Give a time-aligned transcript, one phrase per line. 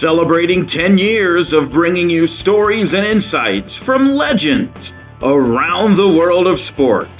[0.00, 4.76] celebrating 10 years of bringing you stories and insights from legends
[5.22, 7.12] around the world of sports.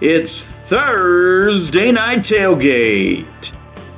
[0.00, 0.32] It's
[0.72, 3.28] Thursday Night Tailgate.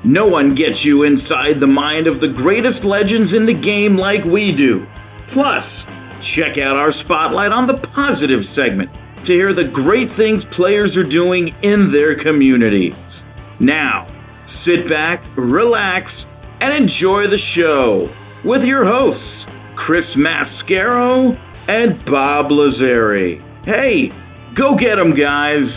[0.04, 4.24] No one gets you inside the mind of the greatest legends in the game like
[4.26, 4.82] we do.
[5.30, 5.66] Plus,
[6.34, 8.90] check out our spotlight on the positive segment
[9.26, 12.96] to hear the great things players are doing in their communities.
[13.60, 14.08] Now,
[14.64, 16.08] sit back, relax,
[16.60, 18.08] and enjoy the show
[18.44, 19.24] with your hosts,
[19.86, 21.32] Chris Mascaro
[21.68, 23.40] and Bob Lazari.
[23.64, 24.12] Hey,
[24.56, 25.68] go get them, guys.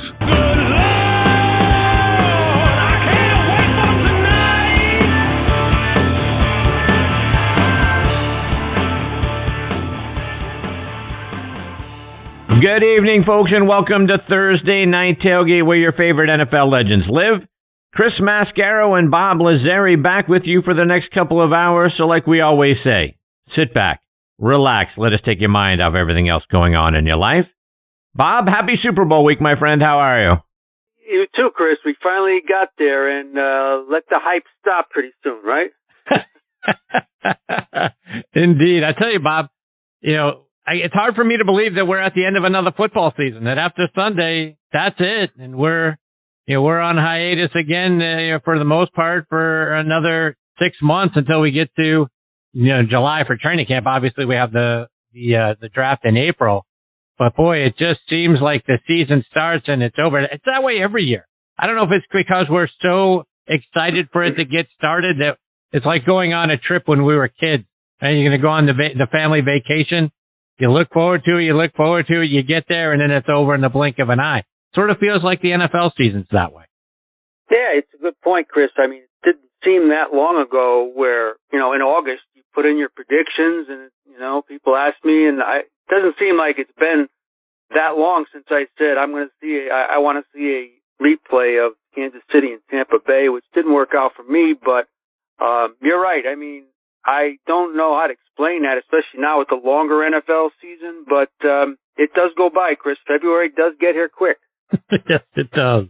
[12.62, 17.46] Good evening, folks, and welcome to Thursday Night Tailgate, where your favorite NFL legends live.
[17.94, 21.94] Chris Mascaro and Bob Lazari back with you for the next couple of hours.
[21.98, 23.18] So, like we always say,
[23.56, 24.02] sit back,
[24.40, 27.46] relax, let us take your mind off everything else going on in your life.
[28.16, 29.82] Bob, happy Super Bowl week, my friend.
[29.82, 30.34] How are you?
[31.08, 31.78] You too, Chris.
[31.86, 35.70] We finally got there, and uh, let the hype stop pretty soon, right?
[38.34, 38.84] Indeed.
[38.84, 39.48] I tell you, Bob,
[40.02, 42.44] you know, I, it's hard for me to believe that we're at the end of
[42.44, 43.44] another football season.
[43.44, 45.98] That after Sunday, that's it, and we're
[46.46, 50.36] you know we're on hiatus again uh, you know, for the most part for another
[50.60, 52.08] six months until we get to
[52.54, 53.86] you know July for training camp.
[53.88, 56.66] Obviously, we have the the uh, the draft in April,
[57.18, 60.22] but boy, it just seems like the season starts and it's over.
[60.22, 61.28] It's that way every year.
[61.58, 65.38] I don't know if it's because we're so excited for it to get started that
[65.72, 67.64] it's like going on a trip when we were kids.
[68.02, 70.12] And you're going to go on the va- the family vacation
[70.60, 73.12] you look forward to it, you look forward to it, you get there, and then
[73.12, 74.44] it's over in the blink of an eye.
[74.76, 76.66] Sort of feels like the NFL season's that way.
[77.52, 78.70] Yeah, it's a good point, Chris.
[78.78, 82.66] I mean, it didn't seem that long ago where, you know, in August you put
[82.66, 86.56] in your predictions and, you know, people ask me and I, it doesn't seem like
[86.58, 87.08] it's been
[87.76, 90.50] that long since I said I'm going to see, a, I, I want to see
[90.50, 94.88] a replay of Kansas City and Tampa Bay, which didn't work out for me, but,
[95.44, 96.24] um, you're right.
[96.26, 96.66] I mean,
[97.06, 101.34] I don't know how to explain that, especially now with the longer NFL season, but
[101.46, 102.98] um, it does go by, Chris.
[103.06, 104.38] February does get here quick.
[105.10, 105.86] yes, it does.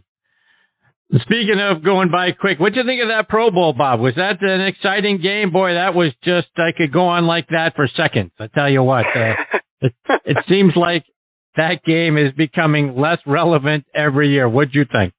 [1.22, 4.00] Speaking of going by quick, what do you think of that Pro Bowl, Bob?
[4.00, 5.52] Was that an exciting game?
[5.52, 8.32] Boy, that was just, I could go on like that for seconds.
[8.40, 9.34] I tell you what, uh,
[9.80, 9.92] it,
[10.24, 11.04] it seems like
[11.56, 14.48] that game is becoming less relevant every year.
[14.48, 15.12] What do you think?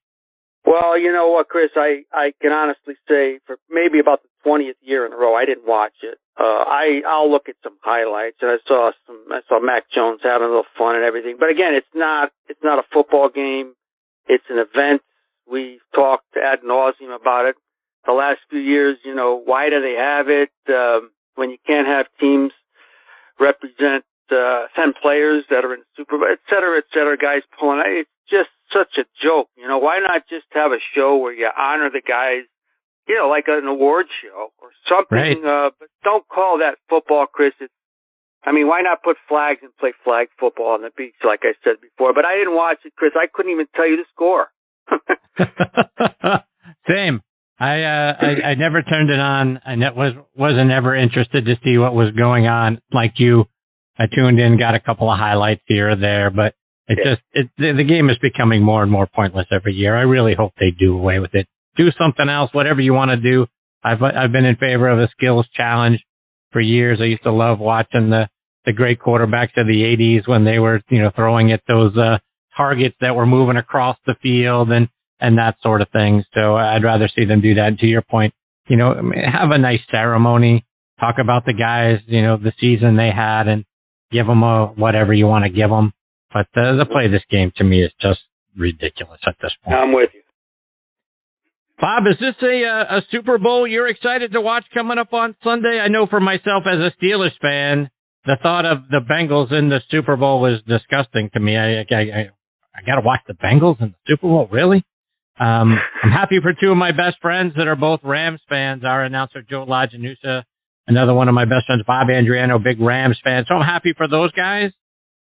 [0.66, 4.74] Well, you know what, Chris, I, I can honestly say for maybe about the 20th
[4.82, 6.18] year in a row, I didn't watch it.
[6.38, 10.20] Uh, I, I'll look at some highlights and I saw some, I saw Mac Jones
[10.24, 11.36] having a little fun and everything.
[11.38, 13.74] But again, it's not, it's not a football game.
[14.26, 15.02] It's an event.
[15.48, 17.54] We've talked ad nauseum about it
[18.04, 18.98] the last few years.
[19.04, 20.50] You know, why do they have it?
[20.68, 22.50] Um, when you can't have teams
[23.38, 27.78] represent, uh, 10 players that are in Super Bowl, et cetera, et cetera, guys pulling,
[27.86, 29.48] it's just such a joke.
[29.56, 32.44] You know, why not just have a show where you honor the guys,
[33.08, 35.68] you know, like an award show or something, right.
[35.68, 37.52] uh, but don't call that football, Chris.
[37.60, 37.72] It's,
[38.44, 41.54] I mean, why not put flags and play flag football on the beach, like I
[41.64, 42.14] said before?
[42.14, 43.12] But I didn't watch it, Chris.
[43.16, 44.48] I couldn't even tell you the score.
[46.88, 47.22] Same.
[47.58, 49.60] I, uh, I I never turned it on.
[49.64, 52.80] I ne- was wasn't ever interested to see what was going on.
[52.92, 53.46] Like you,
[53.98, 56.54] I tuned in, got a couple of highlights here or there, but
[56.88, 57.14] it yeah.
[57.14, 59.96] just it the, the game is becoming more and more pointless every year.
[59.96, 61.46] I really hope they do away with it.
[61.76, 63.46] Do something else, whatever you want to do.
[63.84, 66.00] I've I've been in favor of a skills challenge
[66.52, 66.98] for years.
[67.00, 68.28] I used to love watching the
[68.64, 72.18] the great quarterbacks of the 80s when they were you know throwing at those uh
[72.56, 74.88] targets that were moving across the field and
[75.20, 76.24] and that sort of thing.
[76.34, 77.68] So I'd rather see them do that.
[77.68, 78.34] And to your point,
[78.68, 80.64] you know, have a nice ceremony,
[81.00, 83.64] talk about the guys, you know, the season they had, and
[84.12, 85.92] give them a whatever you want to give them.
[86.32, 88.20] But the, the play of this game to me is just
[88.56, 89.76] ridiculous at this point.
[89.76, 90.22] I'm with you.
[91.78, 95.78] Bob, is this a, a Super Bowl you're excited to watch coming up on Sunday?
[95.82, 97.90] I know for myself as a Steelers fan,
[98.24, 101.56] the thought of the Bengals in the Super Bowl is disgusting to me.
[101.56, 102.30] I, I, I,
[102.74, 104.84] I got to watch the Bengals in the Super Bowl, really?
[105.38, 108.82] Um, I'm happy for two of my best friends that are both Rams fans.
[108.84, 110.42] Our announcer Joe Lajanusa,
[110.86, 113.44] another one of my best friends, Bob Andriano, big Rams fan.
[113.46, 114.70] So I'm happy for those guys.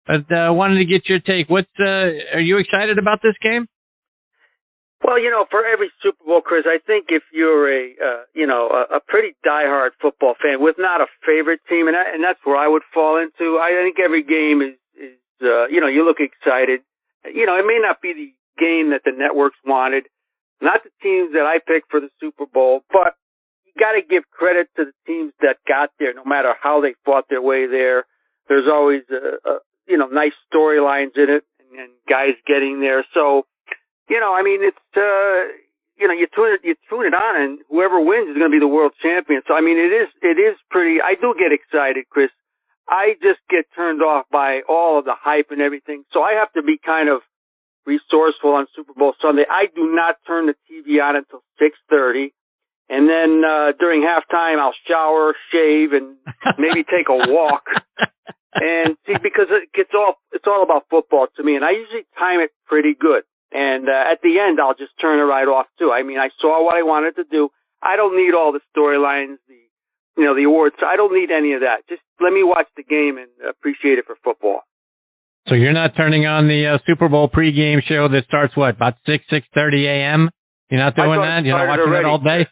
[0.06, 1.48] But uh, wanted to get your take.
[1.48, 3.66] What's uh, are you excited about this game?
[5.02, 8.46] Well, you know, for every Super Bowl, Chris, I think if you're a uh, you
[8.46, 12.38] know a, a pretty diehard football fan with not a favorite team, and and that's
[12.44, 13.58] where I would fall into.
[13.58, 16.80] I think every game is is uh, you know you look excited.
[17.26, 20.06] You know, it may not be the game that the networks wanted,
[20.60, 23.14] not the teams that I picked for the Super Bowl, but
[23.66, 26.80] you you got to give credit to the teams that got there, no matter how
[26.80, 28.04] they fought their way there.
[28.48, 33.04] There's always a, a you know nice storylines in it, and, and guys getting there.
[33.14, 33.46] So,
[34.08, 35.52] you know, I mean, it's uh,
[35.96, 38.54] you know, you tune it, you tune it on, and whoever wins is going to
[38.54, 39.42] be the world champion.
[39.46, 41.00] So, I mean, it is it is pretty.
[41.00, 42.30] I do get excited, Chris.
[42.88, 46.04] I just get turned off by all of the hype and everything.
[46.12, 47.22] So I have to be kind of
[47.86, 49.44] resourceful on Super Bowl Sunday.
[49.48, 52.32] I do not turn the TV on until 6:30.
[52.88, 56.16] And then uh during halftime I'll shower, shave and
[56.58, 57.64] maybe take a walk.
[58.54, 62.04] And see because it gets all it's all about football to me and I usually
[62.18, 63.24] time it pretty good.
[63.52, 65.90] And uh, at the end I'll just turn it right off too.
[65.90, 67.48] I mean, I saw what I wanted to do.
[67.82, 69.56] I don't need all the storylines, the
[70.16, 70.76] you know, the awards.
[70.84, 71.88] I don't need any of that.
[71.88, 74.60] Just let me watch the game and appreciate it for football.
[75.48, 78.94] So you're not turning on the uh, Super Bowl pregame show that starts what about
[79.06, 80.28] six six thirty a.m.
[80.70, 81.44] You're not doing that.
[81.44, 82.06] You're not watching already.
[82.06, 82.46] it all day.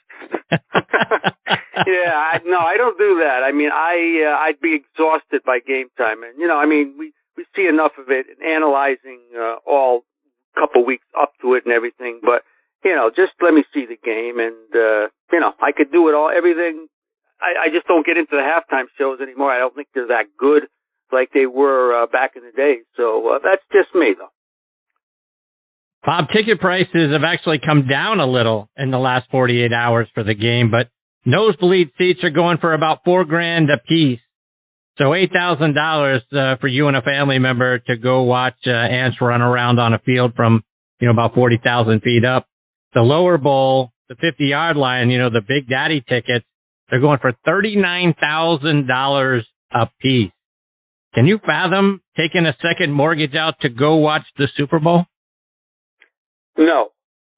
[1.87, 3.43] yeah, I, no, I don't do that.
[3.45, 6.95] I mean, I uh, I'd be exhausted by game time, and you know, I mean,
[6.99, 10.05] we we see enough of it and analyzing uh, all
[10.59, 12.21] couple weeks up to it and everything.
[12.23, 12.43] But
[12.85, 16.09] you know, just let me see the game, and uh, you know, I could do
[16.09, 16.87] it all, everything.
[17.41, 19.51] I, I just don't get into the halftime shows anymore.
[19.51, 20.69] I don't think they're that good
[21.13, 22.85] like they were uh, back in the day.
[22.97, 24.31] So uh, that's just me, though.
[26.05, 30.25] Bob, ticket prices have actually come down a little in the last 48 hours for
[30.25, 30.89] the game, but
[31.25, 34.21] nosebleed seats are going for about four grand a piece.
[34.99, 36.23] So eight thousand uh, dollars
[36.61, 39.99] for you and a family member to go watch uh, ants run around on a
[39.99, 40.63] field from
[41.01, 42.47] you know about forty thousand feet up.
[42.93, 46.45] The lower bowl, the fifty yard line, you know the Big Daddy tickets,
[46.91, 50.33] they're going for thirty nine thousand dollars a piece.
[51.15, 55.05] Can you fathom taking a second mortgage out to go watch the Super Bowl?
[56.57, 56.89] No.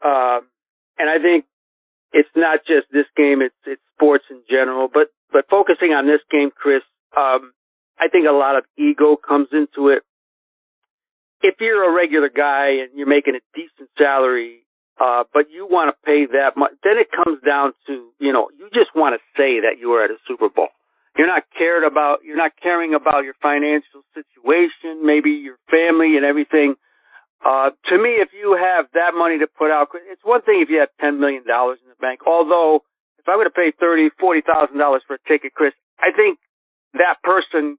[0.05, 0.41] Um,
[0.99, 1.45] and I think
[2.13, 6.21] it's not just this game, it's, it's sports in general, but, but focusing on this
[6.31, 6.83] game, Chris,
[7.17, 7.53] um,
[7.99, 10.03] I think a lot of ego comes into it.
[11.43, 14.63] If you're a regular guy and you're making a decent salary,
[15.01, 18.49] uh, but you want to pay that much, then it comes down to, you know,
[18.57, 20.69] you just want to say that you were at a Super Bowl.
[21.17, 26.25] You're not cared about, you're not caring about your financial situation, maybe your family and
[26.25, 26.77] everything.
[27.45, 30.71] Uh, to me, if you have that money to put out, it's one thing if
[30.71, 32.21] you have $10 million in the bank.
[32.27, 32.83] Although,
[33.19, 36.39] if I were to pay thirty, forty thousand dollars for a ticket, Chris, I think
[36.95, 37.79] that person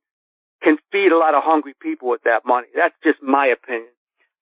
[0.63, 2.67] can feed a lot of hungry people with that money.
[2.75, 3.91] That's just my opinion.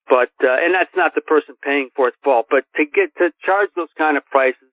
[0.08, 2.46] But, uh, and that's not the person paying for its fault.
[2.50, 4.70] But to get, to charge those kind of prices,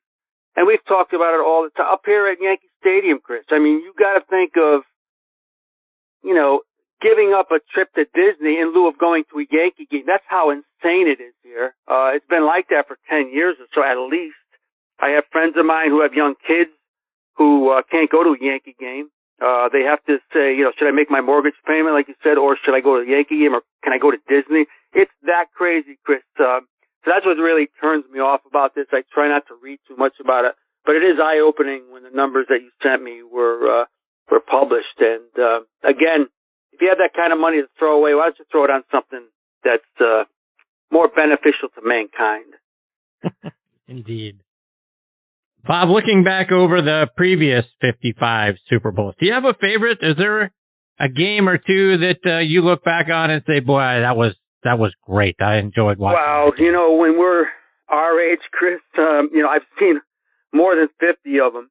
[0.56, 3.46] and we've talked about it all the time up here at Yankee Stadium, Chris.
[3.50, 4.82] I mean, you got to think of,
[6.24, 6.62] you know,
[7.02, 10.04] giving up a trip to Disney in lieu of going to a Yankee game.
[10.06, 11.76] That's how insane it is here.
[11.88, 14.36] Uh, it's been like that for 10 years or so at least.
[15.00, 16.72] I have friends of mine who have young kids
[17.40, 19.08] who uh, can't go to a Yankee game.
[19.40, 22.16] Uh, they have to say, you know, should I make my mortgage payment, like you
[22.22, 24.68] said, or should I go to the Yankee game, or can I go to Disney?
[24.92, 26.20] It's that crazy, Chris.
[26.36, 26.60] Uh,
[27.06, 28.88] so that's what really turns me off about this.
[28.92, 32.04] I try not to read too much about it, but it is eye opening when
[32.04, 33.86] the numbers that you sent me were uh,
[34.30, 35.00] were published.
[35.00, 36.28] And uh, again,
[36.80, 38.70] if you have that kind of money to throw away, why don't you throw it
[38.70, 39.28] on something
[39.66, 40.24] that's uh,
[40.90, 42.56] more beneficial to mankind?
[43.88, 44.40] Indeed.
[45.68, 50.00] Bob, looking back over the previous 55 Super Bowls, do you have a favorite?
[50.02, 50.54] Is there
[51.00, 54.34] a game or two that uh, you look back on and say, boy, that was
[54.64, 55.36] that was great.
[55.42, 56.20] I enjoyed watching.
[56.20, 57.46] Well, you know, when we're
[57.90, 60.00] our age, Chris, um, you know, I've seen
[60.54, 61.70] more than 50 of them.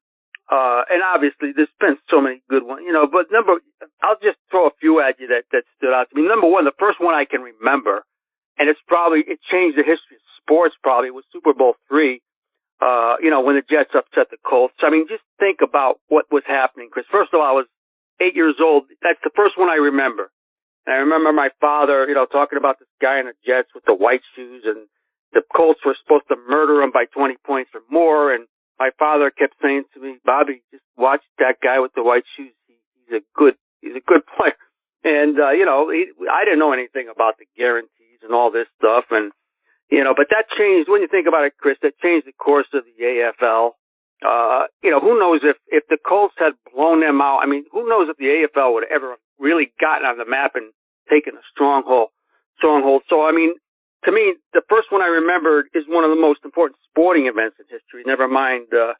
[0.48, 3.60] Uh, and obviously there's been so many good ones, you know, but number,
[4.00, 6.24] I'll just throw a few at you that, that stood out to me.
[6.26, 8.04] Number one, the first one I can remember,
[8.56, 12.22] and it's probably, it changed the history of sports probably, was Super Bowl three.
[12.80, 14.78] Uh, you know, when the Jets upset the Colts.
[14.86, 17.10] I mean, just think about what was happening, Chris.
[17.10, 17.66] First of all, I was
[18.22, 18.84] eight years old.
[19.02, 20.30] That's the first one I remember.
[20.86, 23.84] And I remember my father, you know, talking about this guy in the Jets with
[23.84, 24.86] the white shoes and
[25.34, 28.32] the Colts were supposed to murder him by 20 points or more.
[28.32, 28.46] And
[28.78, 32.52] my father kept saying to me, Bobby, just watch that guy with the white shoes.
[32.66, 34.56] He's a good, he's a good player.
[35.04, 38.66] And, uh, you know, he, I didn't know anything about the guarantees and all this
[38.78, 39.04] stuff.
[39.10, 39.32] And,
[39.90, 42.66] you know, but that changed when you think about it, Chris, that changed the course
[42.74, 43.72] of the AFL.
[44.18, 47.40] Uh, you know, who knows if, if the Colts had blown them out?
[47.42, 50.72] I mean, who knows if the AFL would ever really gotten on the map and
[51.08, 52.10] taken a stronghold,
[52.58, 53.02] stronghold.
[53.08, 53.54] So, I mean,
[54.04, 57.56] to me, the first one I remembered is one of the most important sporting events
[57.58, 58.02] in history.
[58.06, 58.94] Never mind uh,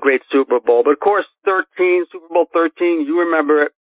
[0.00, 3.04] great Super Bowl, but of course, 13 Super Bowl 13.
[3.06, 3.72] You remember it?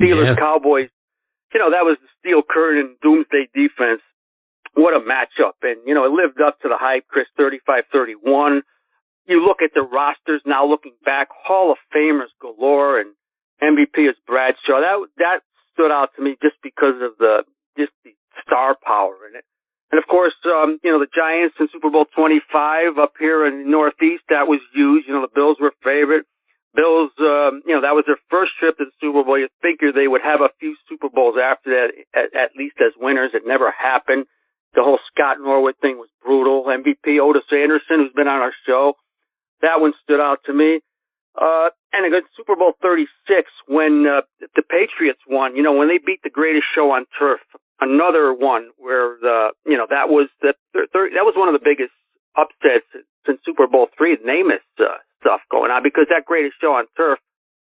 [0.00, 0.36] Steelers Yeah.
[0.36, 0.90] Cowboys.
[1.54, 4.02] You know that was the steel curtain doomsday defense.
[4.74, 5.56] What a matchup!
[5.62, 7.06] And you know it lived up to the hype.
[7.08, 8.60] Chris 35-31.
[9.26, 13.14] you look at the rosters now, looking back, Hall of Famers galore, and
[13.62, 14.80] MVP is Bradshaw.
[14.84, 15.40] That that
[15.72, 17.44] stood out to me just because of the
[17.78, 18.12] just the
[18.44, 19.44] star power in it.
[19.92, 23.64] And of course, um, you know, the Giants in Super Bowl 25 up here in
[23.64, 25.04] the Northeast, that was huge.
[25.06, 26.26] You know, the Bills were favorite.
[26.74, 29.38] Bills, um, you know, that was their first trip to the Super Bowl.
[29.38, 32.92] You figure they would have a few Super Bowls after that, at, at least as
[32.98, 33.30] winners.
[33.32, 34.26] It never happened.
[34.74, 36.68] The whole Scott Norwood thing was brutal.
[36.68, 38.92] MVP Ottis Anderson, who's been on our show,
[39.62, 40.80] that one stood out to me.
[41.40, 43.08] Uh, and against Super Bowl 36,
[43.68, 44.20] when uh,
[44.54, 47.40] the Patriots won, you know, when they beat the greatest show on turf,
[47.80, 51.92] another one where the, you know, that was the, that was one of the biggest
[52.36, 52.86] upsets
[53.26, 57.18] since Super Bowl three, Namath uh, stuff going on because that greatest show on turf,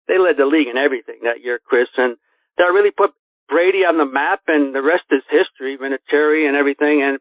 [0.09, 2.17] they led the league in everything that year, Chris, and
[2.59, 3.11] that really put
[3.49, 7.03] Brady on the map, and the rest is history, Vinatieri and everything.
[7.03, 7.19] And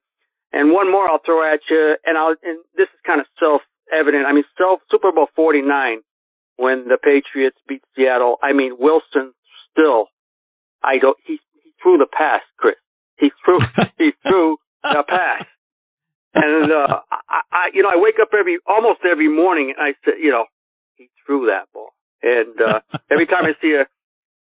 [0.54, 3.62] and one more I'll throw at you, and I'll and this is kind of self
[3.92, 4.26] evident.
[4.26, 6.02] I mean, self Super Bowl forty nine
[6.56, 8.38] when the Patriots beat Seattle.
[8.44, 9.34] I mean, Wilson
[9.72, 10.06] still,
[10.84, 11.18] I don't.
[11.26, 11.40] He
[11.82, 12.76] threw the pass, Chris.
[13.18, 13.60] He threw
[13.98, 15.46] he threw the pass.
[16.34, 19.94] And uh I, I you know, I wake up every almost every morning and I
[20.06, 20.46] say, you know,
[20.96, 21.94] he threw that ball.
[22.22, 22.80] And uh
[23.12, 23.86] every time I see a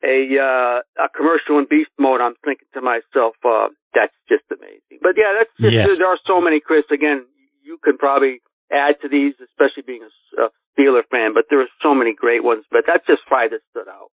[0.04, 5.02] a uh a commercial in beast mode I'm thinking to myself, uh that's just amazing.
[5.02, 5.86] But yeah, that's just yes.
[5.98, 7.26] there are so many Chris again,
[7.62, 8.40] you can probably
[8.72, 10.10] add to these, especially being a,
[10.42, 13.60] a Steeler fan, but there are so many great ones, but that's just five that
[13.70, 14.10] stood out.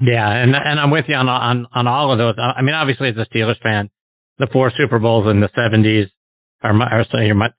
[0.00, 2.34] Yeah, and and I'm with you on on on all of those.
[2.38, 3.88] I mean, obviously, as a Steelers fan,
[4.38, 6.06] the four Super Bowls in the '70s
[6.62, 7.06] are, my, are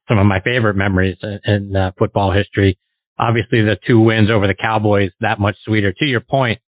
[0.08, 2.78] some of my favorite memories in, uh, football history.
[3.18, 5.92] Obviously, the two wins over the Cowboys that much sweeter.
[5.94, 6.60] To your point,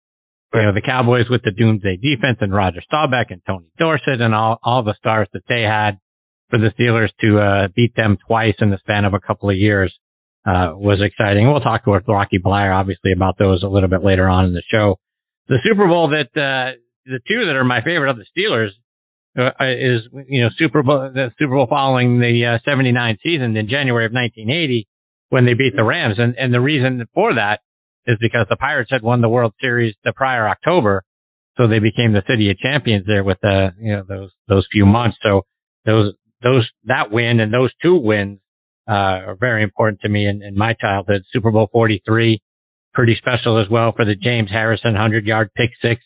[0.55, 4.35] you know the Cowboys with the Doomsday defense and Roger Staubach and Tony Dorsett and
[4.35, 5.99] all all the stars that they had
[6.49, 9.57] for the Steelers to uh, beat them twice in the span of a couple of
[9.57, 9.95] years
[10.47, 11.47] uh, was exciting.
[11.47, 14.63] We'll talk with Rocky Bleier obviously about those a little bit later on in the
[14.71, 14.97] show
[15.49, 18.71] the Super Bowl that uh, the two that are my favorite of the Steelers
[19.37, 23.69] uh, is you know Super Bowl the Super Bowl following the uh, 79 season in
[23.69, 24.87] January of 1980
[25.31, 26.17] when they beat the Rams.
[26.19, 27.61] And and the reason for that
[28.07, 31.05] is because the Pirates had won the World Series the prior October.
[31.57, 34.67] So they became the city of champions there with the uh, you know those those
[34.71, 35.17] few months.
[35.23, 35.43] So
[35.85, 38.41] those those that win and those two wins
[38.89, 41.23] uh, are very important to me in, in my childhood.
[41.33, 42.41] Super Bowl 43
[42.99, 46.03] pretty special as well for the James Harrison 100 yard pick six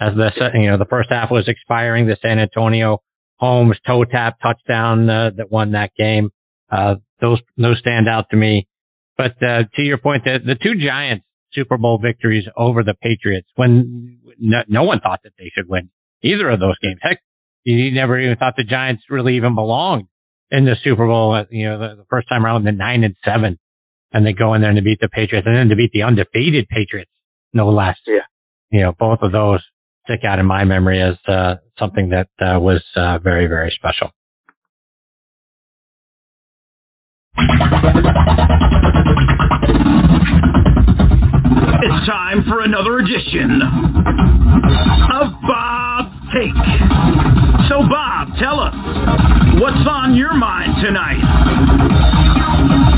[0.00, 2.08] as the, you know, the first half was expiring.
[2.08, 2.98] The Santonio
[3.36, 6.30] Holmes toe tap touchdown uh, that won that game.
[6.68, 8.66] Uh, those, those stand out to me.
[9.16, 13.46] But, uh, to your point, the, the two Giants Super Bowl victories over the Patriots
[13.54, 15.90] when no, no one thought that they should win
[16.24, 16.98] either of those games.
[17.02, 17.20] Heck,
[17.62, 20.08] you never even thought the Giants really even belonged
[20.50, 21.36] in the Super Bowl.
[21.36, 23.60] Uh, you know, the, the first time around, the nine and seven
[24.12, 26.02] and they go in there and they beat the Patriots and then to beat the
[26.02, 27.10] undefeated Patriots,
[27.52, 27.96] no less.
[28.06, 28.20] Yeah.
[28.70, 29.60] You know, both of those
[30.04, 34.10] stick out in my memory as uh, something that uh, was uh, very, very special.
[41.84, 43.60] It's time for another edition
[45.12, 46.54] of Bob Take.
[47.68, 48.74] So, Bob, tell us
[49.60, 52.91] what's on your mind tonight.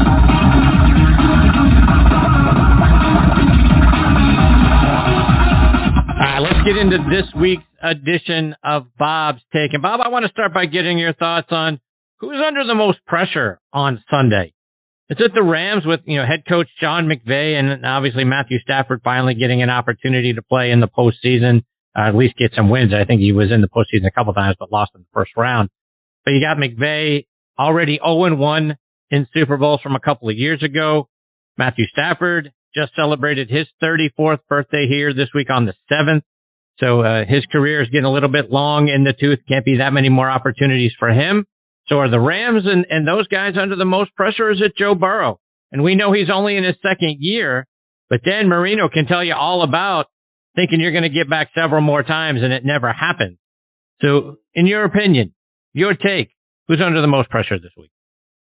[6.64, 9.75] Get into this week's edition of Bob's Take.
[9.75, 11.78] And Bob, I want to start by getting your thoughts on
[12.21, 14.54] who's under the most pressure on Sunday.
[15.11, 19.02] Is it the Rams with, you know, head coach John McVay and obviously Matthew Stafford
[19.04, 22.92] finally getting an opportunity to play in the postseason, uh, at least get some wins.
[22.94, 25.33] I think he was in the postseason a couple times, but lost in the first
[25.37, 25.68] round.
[26.25, 27.26] But you got McVay
[27.59, 28.75] already 0-1
[29.11, 31.11] in Super Bowls from a couple of years ago.
[31.59, 36.23] Matthew Stafford just celebrated his 34th birthday here this week on the 7th.
[36.78, 39.38] So uh, his career is getting a little bit long in the tooth.
[39.48, 41.46] Can't be that many more opportunities for him.
[41.86, 44.50] So are the Rams and, and those guys under the most pressure?
[44.50, 45.38] Is it Joe Burrow?
[45.70, 47.66] And we know he's only in his second year,
[48.08, 50.06] but Dan Marino can tell you all about
[50.56, 53.38] thinking you're going to get back several more times and it never happens.
[54.00, 55.34] So in your opinion,
[55.72, 56.30] your take,
[56.68, 57.90] who's under the most pressure this week?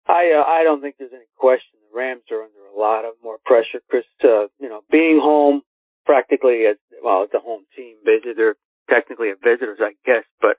[0.07, 3.15] I uh, I don't think there's any question the Rams are under a lot of
[3.23, 4.03] more pressure, Chris.
[4.23, 5.61] Uh, you know, being home
[6.05, 7.95] practically as well, it's a home team.
[8.05, 8.55] They're
[8.89, 10.57] technically a visitors, I guess, but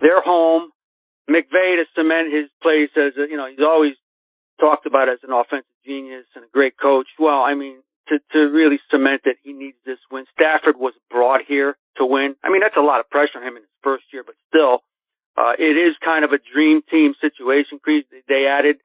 [0.00, 0.70] they're home.
[1.28, 3.94] McVay to cement his place as a, you know, he's always
[4.60, 7.08] talked about as an offensive genius and a great coach.
[7.18, 10.24] Well, I mean, to, to really cement that he needs this win.
[10.32, 12.36] Stafford was brought here to win.
[12.44, 14.80] I mean, that's a lot of pressure on him in his first year, but still,
[15.36, 17.80] uh, it is kind of a dream team situation.
[18.28, 18.76] They added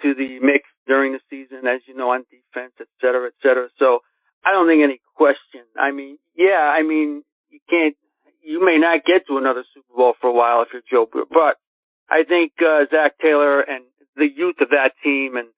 [0.00, 3.68] to the mix during the season, as you know, on defense, et cetera, et cetera.
[3.78, 4.00] So
[4.44, 5.62] I don't think any question.
[5.78, 7.94] I mean, yeah, I mean, you can't,
[8.42, 11.26] you may not get to another Super Bowl for a while if you're Joe, Burrow,
[11.30, 11.56] but
[12.10, 13.84] I think uh, Zac Taylor and
[14.16, 15.48] the youth of that team and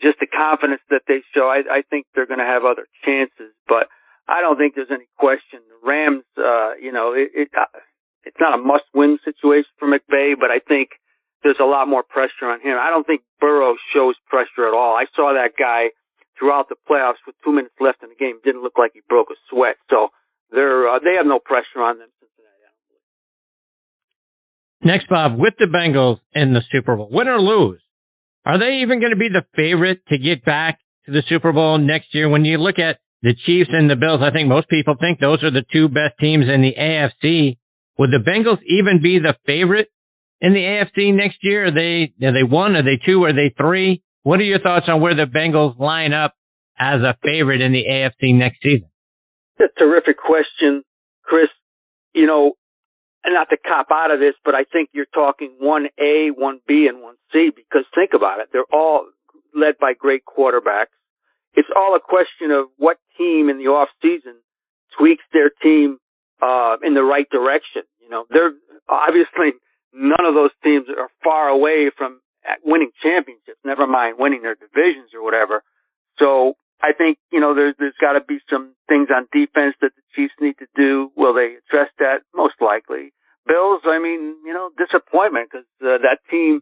[0.00, 3.52] just the confidence that they show, I, I think they're going to have other chances.
[3.68, 3.86] But
[4.26, 5.60] I don't think there's any question.
[5.68, 7.68] The Rams, uh, you know, it, it uh,
[8.24, 10.90] it's not a must-win situation for McVay, but I think
[11.42, 12.76] there's a lot more pressure on him.
[12.78, 14.94] I don't think Burrow shows pressure at all.
[14.94, 15.90] I saw that guy
[16.40, 18.40] throughout the playoffs with two minutes left in the game.
[18.42, 19.76] Didn't look like he broke a sweat.
[19.90, 20.08] So
[20.50, 22.08] they're uh, they have no pressure on them.
[24.82, 27.80] Next, Bob, with the Bengals in the Super Bowl, win or lose,
[28.46, 31.76] are they even going to be the favorite to get back to the Super Bowl
[31.76, 32.30] next year?
[32.30, 35.44] When you look at the Chiefs and the Bills, I think most people think those
[35.44, 37.58] are the two best teams in the AFC.
[37.98, 39.88] Would the Bengals even be the favorite
[40.40, 41.66] in the AFC next year?
[41.66, 42.74] Are they are they one?
[42.74, 43.24] Are they two?
[43.24, 44.02] Are they three?
[44.22, 46.34] What are your thoughts on where the Bengals line up
[46.78, 48.88] as a favorite in the AFC next season?
[49.58, 50.82] It's a terrific question,
[51.24, 51.48] Chris.
[52.14, 52.52] You know,
[53.24, 56.60] and not to cop out of this, but I think you're talking one A, one
[56.66, 58.48] B, and one C because think about it.
[58.52, 59.06] They're all
[59.54, 60.94] led by great quarterbacks.
[61.54, 64.36] It's all a question of what team in the off season
[64.98, 65.98] tweaks their team
[66.42, 67.82] uh, in the right direction.
[68.00, 68.52] You know, they're
[68.88, 69.58] obviously
[69.92, 72.20] none of those teams are far away from
[72.64, 75.62] winning championships, never mind winning their divisions or whatever.
[76.18, 79.92] So I think, you know, there's, there's got to be some things on defense that
[79.94, 81.12] the Chiefs need to do.
[81.16, 82.22] Will they address that?
[82.34, 83.12] Most likely.
[83.46, 86.60] Bills, I mean, you know, disappointment because uh, that team,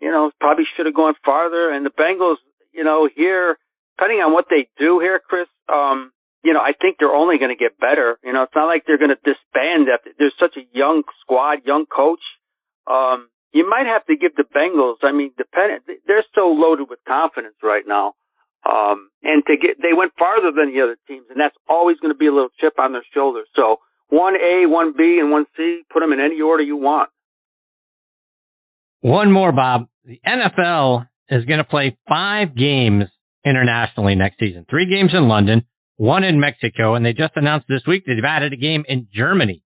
[0.00, 1.70] you know, probably should have gone farther.
[1.70, 2.36] And the Bengals,
[2.72, 3.58] you know, here,
[3.96, 6.10] depending on what they do here, Chris, um,
[6.42, 8.18] you know, I think they're only going to get better.
[8.24, 9.86] You know, it's not like they're going to disband.
[9.92, 12.22] After, there's such a young squad, young coach.
[12.90, 14.96] Um, you might have to give the Bengals.
[15.02, 15.84] I mean, dependent.
[16.06, 18.14] They're so loaded with confidence right now.
[18.64, 22.14] Um, and to get, they went farther than the other teams, and that's always going
[22.14, 23.42] to be a little chip on their shoulder.
[23.56, 25.82] So one A, one B, and one C.
[25.92, 27.10] Put them in any order you want.
[29.00, 29.88] One more, Bob.
[30.04, 33.04] The NFL is going to play five games
[33.44, 34.64] internationally next season.
[34.70, 35.62] Three games in London,
[35.96, 39.08] one in Mexico, and they just announced this week that they've added a game in
[39.12, 39.62] Germany.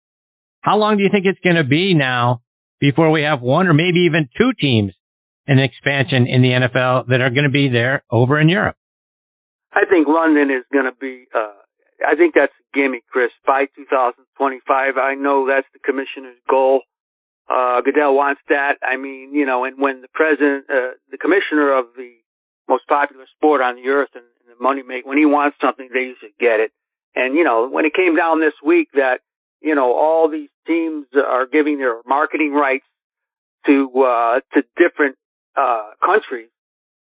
[0.60, 2.42] How long do you think it's going to be now
[2.82, 4.92] before we have one or maybe even two teams
[5.48, 8.76] in expansion in the NFL that are going to be there over in Europe?
[9.72, 11.56] I think London is going to be, uh,
[12.06, 14.98] I think that's a gimme, Chris, by 2025.
[14.98, 16.82] I know that's the commissioner's goal.
[17.48, 18.82] Uh, Goodell wants that.
[18.82, 22.12] I mean, you know, and when the president, uh, the commissioner of the
[22.68, 25.88] most popular sport on the earth and, and the money make, when he wants something,
[25.94, 26.72] they usually get it.
[27.16, 29.20] And, you know, when it came down this week that
[29.62, 32.86] you know, all these teams are giving their marketing rights
[33.66, 35.16] to uh, to different
[35.56, 36.50] uh, countries.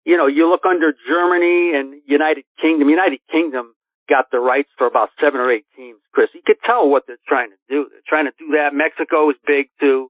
[0.04, 2.88] You know, you look under Germany and United Kingdom.
[2.88, 3.74] United Kingdom
[4.08, 5.98] got the rights for about seven or eight teams.
[6.12, 7.88] Chris, you could tell what they're trying to do.
[7.90, 8.70] They're trying to do that.
[8.72, 10.08] Mexico is big too,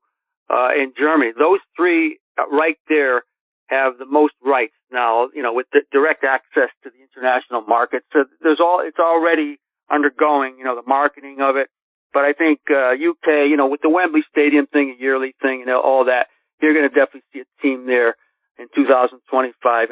[0.50, 1.32] uh, and Germany.
[1.38, 3.22] Those three uh, right there
[3.68, 5.28] have the most rights now.
[5.34, 8.02] You know, with the direct access to the international market.
[8.12, 9.58] So there's all it's already
[9.90, 10.56] undergoing.
[10.58, 11.68] You know, the marketing of it.
[12.16, 15.60] But I think uh, UK, you know, with the Wembley Stadium thing, a yearly thing,
[15.60, 16.32] and all that,
[16.64, 18.16] you're going to definitely see a team there
[18.56, 19.20] in 2025.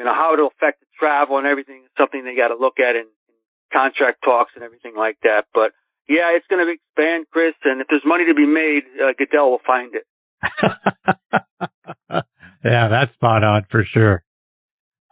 [0.01, 2.97] And how it'll affect the travel and everything is something they got to look at
[2.97, 3.37] in, in
[3.69, 5.45] contract talks and everything like that.
[5.53, 5.77] But
[6.09, 7.53] yeah, it's going to expand, Chris.
[7.61, 10.09] And if there's money to be made, uh, Goodell will find it.
[12.65, 14.25] yeah, that's spot on for sure.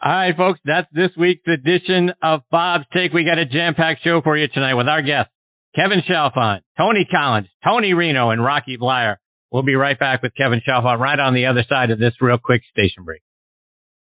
[0.01, 3.13] All right, folks, that's this week's edition of Bob's Take.
[3.13, 5.29] We got a jam-packed show for you tonight with our guests.
[5.75, 9.17] Kevin Chalfant, Tony Collins, Tony Reno, and Rocky Bleier.
[9.51, 12.37] We'll be right back with Kevin Chalfant right on the other side of this real
[12.37, 13.21] quick station break.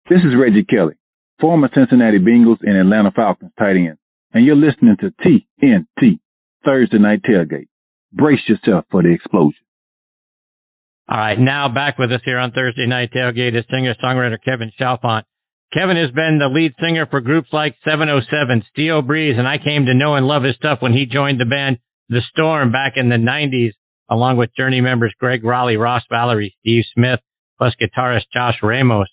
[0.08, 0.94] This is Reggie Kelly,
[1.40, 3.96] former Cincinnati Bengals and Atlanta Falcons tight end,
[4.32, 6.18] and you're listening to TNT
[6.64, 7.68] Thursday Night Tailgate.
[8.12, 9.64] Brace yourself for the explosion.
[11.08, 15.22] All right, now back with us here on Thursday Night Tailgate is singer-songwriter Kevin Chalfant.
[15.74, 19.86] Kevin has been the lead singer for groups like 707, Steel Breeze, and I came
[19.86, 23.08] to know and love his stuff when he joined the band The Storm back in
[23.08, 23.72] the 90s,
[24.08, 27.18] along with Journey members Gregg Rolie, Ross Valory, Steve Smith,
[27.58, 29.08] plus guitarist Josh Ramos.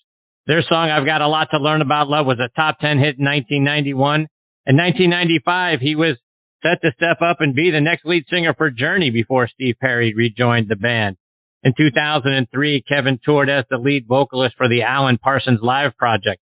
[0.46, 3.18] Their song I've Got a Lot to Learn About Love was a top 10 hit
[3.18, 4.28] in 1991.
[4.66, 6.16] In 1995, he was
[6.62, 10.14] set to step up and be the next lead singer for Journey before Steve Perry
[10.14, 11.16] rejoined the band.
[11.64, 16.41] In 2003, Kevin toured as the lead vocalist for the Alan Parsons Live project.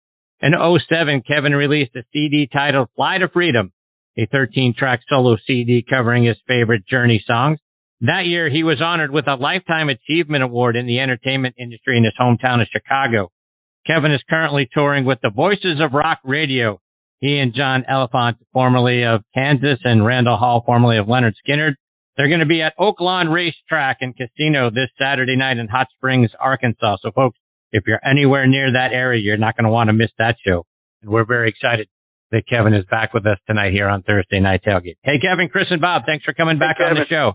[0.42, 3.70] In 07, Kevin released a CD titled Fly to Freedom,
[4.18, 7.61] a 13 track solo CD covering his favorite Journey songs.
[8.00, 12.02] That year, he was honored with a Lifetime Achievement Award in the entertainment industry in
[12.02, 13.31] his hometown of Chicago.
[13.87, 16.81] Kevin is currently touring with the Voices of Rock Radio.
[17.20, 21.74] He and John Elefante, formerly of Kansas, and Randall Hall, formerly of Lynyrd Skynyrd,
[22.16, 26.31] they're going to be at Oaklawn Racetrack and Casino this Saturday night in Hot Springs,
[26.40, 26.96] Arkansas.
[27.02, 27.38] So folks,
[27.72, 30.64] if you're anywhere near that area, you're not going to want to miss that show.
[31.02, 31.88] And we're very excited
[32.30, 34.96] that Kevin is back with us tonight here on Thursday Night Tailgate.
[35.02, 37.32] Hey, Kevin, Chris, and Bob, thanks for coming back hey, on the show.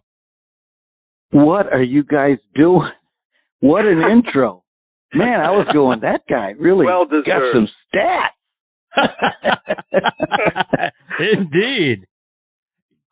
[1.32, 2.92] What are you guys doing?
[3.60, 4.64] What an intro.
[5.14, 8.36] Man, I was going, that guy really well got some stats.
[11.20, 12.06] Indeed.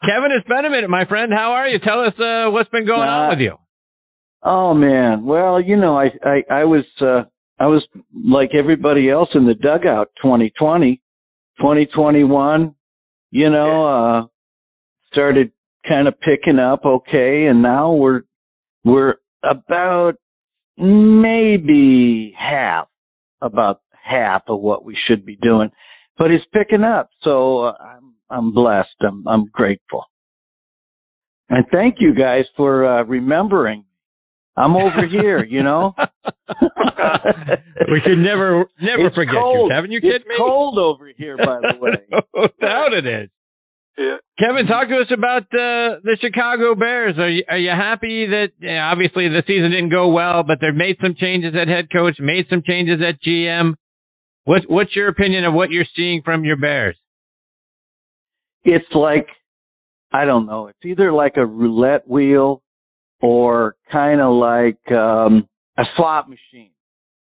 [0.02, 1.32] Kevin, it's been a minute, my friend.
[1.32, 1.80] How are you?
[1.80, 3.56] Tell us uh, what's been going uh, on with you.
[4.48, 7.24] Oh man, well, you know, I I, I was uh,
[7.60, 10.10] I was like everybody else in the dugout.
[10.22, 11.02] 2020,
[11.58, 12.76] 2021,
[13.32, 14.28] you know, uh,
[15.12, 15.52] started
[15.88, 18.22] kind of picking up okay, and now we're
[18.84, 20.14] we're about
[20.78, 22.88] maybe half,
[23.42, 25.72] about half of what we should be doing,
[26.20, 27.10] but it's picking up.
[27.24, 28.96] So uh, I'm I'm blessed.
[29.02, 30.06] I'm I'm grateful,
[31.50, 33.86] and thank you guys for uh, remembering.
[34.58, 35.94] I'm over here, you know.
[35.98, 39.70] we should never never it's forget cold.
[39.70, 39.92] you, Kevin.
[39.92, 40.36] You kidding it's me?
[40.38, 41.92] cold over here, by the way.
[42.12, 43.30] no doubt it is.
[43.98, 44.18] Yeah.
[44.40, 47.16] Kevin, talk to us about uh, the Chicago Bears.
[47.18, 50.76] Are you are you happy that yeah, obviously the season didn't go well, but they've
[50.76, 53.74] made some changes at head coach, made some changes at GM.
[54.46, 56.98] What what's your opinion of what you're seeing from your Bears?
[58.64, 59.28] It's like
[60.14, 60.68] I don't know.
[60.68, 62.62] It's either like a roulette wheel
[63.22, 65.48] or kind of like um,
[65.78, 66.72] a slot machine.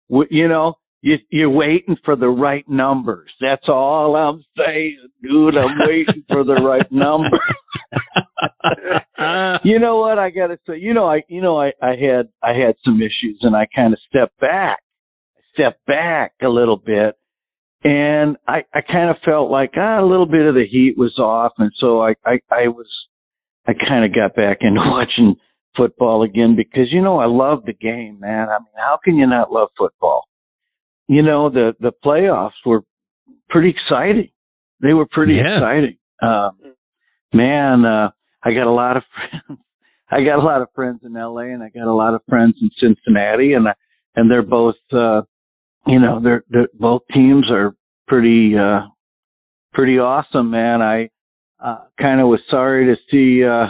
[0.09, 3.29] You know, you, you're waiting for the right numbers.
[3.41, 5.55] That's all I'm saying, dude.
[5.55, 7.39] I'm waiting for the right number.
[9.63, 10.19] you know what?
[10.19, 13.01] I got to say, you know, I, you know, I, I had, I had some
[13.01, 14.79] issues, and I kind of stepped back,
[15.53, 17.15] stepped back a little bit,
[17.83, 21.17] and I, I kind of felt like ah, a little bit of the heat was
[21.19, 22.87] off, and so I, I, I was,
[23.67, 25.35] I kind of got back into watching
[25.77, 28.49] football again because you know I love the game, man.
[28.49, 30.23] I mean, how can you not love football?
[31.07, 32.81] You know, the the playoffs were
[33.49, 34.29] pretty exciting.
[34.81, 35.57] They were pretty Yeah.
[35.57, 35.97] exciting.
[36.21, 36.57] Um,
[37.33, 38.09] man, uh,
[38.43, 39.59] I got a lot of friends.
[40.09, 42.55] I got a lot of friends in LA, and I got a lot of friends
[42.61, 43.73] in Cincinnati, and I,
[44.15, 45.21] and they're both, uh,
[45.85, 47.75] you know, they're, they're both teams are
[48.07, 48.87] pretty, uh,
[49.73, 50.81] pretty awesome, man.
[50.81, 51.09] I
[51.63, 53.43] uh, kind of was sorry to see.
[53.43, 53.67] uh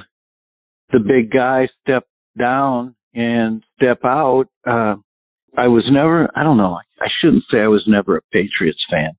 [0.91, 2.03] the big guy step
[2.37, 4.45] down and step out.
[4.65, 4.95] Uh,
[5.57, 9.11] I was never, I don't know, I shouldn't say I was never a Patriots fan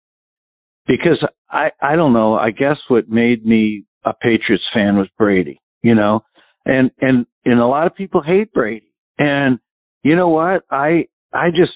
[0.87, 5.61] because I, I don't know, I guess what made me a Patriots fan was Brady,
[5.83, 6.21] you know,
[6.65, 8.93] and, and, and a lot of people hate Brady.
[9.19, 9.59] And
[10.03, 10.63] you know what?
[10.71, 11.73] I, I just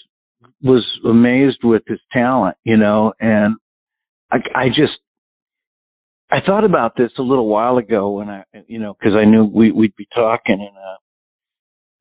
[0.62, 3.57] was amazed with his talent, you know, and
[4.31, 4.92] I, I just,
[6.33, 9.45] I thought about this a little while ago when I, you know, because I knew
[9.45, 10.97] we, we'd be talking, and uh,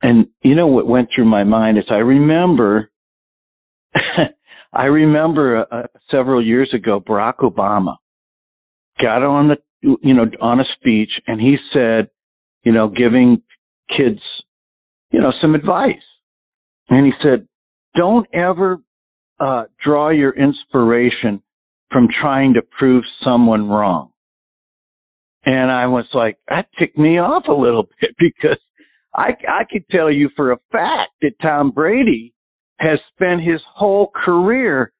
[0.00, 2.90] and you know what went through my mind is I remember,
[4.72, 7.96] I remember uh, several years ago Barack Obama
[8.98, 12.08] got on the, you know, on a speech, and he said,
[12.62, 13.42] you know, giving
[13.94, 14.20] kids,
[15.10, 15.96] you know, some advice,
[16.88, 17.46] and he said,
[17.94, 18.78] don't ever
[19.38, 21.42] uh, draw your inspiration
[21.90, 24.11] from trying to prove someone wrong.
[25.44, 28.58] And I was like, that ticked me off a little bit because
[29.14, 32.34] I, I could tell you for a fact that Tom Brady
[32.78, 34.92] has spent his whole career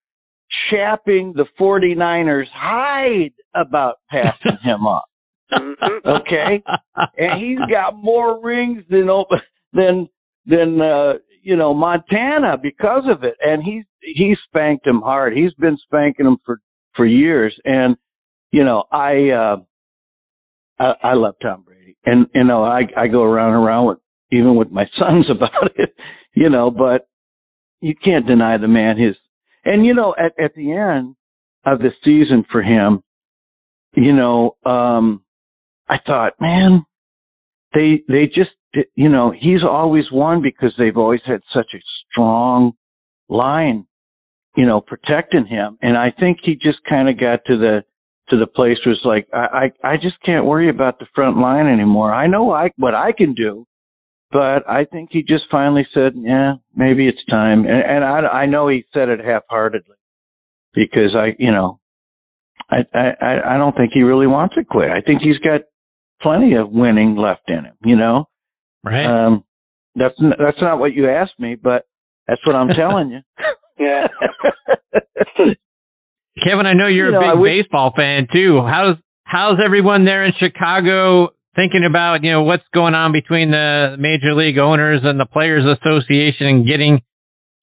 [0.71, 5.05] chapping the 49ers hide about passing him up.
[5.53, 6.09] Mm-hmm.
[6.09, 6.63] Okay.
[7.17, 9.09] and he's got more rings than,
[9.73, 10.09] than,
[10.47, 13.35] than, uh, you know, Montana because of it.
[13.41, 15.37] And he's, he spanked him hard.
[15.37, 16.61] He's been spanking him for,
[16.95, 17.55] for years.
[17.65, 17.97] And,
[18.51, 19.57] you know, I, uh,
[20.79, 23.99] I, I love Tom Brady, and you know I I go around and around with
[24.31, 25.95] even with my sons about it,
[26.35, 26.71] you know.
[26.71, 27.09] But
[27.81, 29.17] you can't deny the man his,
[29.65, 31.17] and you know at at the end
[31.65, 33.03] of the season for him,
[33.95, 35.23] you know, um,
[35.89, 36.85] I thought, man,
[37.75, 38.51] they they just
[38.95, 42.73] you know he's always won because they've always had such a strong
[43.29, 43.87] line,
[44.57, 47.85] you know, protecting him, and I think he just kind of got to the
[48.33, 51.37] to the place where it's like I, I I just can't worry about the front
[51.37, 52.13] line anymore.
[52.13, 53.67] I know I what I can do,
[54.31, 57.61] but I think he just finally said, yeah, maybe it's time.
[57.67, 59.97] And, and I I know he said it half-heartedly
[60.75, 61.79] because I you know
[62.71, 64.91] I I I don't think he really wants to quit.
[64.91, 65.61] I think he's got
[66.23, 67.75] plenty of winning left in him.
[67.85, 68.29] You know,
[68.83, 69.05] Right.
[69.05, 69.45] um,
[69.95, 71.85] that's n- that's not what you asked me, but
[72.27, 73.21] that's what I'm telling you.
[73.79, 74.07] Yeah.
[76.41, 78.63] Kevin, I know you're You know, a big wish- baseball fan too.
[78.67, 83.97] How's how's everyone there in Chicago thinking about, you know, what's going on between the
[83.99, 87.01] major league owners and the players association and getting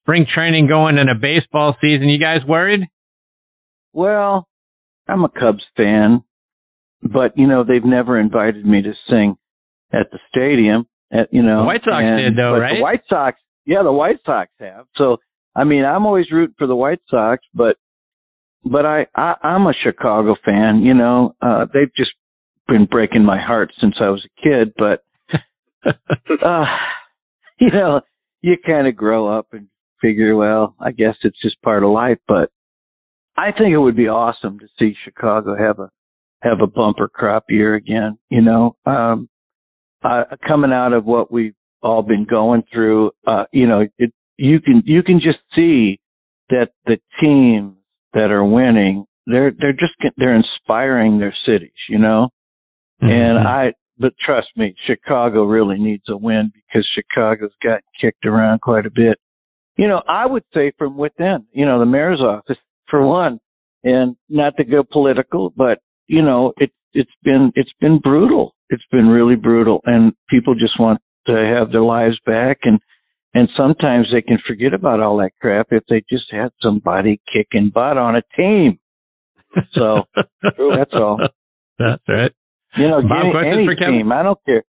[0.03, 2.09] spring training going in a baseball season?
[2.09, 2.81] You guys worried?
[3.93, 4.47] Well,
[5.07, 6.23] I'm a Cubs fan,
[7.01, 9.35] but you know they've never invited me to sing
[9.91, 10.85] at the stadium.
[11.11, 12.75] At you know, The White Sox and- did, though, right?
[12.75, 14.85] The White Sox, yeah, the White Sox have.
[14.95, 15.17] So
[15.55, 17.75] I mean, I'm always rooting for the White Sox, but
[18.63, 20.81] but I, I I'm a Chicago fan.
[20.83, 22.11] You know, uh, they've just
[22.67, 25.03] been breaking my heart since I was a kid, but
[25.85, 26.65] uh,
[27.59, 28.01] you know,
[28.41, 29.67] you kind of grow up and
[30.01, 32.19] figure, well, I guess it's just part of life.
[32.27, 32.51] But
[33.37, 35.89] I think it would be awesome to see Chicago have a
[36.41, 38.17] have a bumper crop year again.
[38.29, 39.29] You know, um,
[40.03, 44.59] uh, coming out of what we've all been going through, uh, you know, it you
[44.61, 45.99] can you can just see
[46.49, 47.75] that the teams
[48.13, 51.77] that are winning, they're they're just they're inspiring their cities.
[51.87, 52.29] You know.
[53.01, 53.45] And Mhm.
[53.45, 58.85] I, but trust me, Chicago really needs a win because Chicago's got kicked around quite
[58.85, 59.17] a bit.
[59.77, 62.57] You know, I would say from within, you know, the mayor's office
[62.89, 63.39] for one,
[63.83, 68.53] and not to go political, but you know, it, it's been, it's been brutal.
[68.69, 72.79] It's been really brutal and people just want to have their lives back and,
[73.33, 77.71] and sometimes they can forget about all that crap if they just had somebody kicking
[77.73, 78.79] butt on a team.
[79.73, 80.03] So
[80.43, 81.19] that's all.
[81.77, 82.31] That's right.
[82.77, 84.11] You know, Bob, any, questions any for team.
[84.11, 84.63] I don't care.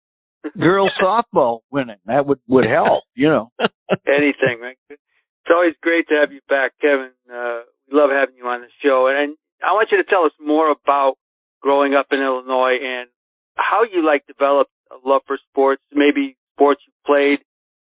[0.59, 3.05] Girls softball winning that would would help.
[3.15, 3.51] You know.
[4.07, 4.75] Anything, man.
[4.91, 7.11] It's always great to have you back, Kevin.
[7.31, 10.25] Uh, we love having you on the show, and, and I want you to tell
[10.25, 11.15] us more about
[11.63, 13.09] growing up in Illinois and
[13.57, 15.83] how you like developed a love for sports.
[15.93, 17.39] Maybe sports you played,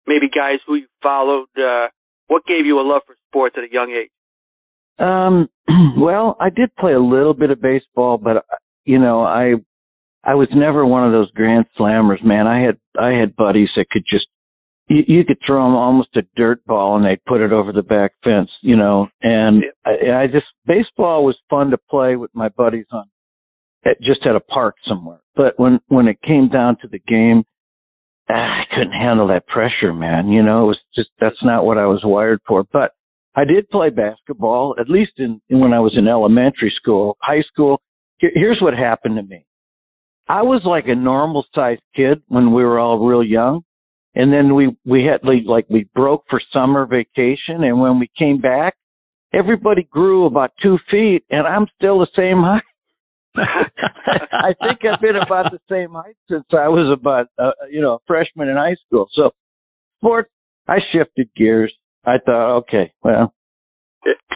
[0.08, 1.48] maybe guys who you followed.
[1.58, 1.88] Uh,
[2.28, 4.12] what gave you a love for sports at a young age?
[5.00, 5.50] Um.
[5.96, 8.42] Well, I did play a little bit of baseball, but uh,
[8.84, 9.54] you know, I
[10.24, 12.48] I was never one of those grand slammers, man.
[12.48, 14.26] I had I had buddies that could just
[14.88, 17.84] you, you could throw them almost a dirt ball and they'd put it over the
[17.84, 19.08] back fence, you know.
[19.22, 23.06] And I, I just baseball was fun to play with my buddies on
[23.86, 25.20] at, just at a park somewhere.
[25.36, 27.44] But when when it came down to the game,
[28.30, 30.30] Ah, I couldn't handle that pressure, man.
[30.30, 32.64] You know, it was just that's not what I was wired for.
[32.72, 32.92] But
[33.36, 37.42] I did play basketball, at least in, in when I was in elementary school, high
[37.52, 37.82] school.
[38.20, 39.46] Here, here's what happened to me.
[40.28, 43.64] I was like a normal sized kid when we were all real young.
[44.16, 47.64] And then we, we had like, like we broke for summer vacation.
[47.64, 48.76] And when we came back,
[49.34, 52.62] everybody grew about two feet and I'm still the same height.
[53.36, 57.94] I think I've been about the same height since I was about, uh, you know,
[57.94, 59.08] a freshman in high school.
[59.14, 59.32] So
[59.98, 60.30] sports,
[60.68, 61.74] I shifted gears.
[62.06, 63.34] I thought, okay, well,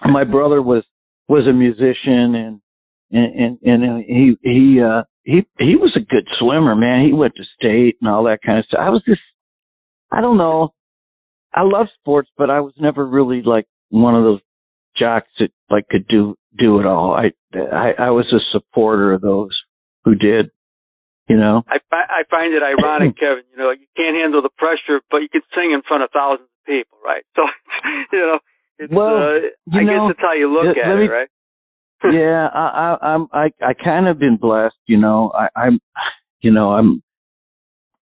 [0.06, 0.84] my brother was,
[1.28, 2.62] was a musician and,
[3.12, 7.06] and, and, and he, he, uh, he, he was a good swimmer, man.
[7.06, 8.80] He went to state and all that kind of stuff.
[8.82, 9.22] I was just,
[10.12, 10.74] I don't know.
[11.54, 14.42] I love sports, but I was never really like one of those
[14.98, 17.14] jocks that like could do, do it all.
[17.14, 19.52] I, I, I was a supporter of those
[20.06, 20.50] who did,
[21.28, 21.64] you know?
[21.68, 23.44] I, I find it ironic, Kevin.
[23.52, 26.48] You know, you can't handle the pressure, but you can sing in front of thousands
[26.48, 27.24] of people, right?
[27.36, 27.44] So,
[28.12, 28.40] you know,
[28.80, 31.30] it's, Well, uh, I know, guess it's how you look at let it, right?
[32.14, 35.80] yeah, I, I, I'm, I, I kind of been blessed, you know, I, I'm,
[36.42, 37.02] you know, I'm,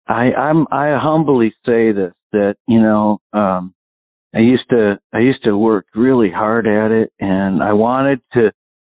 [0.08, 3.74] I, I'm, I humbly say this, that, you know, um,
[4.36, 8.52] I used to, I used to work really hard at it and I wanted to,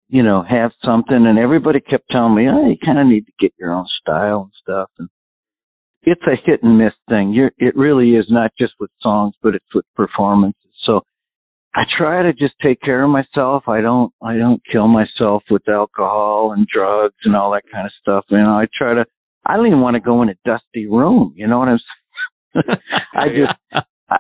[0.09, 3.33] you know, have something and everybody kept telling me, oh, you kind of need to
[3.41, 4.91] get your own style and stuff.
[4.99, 5.09] And
[6.03, 7.33] it's a hit and miss thing.
[7.33, 10.71] You're, it really is not just with songs, but it's with performances.
[10.85, 11.01] So
[11.75, 13.65] I try to just take care of myself.
[13.67, 17.93] I don't, I don't kill myself with alcohol and drugs and all that kind of
[18.01, 18.25] stuff.
[18.29, 19.05] You know, I try to,
[19.47, 21.35] I don't even want to go in a dusty room.
[21.37, 21.79] You know what I'm
[22.55, 22.79] saying?
[23.15, 24.19] I just, I,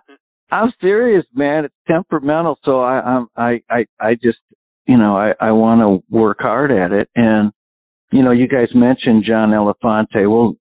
[0.50, 1.64] I'm serious, man.
[1.64, 2.59] It's temperamental.
[2.64, 4.38] So I, I'm, I, I, I just,
[4.87, 7.09] you know, I, I want to work hard at it.
[7.16, 7.52] And,
[8.12, 10.30] you know, you guys mentioned John Elefante.
[10.30, 10.57] Well,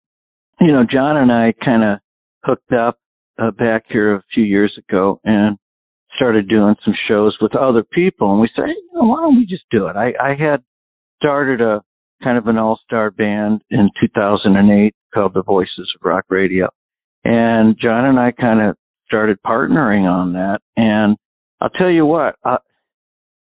[0.59, 1.99] you know, John and I kind of
[2.43, 2.97] hooked up
[3.41, 5.57] uh, back here a few years ago and
[6.15, 8.31] started doing some shows with other people.
[8.31, 9.95] And we said, hey, you know, why don't we just do it?
[9.95, 10.63] I, I had
[11.21, 11.81] started a
[12.23, 16.69] kind of an all-star band in 2008 called the Voices of Rock Radio.
[17.23, 18.77] And John and I kind of
[19.13, 20.59] started partnering on that.
[20.75, 21.17] And
[21.61, 22.57] I'll tell you what, uh,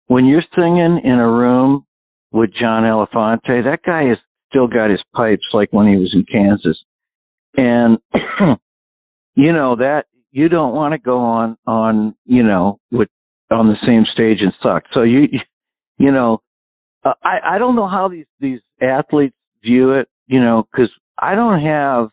[0.06, 1.86] when you're singing in a room
[2.32, 4.18] with John Elefante, that guy has
[4.50, 6.78] still got his pipes like when he was in Kansas.
[7.56, 7.98] And,
[9.36, 13.10] you know, that you don't want to go on, on, you know, with
[13.50, 14.84] on the same stage and suck.
[14.94, 15.24] So you,
[15.98, 16.42] you know,
[17.04, 21.34] uh, I I don't know how these these athletes view it, you know, because I
[21.36, 22.10] don't have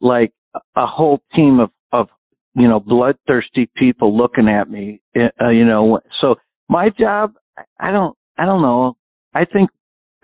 [0.00, 0.32] like
[0.76, 2.08] a whole team of of
[2.54, 6.00] you know bloodthirsty people looking at me, uh, you know.
[6.20, 6.36] So
[6.68, 7.34] my job,
[7.78, 8.96] I don't I don't know.
[9.34, 9.70] I think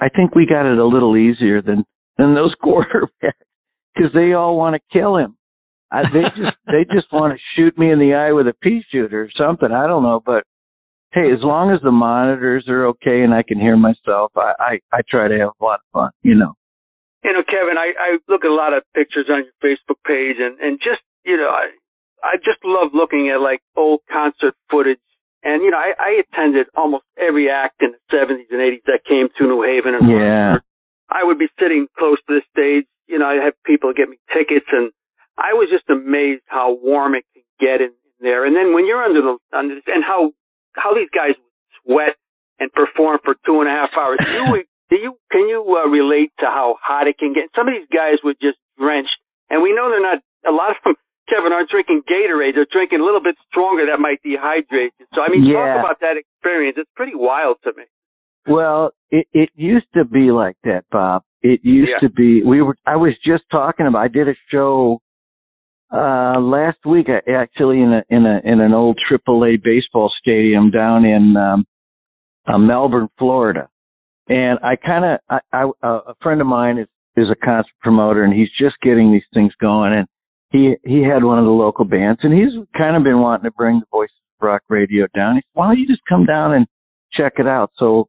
[0.00, 1.84] I think we got it a little easier than
[2.18, 3.32] than those quarterbacks
[3.94, 5.36] because they all want to kill him.
[5.90, 8.82] I, they just they just want to shoot me in the eye with a pea
[8.90, 9.70] shooter or something.
[9.72, 10.44] I don't know, but
[11.12, 14.80] hey, as long as the monitors are okay and I can hear myself, I I,
[14.92, 16.10] I try to have a lot of fun.
[16.22, 16.54] You know.
[17.24, 20.36] You know, Kevin, I I look at a lot of pictures on your Facebook page,
[20.38, 21.68] and and just you know, I
[22.22, 25.00] I just love looking at like old concert footage.
[25.42, 29.00] And you know, I, I attended almost every act in the 70s and 80s that
[29.08, 29.94] came to New Haven.
[29.94, 30.56] And yeah.
[31.08, 32.86] I would be sitting close to the stage.
[33.06, 34.92] You know, I'd have people get me tickets, and
[35.36, 38.44] I was just amazed how warm it can get in there.
[38.46, 40.30] And then when you're under the under this, and how
[40.76, 41.34] how these guys
[41.82, 42.14] sweat
[42.60, 44.18] and perform for two and a half hours.
[44.20, 47.48] Do you do you can you uh, relate to how hot it can get?
[47.56, 49.16] Some of these guys were just drenched,
[49.48, 50.20] and we know they're not.
[50.46, 50.94] A lot of them,
[51.30, 52.54] Kevin, aren't drinking Gatorade.
[52.54, 55.06] They're drinking a little bit stronger that might dehydrate you.
[55.14, 55.54] So I mean, yeah.
[55.54, 56.76] talk about that experience.
[56.78, 57.84] It's pretty wild to me.
[58.46, 61.22] Well, it it used to be like that, Bob.
[61.42, 62.08] It used Yeah.
[62.08, 62.42] to be.
[62.42, 62.76] We were.
[62.86, 64.00] I was just talking about.
[64.00, 65.00] I did a show
[65.92, 70.70] uh last week, uh, actually, in a in a in an old AAA baseball stadium
[70.70, 71.66] down in um,
[72.46, 73.68] uh, Melbourne, Florida.
[74.28, 77.72] And I kind of, I, I, uh, a friend of mine is is a concert
[77.82, 79.92] promoter, and he's just getting these things going.
[79.92, 80.06] And
[80.50, 83.50] he he had one of the local bands, and he's kind of been wanting to
[83.52, 85.36] bring the Voices of Rock Radio down.
[85.36, 86.66] He said, "Why don't you just come down and
[87.12, 88.08] check it out?" So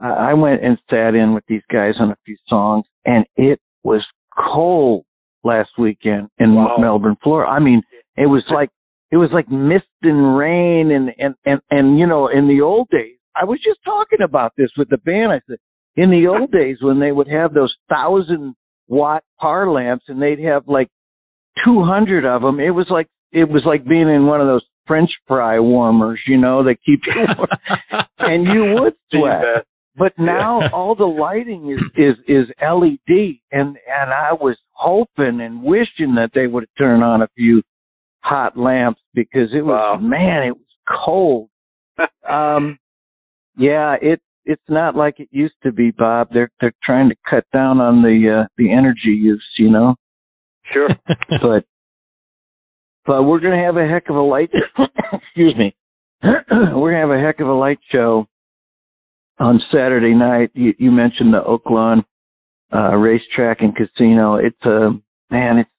[0.00, 3.60] I I went and sat in with these guys on a few songs, and it
[3.84, 4.04] was
[4.36, 5.04] cold
[5.44, 6.76] last weekend in Wow.
[6.78, 7.50] Melbourne, Florida.
[7.50, 7.82] I mean,
[8.16, 8.70] it was like
[9.10, 12.88] it was like mist and rain, and and and and you know, in the old
[12.90, 15.32] days, I was just talking about this with the band.
[15.32, 15.58] I said,
[15.96, 18.54] in the old days when they would have those thousand
[18.88, 20.88] watt par lamps, and they'd have like
[21.64, 24.64] two hundred of them, it was like it was like being in one of those
[24.86, 29.64] French fry warmers, you know, that keep you warm, and you would sweat.
[29.96, 35.62] But now all the lighting is is is LED, and and I was hoping and
[35.62, 37.62] wishing that they would turn on a few
[38.20, 40.08] hot lamps because it was Wow.
[40.08, 40.66] man, it was
[41.04, 41.48] cold.
[42.28, 42.78] um,
[43.56, 46.28] yeah, it it's not like it used to be, Bob.
[46.32, 49.96] They're they're trying to cut down on the uh, the energy use, you know.
[50.72, 50.88] Sure.
[51.42, 51.64] But
[53.06, 54.50] but we're gonna have a heck of a light.
[55.12, 55.74] excuse me.
[56.22, 58.26] we're gonna have a heck of a light show
[59.38, 60.50] on Saturday night.
[60.54, 62.04] You, you mentioned the Oaklawn
[62.74, 64.36] uh, racetrack and casino.
[64.36, 64.90] It's a
[65.30, 65.58] man.
[65.58, 65.70] It's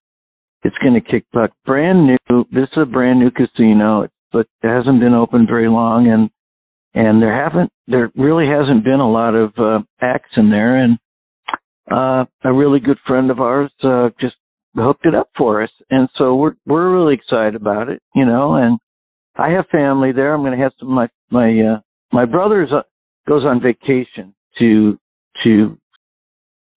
[0.64, 1.52] it's going to kick butt.
[1.66, 2.46] Brand new.
[2.52, 4.04] This is a brand new casino.
[4.04, 6.30] It's, but it hasn't been open very long, and
[6.94, 10.78] and there haven't there really hasn't been a lot of uh, acts in there.
[10.84, 10.98] And
[11.92, 14.36] uh, a really good friend of ours uh, just
[14.76, 18.02] hooked it up for us, and so we're we're really excited about it.
[18.16, 18.80] You know, and
[19.36, 20.34] I have family there.
[20.34, 21.80] I'm going to have some my my uh,
[22.12, 22.82] my brother's uh,
[23.28, 25.00] goes on vacation to
[25.44, 25.78] to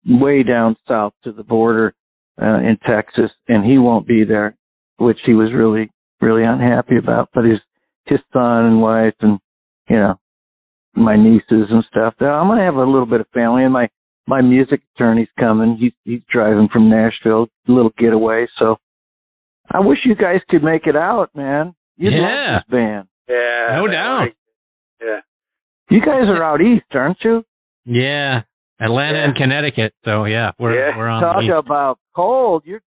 [0.06, 1.94] way down south to the border
[2.42, 4.56] uh, in Texas, and he won't be there,
[4.98, 5.90] which he was really
[6.22, 7.30] really unhappy about.
[7.34, 7.60] But his
[8.06, 9.40] his son and wife and
[9.90, 10.16] you know
[10.96, 12.16] my nieces and stuff.
[12.20, 13.90] I'm gonna have a little bit of family, and my
[14.32, 15.76] my music attorney's coming.
[15.78, 18.48] He's he's driving from Nashville, a little getaway.
[18.58, 18.78] So
[19.70, 21.76] I wish you guys could make it out, man.
[21.98, 22.22] You'd Yeah.
[22.22, 23.08] love this band.
[23.28, 23.76] Yeah.
[23.76, 24.30] No doubt.
[25.02, 25.20] Yeah.
[25.90, 27.44] You guys are out east, aren't you?
[27.86, 28.42] yeah,
[28.80, 29.26] Atlanta Yeah.
[29.26, 29.94] and Connecticut.
[30.06, 30.98] So yeah, we're Yeah.
[30.98, 31.22] we're on.
[31.22, 31.54] Talk east.
[31.54, 32.64] about cold.
[32.66, 32.82] You're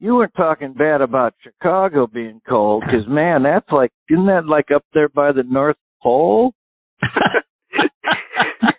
[0.00, 4.70] you weren't talking bad about Chicago being cold, because man, that's like isn't that like
[4.70, 6.54] up there by the North Pole?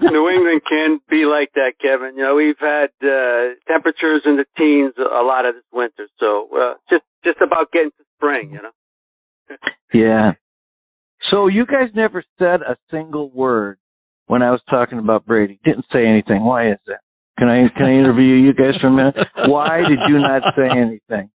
[0.00, 2.16] New England can be like that, Kevin.
[2.16, 6.48] You know, we've had uh, temperatures in the teens a lot of this winter, so
[6.56, 8.52] uh, just just about getting to spring.
[8.52, 9.56] You know.
[9.92, 10.32] Yeah.
[11.30, 13.78] So you guys never said a single word
[14.26, 15.58] when I was talking about Brady.
[15.64, 16.44] Didn't say anything.
[16.44, 17.00] Why is that?
[17.38, 19.16] Can I can I interview you guys for a minute?
[19.46, 21.30] Why did you not say anything?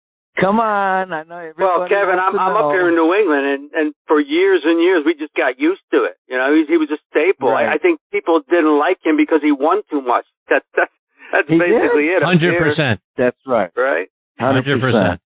[0.40, 1.52] Come on, I know.
[1.58, 5.02] Well, Kevin, I'm I'm up here in New England, and and for years and years
[5.06, 6.16] we just got used to it.
[6.28, 7.50] You know, he, he was a staple.
[7.50, 7.68] Right.
[7.68, 10.26] I, I think people didn't like him because he won too much.
[10.48, 10.92] That's that's
[11.32, 11.68] that's He did?
[11.72, 12.22] basically it.
[12.22, 13.00] Hundred percent.
[13.16, 13.70] That's right.
[13.76, 14.08] Right.
[14.38, 15.20] Hundred percent.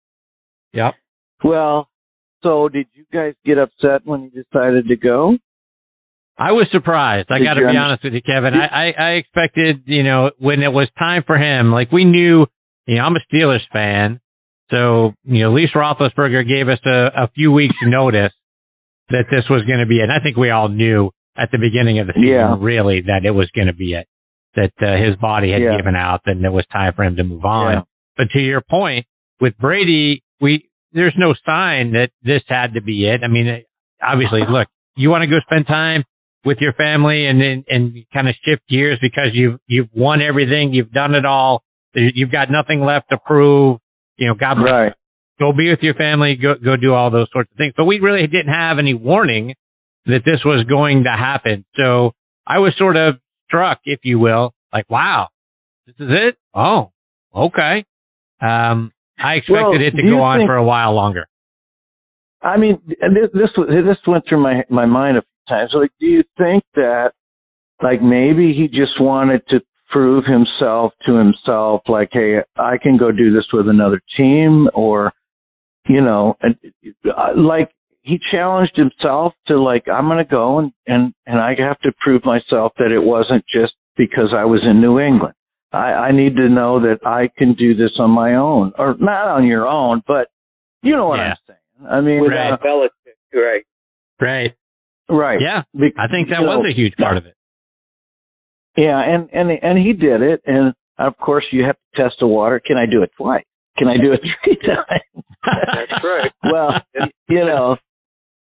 [0.73, 0.93] Yep.
[1.43, 1.89] Well,
[2.43, 5.37] so did you guys get upset when he decided to go?
[6.37, 7.31] I was surprised.
[7.31, 8.53] I Did got to be under- honest with you, Kevin.
[8.53, 12.45] I, I, I expected, you know, when it was time for him, like we knew,
[12.85, 14.19] you know, I'm a Steelers fan.
[14.69, 18.31] So, you know, least Roethlisberger gave us a, a few weeks notice.
[19.09, 20.03] that this was going to be it.
[20.03, 22.57] And I think we all knew at the beginning of the season, Yeah.
[22.59, 24.05] really, that it was going to be it.
[24.55, 25.77] That uh, his body had Yeah.
[25.77, 27.73] given out, and it was time for him to move on.
[27.73, 27.81] Yeah.
[28.17, 29.05] But to your point,
[29.39, 33.23] with Brady, we there's no sign that this had to be it.
[33.23, 33.65] I mean, it-
[34.01, 36.03] obviously, look, you want to go spend time
[36.43, 40.73] with your family and and, and kind of shift gears because you've you've won everything,
[40.73, 41.63] you've done it all,
[41.93, 43.77] you've got nothing left to prove.
[44.17, 44.93] You know, God bless Right.
[45.39, 47.73] go be with your family, go go do all those sorts of things.
[47.77, 49.53] But we really didn't have any warning
[50.05, 51.65] that this was going to happen.
[51.75, 52.13] So
[52.45, 53.15] I was sort of
[53.45, 55.27] struck, if you will, like, wow,
[55.85, 56.37] this is it?
[56.53, 56.91] Oh,
[57.35, 57.85] okay.
[58.41, 61.27] Um, I expected Well, it to go on think- for a while longer.
[62.41, 65.71] I mean, this this this went through my my mind a few times.
[65.73, 67.13] Like, do you think that,
[67.81, 69.59] like, maybe he just wanted to
[69.89, 75.13] prove himself to himself, like, hey, I can go do this with another team, or,
[75.87, 76.55] you know, and,
[77.05, 77.71] uh, like
[78.01, 81.91] he challenged himself to like, I'm going to go and and and I have to
[81.99, 85.33] prove myself that it wasn't just because I was in New England.
[85.73, 89.27] I, I need to know that I can do this on my own, or not
[89.27, 90.29] on your own, but
[90.81, 91.31] you know what Yeah.
[91.31, 91.89] I'm saying.
[91.91, 92.53] I mean, Right.
[92.53, 92.89] uh, Belichick,
[93.33, 93.63] right?
[94.19, 94.53] Right.
[95.09, 95.39] right?
[95.41, 95.63] Yeah.
[95.73, 97.35] Bec- I think that you was know, a huge part of it.
[98.77, 102.27] Yeah, and and and he did it, and of course you have to test the
[102.27, 102.61] water.
[102.63, 103.43] Can I do it twice?
[103.77, 105.25] Can I do it three times?
[105.43, 106.31] That's right.
[106.51, 106.73] well,
[107.27, 107.77] you know,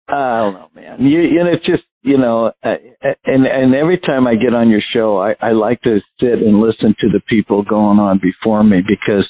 [0.08, 1.02] I don't know, man.
[1.02, 4.82] You, you know, it's just you know, and and every time I get on your
[4.92, 8.78] show, I I like to sit and listen to the people going on before me
[8.86, 9.26] because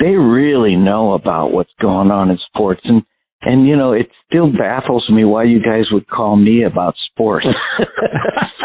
[0.00, 3.02] they really know about what's going on in sports and.
[3.42, 7.46] And you know, it still baffles me why you guys would call me about sports.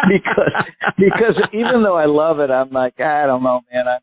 [0.08, 0.54] because
[0.98, 3.86] because even though I love it, I'm like, I don't know, man.
[3.88, 3.98] I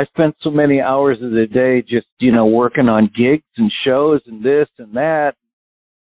[0.00, 3.70] I spent so many hours of the day just, you know, working on gigs and
[3.86, 5.34] shows and this and that.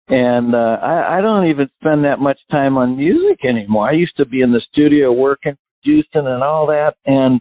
[0.08, 3.88] And uh I, I don't even spend that much time on music anymore.
[3.88, 6.94] I used to be in the studio working, producing and all that.
[7.06, 7.40] And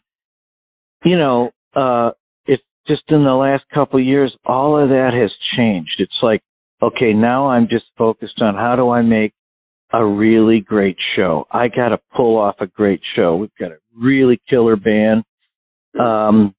[1.03, 2.11] you know, uh
[2.45, 5.95] it's just in the last couple of years all of that has changed.
[5.99, 6.41] It's like,
[6.81, 9.33] okay, now I'm just focused on how do I make
[9.93, 11.45] a really great show.
[11.51, 13.35] I got to pull off a great show.
[13.35, 15.23] We've got a really killer band.
[15.99, 16.55] Um,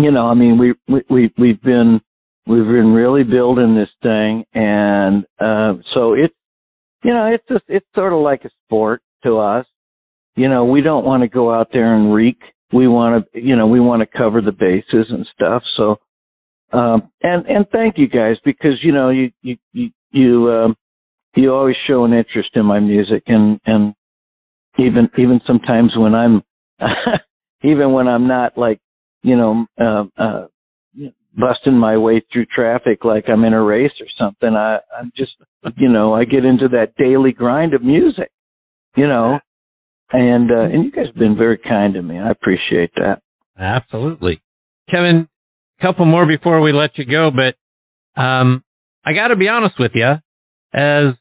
[0.00, 2.00] you know, I mean, we, we, we, we've been,
[2.46, 4.44] we've been really building this thing.
[4.54, 6.34] And, uh, so it's,
[7.02, 9.66] you know, it's just, it's sort of like a sport to us.
[10.36, 12.38] You know, we don't want to go out there and reek.
[12.72, 15.62] We want to, you know, we want to cover the bases and stuff.
[15.76, 15.96] So,
[16.72, 20.76] um, and, and thank you guys because, you know, you, you, you, you, um,
[21.34, 23.94] you always show an interest in my music and and
[24.78, 26.42] even even sometimes when i'm
[27.62, 28.80] even when i'm not like
[29.22, 30.46] you know uh, uh
[31.36, 35.32] busting my way through traffic like i'm in a race or something i i'm just
[35.76, 38.30] you know i get into that daily grind of music
[38.96, 39.38] you know?
[40.12, 42.18] And uh and you guys have been very kind to me.
[42.18, 43.22] I appreciate that.
[43.58, 44.40] Absolutely.
[44.90, 45.28] Kevin,
[45.80, 48.62] couple more before we let you go, but um,
[49.04, 50.14] I got to be honest with you,
[50.72, 51.14] as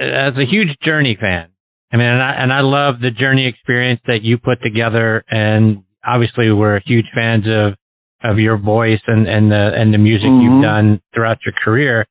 [0.00, 1.48] as a huge Journey fan.
[1.92, 5.82] I mean, and I, and I love the Journey experience that you put together, and
[6.06, 7.74] obviously we're huge fans of
[8.22, 10.42] of your voice and and the and the music Mhm.
[10.42, 12.06] you've done throughout your career.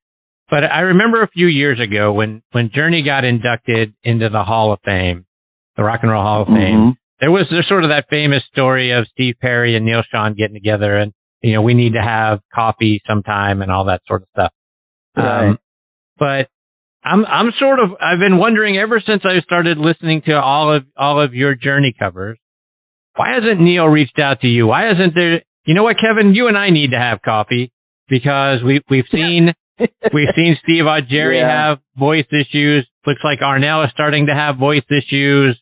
[0.50, 4.72] But I remember a few years ago when when Journey got inducted into the Hall
[4.72, 5.26] of Fame,
[5.76, 6.98] the Rock and Roll Hall of Fame Mhm.
[7.20, 10.54] there was there's sort of that famous story of Steve Perry and Neal Schon getting
[10.56, 11.12] together and
[11.48, 14.52] you know we need to have coffee sometime and all that sort of stuff.
[15.16, 15.50] Right.
[15.50, 15.58] Um,
[16.20, 16.48] but
[17.04, 20.84] I'm I'm sort of I've been wondering ever since I started listening to all of
[20.98, 22.38] all of your journey covers.
[23.16, 24.68] Why hasn't Neal reached out to you?
[24.68, 25.42] Why hasn't there?
[25.66, 26.34] You know what, Kevin?
[26.36, 27.72] You and I need to have coffee
[28.10, 31.70] because we we've seen we've seen Steve Perry Yeah.
[31.70, 32.88] have voice issues.
[33.06, 35.60] Looks like Arnel is starting to have voice issues.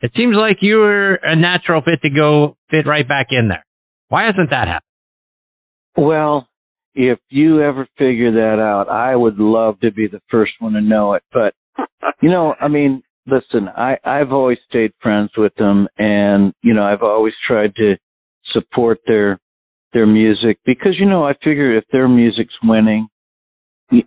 [0.00, 3.64] It seems like you were a natural fit to go fit right back in there.
[4.08, 4.83] Why hasn't that happened?
[5.96, 6.48] Well,
[6.94, 10.80] if you ever figure that out, I would love to be the first one to
[10.80, 11.22] know it.
[11.32, 11.54] But
[12.22, 16.84] you know, I mean, listen, I I've always stayed friends with them, and you know,
[16.84, 17.96] I've always tried to
[18.52, 19.38] support their
[19.92, 23.08] their music because you know, I figure if their music's winning,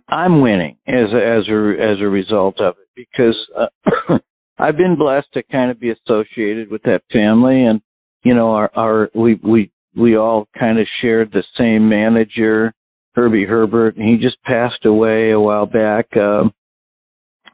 [0.08, 4.18] I'm winning as a, as a as a result of it because uh,
[4.58, 7.80] I've been blessed to kind of be associated with that family, and
[8.24, 12.72] you know, our our we we we all kind of shared the same manager,
[13.14, 16.16] Herbie Herbert, and he just passed away a while back.
[16.16, 16.52] Um,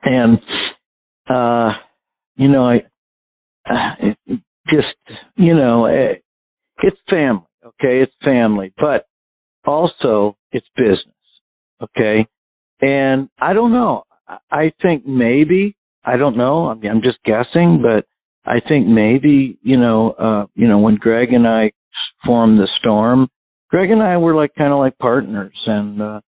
[0.03, 0.39] and
[1.29, 1.73] uh,
[2.37, 2.83] you know, I
[3.69, 4.13] uh,
[4.69, 4.97] just
[5.37, 6.23] you know, it,
[6.83, 9.07] it's family, okay, it's family, but
[9.65, 11.15] also it's business,
[11.83, 12.27] okay.
[12.81, 14.05] And I don't know.
[14.51, 16.67] I think maybe I don't know.
[16.67, 18.07] I mean, I'm just guessing, but
[18.45, 21.73] I think maybe you know, uh, you know, when Greg and I
[22.27, 23.29] formed the Storm,
[23.71, 26.21] Greg and I were like kind of like partners, and uh,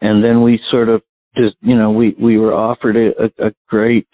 [0.00, 1.02] and then we sort of
[1.36, 4.08] just you know we we were offered a, a, a great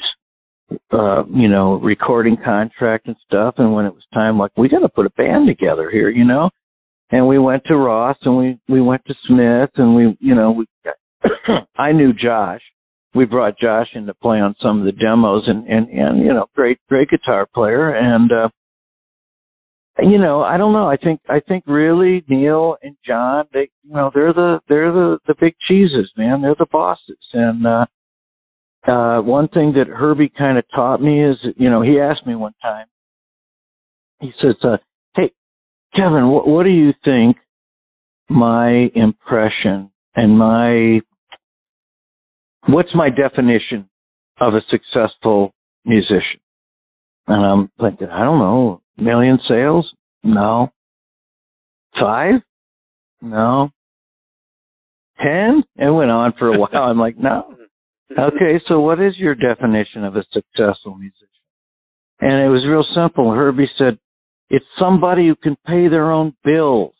[0.90, 4.80] uh, you know recording contract and stuff, and when it was time, like we got
[4.80, 6.50] to put a band together here, you know,
[7.10, 10.52] and we went to Ross and we we went to Smith and we you know
[10.52, 10.66] we
[11.76, 12.62] I knew Josh.
[13.14, 16.32] We brought Josh in to play on some of the demos and and and you
[16.32, 18.48] know great great guitar player and uh
[19.98, 20.88] you know I don't know.
[20.88, 25.18] I think I think really Neal and John they you know they're the they're the
[25.26, 26.42] the big cheeses man.
[26.42, 27.18] They're the bosses.
[27.32, 27.86] And uh
[28.86, 32.34] uh one thing that Herbie kind of taught me is you know he asked me
[32.34, 32.86] one time
[34.20, 34.78] he says uh
[35.16, 35.32] hey
[35.94, 37.36] Kevin what, what do you think
[38.28, 41.00] my impression and my
[42.68, 43.88] what's my definition
[44.40, 46.40] of a successful musician?
[47.26, 49.90] And I'm thinking, I don't know, million sales?
[50.22, 50.70] No.
[51.98, 52.34] Five?
[53.20, 53.70] No.
[55.22, 55.62] Ten?
[55.76, 56.70] It went on for a while.
[56.74, 57.54] I'm like, no.
[58.18, 61.28] Okay, so what is your definition of a successful musician?
[62.20, 63.32] And it was real simple.
[63.32, 63.98] Herbie said,
[64.50, 66.94] it's somebody who can pay their own bills.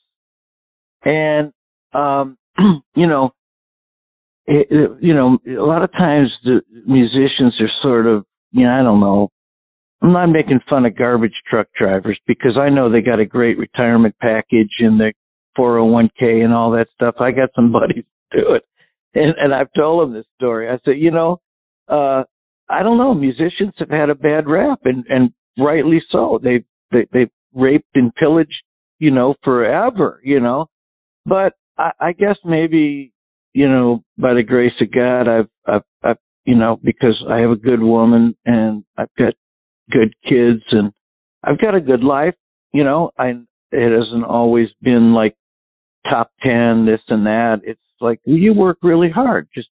[1.04, 1.52] And,
[1.92, 2.38] um,
[2.94, 3.30] you know,
[4.46, 4.68] it,
[5.00, 9.00] you know, a lot of times the musicians are sort of, you know, I don't
[9.00, 9.28] know.
[10.02, 13.58] I'm not making fun of garbage truck drivers because I know they got a great
[13.58, 15.12] retirement package and the
[15.56, 17.16] 401k and all that stuff.
[17.20, 18.64] I got some buddies do it.
[19.14, 20.68] And, and I've told them this story.
[20.68, 21.40] I said, you know,
[21.88, 22.24] uh,
[22.68, 23.14] I don't know.
[23.14, 26.40] Musicians have had a bad rap and, and rightly so.
[26.42, 28.62] They've, they, they've raped and pillaged,
[28.98, 30.66] you know, forever, you know,
[31.26, 33.12] but I, I guess maybe
[33.54, 37.50] you know, by the grace of God, I've, I've, I've, you know, because I have
[37.50, 39.34] a good woman and I've got
[39.90, 40.92] good kids and
[41.44, 42.34] I've got a good life,
[42.72, 43.30] you know, I,
[43.72, 45.34] it hasn't always been like
[46.08, 47.60] top 10, this and that.
[47.64, 49.48] It's like you work really hard.
[49.54, 49.68] Just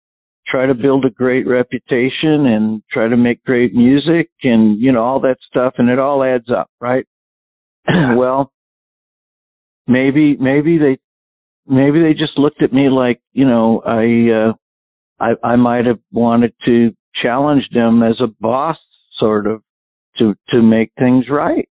[0.48, 5.04] try to build a great reputation and try to make great music and, you know,
[5.04, 7.06] all that stuff and it all adds up, right?
[8.16, 8.52] well,
[9.88, 10.98] maybe, maybe they
[11.68, 14.54] maybe they just looked at me like, you know, I, uh,
[15.20, 16.92] I, I might have wanted to
[17.22, 18.78] challenge them as a boss,
[19.20, 19.62] sort of,
[20.20, 21.68] to, to make things right.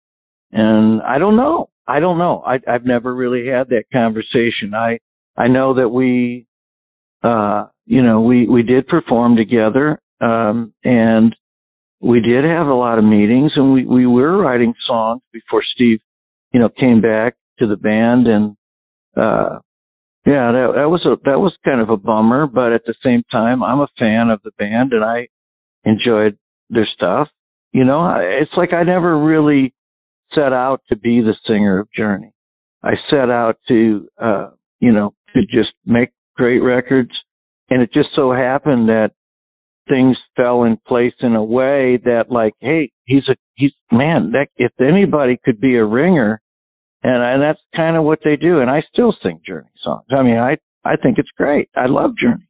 [0.53, 1.71] And I don't know.
[1.87, 2.43] I don't know.
[2.45, 4.75] I, I've never really had that conversation.
[4.75, 4.99] I,
[5.37, 6.47] I know that we,
[7.23, 11.35] uh, you know, we, we did perform together, um, and
[12.01, 16.01] we did have a lot of meetings and we, we were writing songs before Steve,
[16.53, 18.57] you know, came back to the band and,
[19.17, 19.59] uh,
[20.27, 23.23] yeah, that, that was a that was kind of a bummer, but at the same
[23.31, 25.29] time, I'm a fan of the band and I
[25.85, 26.37] enjoyed
[26.69, 27.29] their stuff.
[27.77, 29.75] You know, it's like I never really
[30.35, 32.33] set out to be the singer of Journey.
[32.83, 34.49] I set out to, uh,
[34.81, 36.09] you know, to just make
[36.39, 37.11] great records,
[37.69, 39.11] and it just so happened that
[39.91, 44.33] things fell in place in a way that, like, hey, he's a he's man.
[44.33, 46.41] That if anybody could be a ringer,
[47.03, 48.61] and and that's kind of what they do.
[48.61, 50.07] And I still sing Journey songs.
[50.11, 51.69] I mean, I I think it's great.
[51.77, 52.49] I love Journey.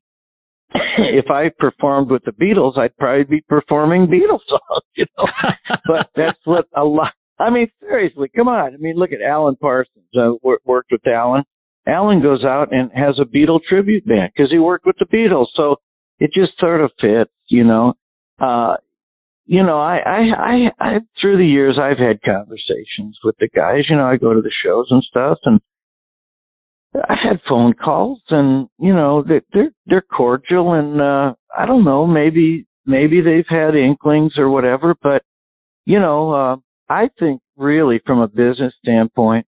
[0.98, 5.26] if I performed with the Beatles, I'd probably be performing Beatles songs, you know.
[5.86, 7.12] but that's what a lot.
[7.38, 8.74] I mean, seriously, come on.
[8.74, 10.04] I mean, look at Alan Parsons.
[10.14, 11.44] I worked with Alan.
[11.86, 15.46] Alan goes out and has a Beatle tribute band because he worked with the Beatles.
[15.54, 15.76] So
[16.18, 17.94] it just sort of fits, you know.
[18.40, 18.76] Uh,
[19.44, 23.84] you know, I, I, I, I, through the years, I've had conversations with the guys.
[23.88, 25.60] You know, I go to the shows and stuff, and
[26.95, 31.84] I've had phone calls, and you know, they, they're they're cordial, and uh, I don't
[31.84, 35.22] know, maybe maybe they've had inklings or whatever, but
[35.84, 36.57] you know, uh,
[36.89, 39.47] I think really from a business standpoint,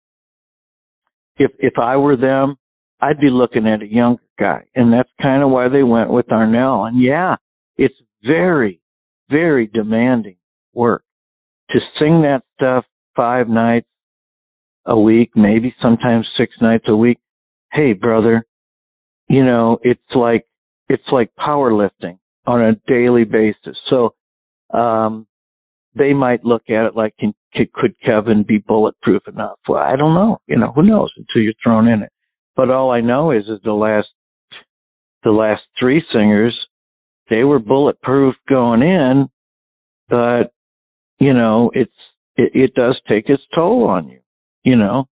[1.37, 2.57] if if I were them,
[3.01, 6.27] I'd be looking at a younger guy, and that's kind of why they went with
[6.27, 6.87] Arnel.
[6.89, 7.37] And yeah,
[7.77, 8.81] it's very
[9.31, 10.37] very demanding
[10.75, 11.03] work
[11.71, 12.85] to sing that stuff
[13.17, 13.87] five nights
[14.87, 17.19] a week, maybe sometimes six nights a week.
[17.73, 18.47] Hey, brother,
[19.29, 20.47] you know, it's like,
[20.89, 23.77] it's like powerlifting on a daily basis.
[23.89, 24.15] So,
[24.73, 25.27] um,
[25.95, 27.35] they might look at it like, can,
[27.75, 29.59] could Kevin be bulletproof enough?
[29.69, 30.39] Well, I don't know.
[30.47, 32.11] You know, who knows until you're thrown in it.
[32.57, 34.09] But all I know is, is the last,
[35.25, 36.59] the last three singers
[37.31, 39.29] they were bulletproof going in,
[40.09, 40.53] but
[41.19, 41.93] you know, it's
[42.37, 44.21] it, it does take its toll on you,
[44.65, 45.09] you know.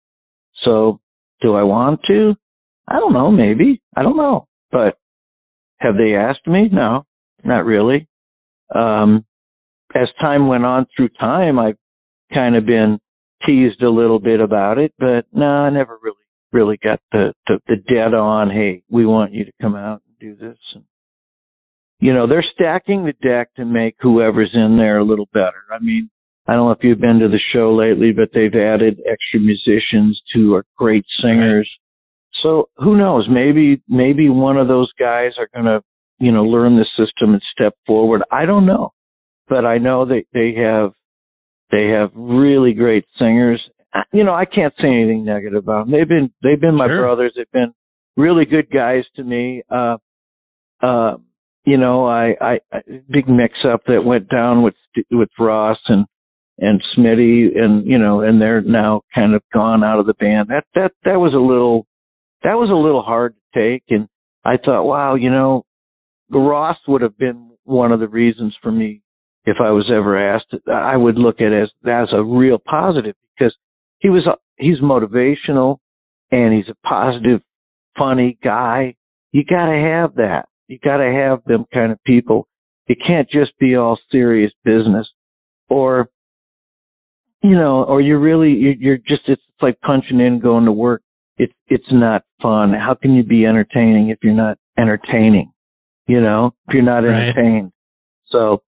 [0.63, 0.99] So
[1.41, 2.35] do I want to?
[2.87, 3.81] I don't know, maybe.
[3.95, 4.47] I don't know.
[4.71, 4.97] But
[5.79, 6.69] have they asked me?
[6.71, 7.05] No.
[7.43, 8.07] not really.
[8.73, 9.25] Um,
[9.95, 11.77] as time went on through time, I've
[12.33, 12.99] kind of been
[13.45, 16.15] teased a little bit about it, but no, I never really,
[16.51, 20.19] really got the, the, the dead on, hey, we want you to come out and
[20.19, 20.57] do this.
[20.73, 20.83] And,
[21.99, 25.63] you know, they're stacking the deck to make whoever's in there a little better.
[25.71, 26.09] I mean,
[26.47, 30.19] I don't know if you've been to the show lately, but they've added extra musicians
[30.33, 31.69] who are great singers.
[32.43, 33.27] So who knows?
[33.29, 35.81] Maybe, maybe one of those guys are going to,
[36.19, 38.23] you know, learn the system and step forward.
[38.31, 38.91] I don't know,
[39.47, 40.91] but I know that they have,
[41.71, 43.61] they have really great singers.
[44.13, 45.91] You know, I can't say anything negative about them.
[45.91, 47.01] They've been, they've been my Sure.
[47.01, 47.33] brothers.
[47.35, 47.73] They've been
[48.15, 49.63] really good guys to me.
[49.69, 49.97] Uh,
[50.81, 51.17] uh,
[51.65, 54.75] you know, I, I, I big mix up that went down with,
[55.11, 56.05] with Ross and,
[56.59, 60.49] and Smitty and, you know, and they're now kind of gone out of the band.
[60.49, 61.85] That, that, that was a little,
[62.43, 63.83] that was a little hard to take.
[63.89, 64.07] And
[64.43, 65.65] I thought, wow, you know,
[66.29, 69.01] Ross would have been one of the reasons for me
[69.45, 70.53] if I was ever asked.
[70.71, 73.55] I would look at it as, as a real positive because
[73.99, 74.27] he was,
[74.57, 75.77] he's motivational
[76.31, 77.41] and he's a positive,
[77.97, 78.95] funny guy.
[79.31, 80.47] You gotta have that.
[80.67, 82.47] You gotta have them kind of people.
[82.87, 85.07] It can't just be all serious business
[85.69, 86.09] or,
[87.43, 91.01] you know, or you're really, you're just, it's like punching in, going to work.
[91.37, 92.73] It's, it's not fun.
[92.73, 95.51] How can you be entertaining if you're not entertaining?
[96.07, 97.29] You know, if you're not Right.
[97.29, 97.71] entertained.
[98.27, 98.63] So,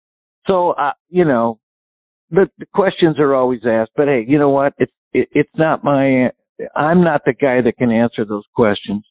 [0.47, 1.61] so, uh, you know,
[2.31, 4.75] the, the questions are always asked, but hey, you know what?
[4.79, 6.31] It's, it, it's not my,
[6.77, 9.05] I'm not the guy that can answer those questions.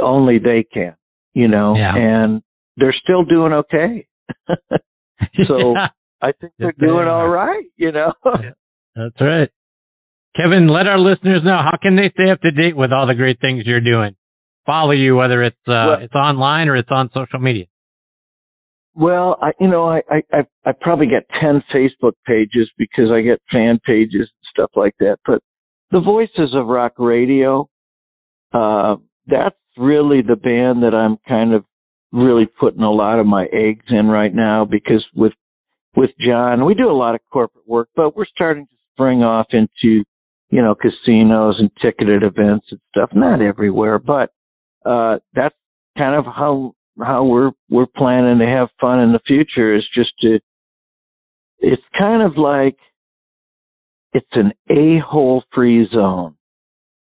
[0.00, 0.94] Only they can,
[1.34, 1.96] you know, Yeah.
[1.96, 2.42] and
[2.76, 4.06] they're still doing okay.
[5.46, 5.74] So-
[6.22, 8.12] I think they're doing all right, you know.
[8.94, 9.48] That's right.
[10.36, 13.14] Kevin, let our listeners know how can they stay up to date with all the
[13.14, 14.14] great things you're doing.
[14.64, 17.66] Follow you, whether it's uh, Well- it's online or it's on social media.
[18.94, 23.40] Well, I, you know, I, I, I, probably get 10 Facebook pages because I get
[23.50, 25.18] fan pages and stuff like that.
[25.24, 25.42] But
[25.92, 27.68] the Voices of Rock Radio,
[28.52, 28.96] uh,
[29.28, 31.64] that's really the band that I'm kind of
[32.12, 35.32] really putting a lot of my eggs in right now because with,
[35.96, 39.46] with John, we do a lot of corporate work, but we're starting to spring off
[39.52, 40.02] into,
[40.50, 43.10] you know, casinos and ticketed events and stuff.
[43.14, 44.30] Not everywhere, but,
[44.84, 45.54] uh, that's
[45.96, 50.10] kind of how how we're we're planning to have fun in the future is just
[50.20, 50.38] to
[51.58, 52.76] it's kind of like
[54.12, 56.34] it's an a-hole free zone.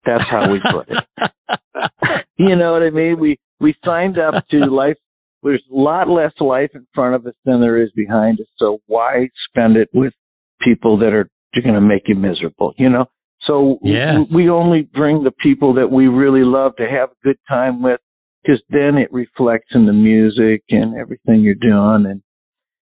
[0.05, 1.31] That's how we put it.
[2.39, 3.19] You know what i mean?
[3.19, 4.97] We we signed up to life
[5.43, 8.79] there's a lot less life in front of us than there is behind us so
[8.87, 10.13] why spend it with
[10.61, 11.29] people that are
[11.63, 13.07] going to make you miserable you know
[13.47, 14.25] so Yeah.
[14.35, 18.01] we, only bring the people that we really love to have a good time with
[18.43, 22.23] because then it reflects in the music and everything you're doing and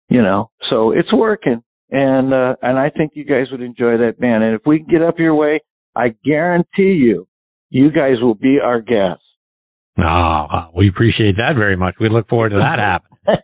[0.10, 4.20] you know so it's working and uh and i think you guys would enjoy that
[4.20, 5.60] band and if we can get up your way
[5.96, 7.28] i guarantee you
[7.70, 9.24] you guys will be our guests
[9.96, 11.94] Oh, we appreciate that very much.
[12.00, 12.80] We look forward to that
[13.28, 13.38] happening.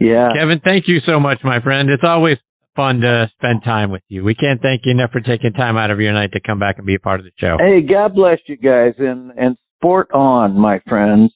[0.00, 1.90] yeah Kevin, thank you so much, my friend.
[1.90, 2.38] It's always
[2.76, 4.24] fun to spend time with you.
[4.24, 6.76] We can't thank you enough for taking time out of your night to come back
[6.78, 7.56] and be a part of the show.
[7.58, 11.32] hey god bless you guys and and sport on my friends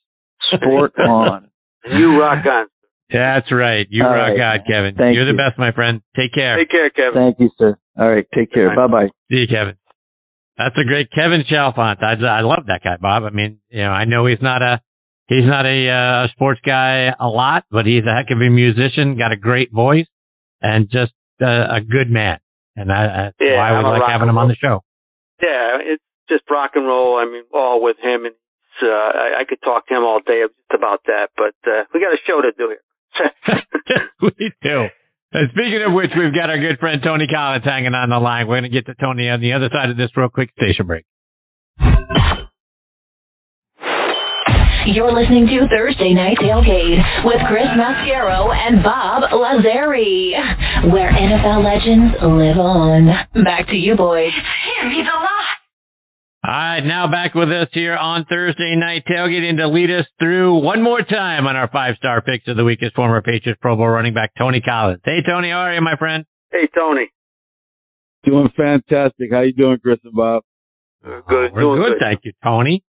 [0.54, 1.48] sport on
[1.84, 2.66] You rock on.
[3.10, 3.86] That's right.
[3.88, 4.60] You All rock right.
[4.60, 4.94] out, Kevin.
[4.94, 6.02] Thank You're the best, my friend.
[6.14, 6.58] Take care.
[6.58, 7.14] Take care, Kevin.
[7.14, 9.74] thank you sir all right take care bye bye See you, Kevin.
[10.56, 12.02] That's a great Kevin Chalfant.
[12.02, 13.22] I, I love that guy, Bob.
[13.22, 14.80] I mean, you know, I know he's not a
[15.28, 15.88] he's not a
[16.26, 19.16] uh, sports guy a lot, but he's a heck of a musician.
[19.16, 20.06] Got a great voice
[20.60, 22.38] and just uh, a good man.
[22.76, 24.84] And I, that's Yeah, why I would like having him on the show.
[25.42, 27.18] Yeah, it's just rock and roll.
[27.18, 28.34] I mean, all with him, and
[28.82, 31.30] uh, I, I could talk to him all day about that.
[31.36, 32.84] But uh, we got a show to do here.
[34.22, 34.86] we do.
[35.32, 38.46] And speaking of which, we've got our good friend Tony Collins hanging on the line.
[38.48, 40.86] We're going to get to Tony on the other side of this real quick station
[40.86, 41.04] break.
[44.88, 50.32] You're listening to Thursday Night Tailgate with Chris Mascaro and Bob Lazari,
[50.90, 53.04] where NFL legends live on.
[53.44, 54.32] Back to you, boys.
[54.32, 55.56] Hear me the lot.
[56.44, 60.62] All right, now back with us here on Thursday night tailgating to lead us through
[60.64, 63.76] one more time on our five star picks of the week is former Patriots Pro
[63.76, 65.02] Bowl running back Tony Collins.
[65.04, 66.24] Hey Tony, how are you, my friend?
[66.50, 67.10] hey, Tony.
[68.24, 69.30] Doing fantastic.
[69.30, 70.42] How you doing, Chris and Bob?
[71.04, 71.12] Good.
[71.28, 72.82] Oh, we're doing good, thank you, Tony.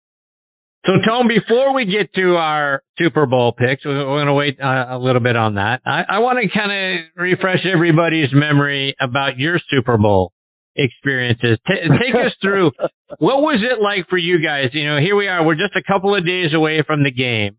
[0.86, 4.96] So, Tone, before we get to our Super Bowl picks, we're, going to wait uh,
[4.96, 5.82] a little bit on that.
[5.86, 10.32] I, I want to kind of refresh everybody's memory about your Super Bowl
[10.78, 11.60] experiences.
[11.68, 12.72] T- take us through
[13.20, 14.70] what was it like for you guys?
[14.74, 15.46] You know, here we are.
[15.46, 17.58] We're just a couple of days away from the game.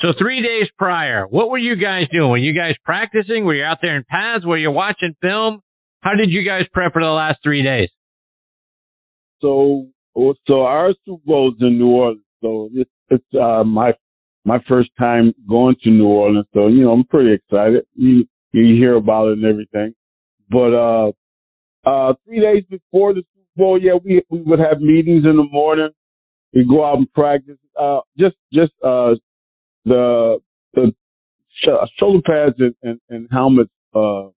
[0.00, 2.28] So three days prior, what were you guys doing?
[2.28, 3.46] Were you guys practicing?
[3.46, 4.44] Were you out there in pads?
[4.44, 5.60] Were you watching film?
[6.02, 7.88] How did you guys prep for the last three days?
[9.40, 9.86] So,
[10.46, 12.22] so our Super Bowl is in New Orleans.
[12.42, 13.92] So it's, it's, uh, my,
[14.44, 16.46] my first time going to New Orleans.
[16.54, 17.84] So, you know, I'm pretty excited.
[17.94, 19.94] You, you hear about it and everything.
[20.50, 21.12] But, uh,
[21.84, 25.48] uh, three days before the Super Bowl, yeah, we, we would have meetings in the
[25.50, 25.90] morning.
[26.54, 27.58] We go out and practice.
[27.78, 29.14] Uh, just, just, uh,
[29.84, 30.38] the,
[30.74, 30.92] the
[31.98, 34.28] shoulder pads and, and, and helmets, uh,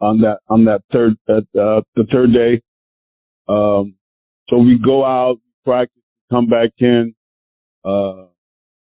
[0.00, 2.62] on that, on that third, that, uh, the third day.
[3.48, 3.94] Um,
[4.48, 7.14] so we go out, practice, come back in,
[7.84, 8.26] uh,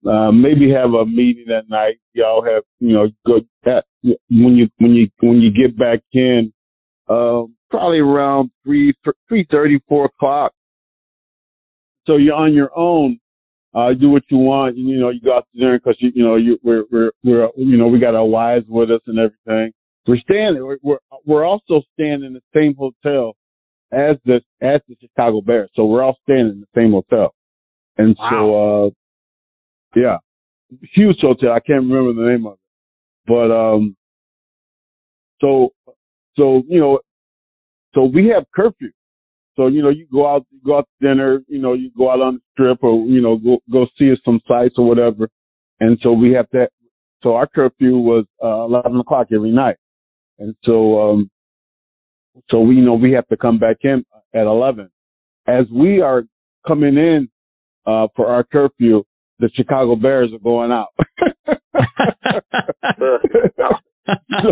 [0.08, 1.96] uh, maybe have a meeting that night.
[2.14, 6.52] Y'all have, you know, go at, when you, when you, when you get back in,
[7.08, 8.94] um, probably around three,
[9.28, 10.54] three thirty, four o'clock.
[12.06, 13.20] So you're on your own.
[13.74, 14.78] Uh, do what you want.
[14.78, 17.12] You, you know, you go out to dinner because you, you know, you, we're, we're,
[17.24, 19.74] we're, you know, we got our wives with us and everything.
[20.06, 23.36] We're staying, we're, we're, we're also staying in the same hotel
[23.94, 25.70] as the, as the Chicago Bears.
[25.76, 27.34] So we're all staying in the same hotel.
[27.98, 28.30] And wow.
[29.96, 30.18] so, uh, yeah,
[30.94, 31.52] huge hotel.
[31.52, 32.60] I can't remember the name of it,
[33.28, 33.96] but, um,
[35.40, 35.70] so,
[36.36, 37.00] so, you know,
[37.94, 38.90] so we have curfew.
[39.56, 42.10] So, you know, you go out, you go out to dinner, you know, you go
[42.10, 45.30] out on the strip or, you know, go, go see some sites or whatever.
[45.80, 46.70] And so we have that.
[47.22, 49.78] So our curfew was, uh, 11 o'clock every night.
[50.40, 51.30] And so, um,
[52.50, 54.04] so we know we have to come back in
[54.34, 54.90] at 11.
[55.48, 56.24] As we are
[56.66, 57.30] coming in,
[57.86, 59.04] uh, for our curfew,
[59.40, 60.94] the Chicago Bears are going out.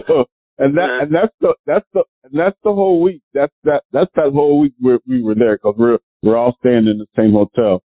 [0.08, 0.26] so,
[0.58, 3.22] and that, and that's the, that's the, and that's the whole week.
[3.34, 6.88] That's that, that's that whole week we we were there because we're, we're all staying
[6.88, 7.84] in the same hotel.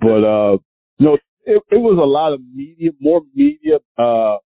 [0.00, 0.58] But, uh,
[0.98, 4.38] you know, it, it was a lot of media, more media, uh,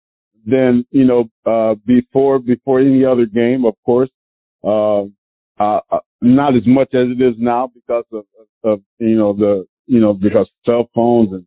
[0.47, 4.11] than, you know, uh, before, before any other game, of course.
[4.63, 5.05] Uh,
[5.59, 5.81] uh,
[6.23, 8.25] not as much as it is now because of,
[8.65, 11.47] of, you know, the, you know, because cell phones and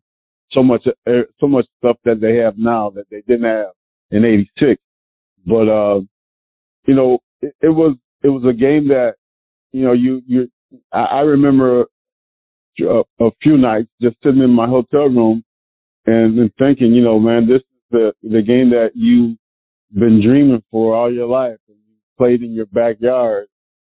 [0.52, 3.72] so much, uh, so much stuff that they have now that they didn't have
[4.10, 4.80] in 86.
[5.46, 6.00] But, uh,
[6.86, 9.14] you know, it, it was, it was a game that,
[9.72, 10.48] you know, you, you,
[10.92, 11.86] I, I remember
[12.80, 15.44] a, a few nights just sitting in my hotel room
[16.06, 19.36] and, and thinking, you know, man, this is the, the game that you've
[19.92, 21.56] been dreaming for all your life
[22.16, 23.46] played in your backyard,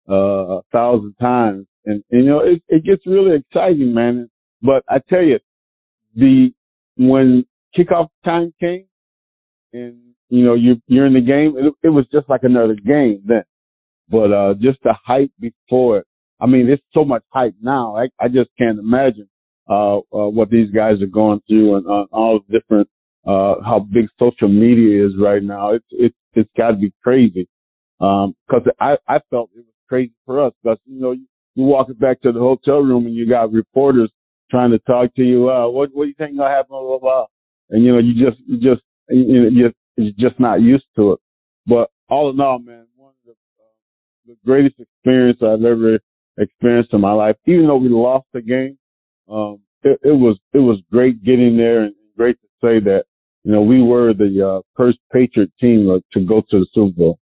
[0.08, 1.66] uh, a thousand times.
[1.84, 4.28] And, and you know, it, it gets really exciting, man.
[4.62, 5.38] But I tell you,
[6.14, 6.52] the,
[6.96, 7.44] when
[7.76, 8.84] kickoff time came
[9.72, 9.96] and,
[10.28, 13.44] you know, you, you're in the game, it, it was just like another game then.
[14.08, 16.06] But, uh, just the hype before it.
[16.40, 17.96] I mean, there's so much hype now.
[17.96, 19.28] I, I just can't imagine,
[19.68, 22.88] uh, uh, what these guys are going through and uh, all different,
[23.26, 25.72] uh, how big social media is right now.
[25.72, 27.48] It's, it's, it's gotta be crazy.
[28.00, 31.64] Um, cause I, I felt it was crazy for us because, you know, you, you
[31.64, 34.10] walk back to the hotel room and you got reporters
[34.50, 35.50] trying to talk to you.
[35.50, 36.70] Uh, what, what do you think gonna happen?
[36.70, 37.26] Blah, blah, blah.
[37.70, 40.86] And, you know, you just, you just, you know, you just, you're just not used
[40.96, 41.20] to it.
[41.66, 45.98] But all in all, man, one of the, uh, the greatest experience I've ever
[46.38, 47.36] experienced in my life.
[47.46, 48.78] Even though we lost the game,
[49.30, 53.04] um, it, it was, it was great getting there and great to say that,
[53.44, 57.19] you know, we were the, uh, first Patriot team to go to the Super Bowl.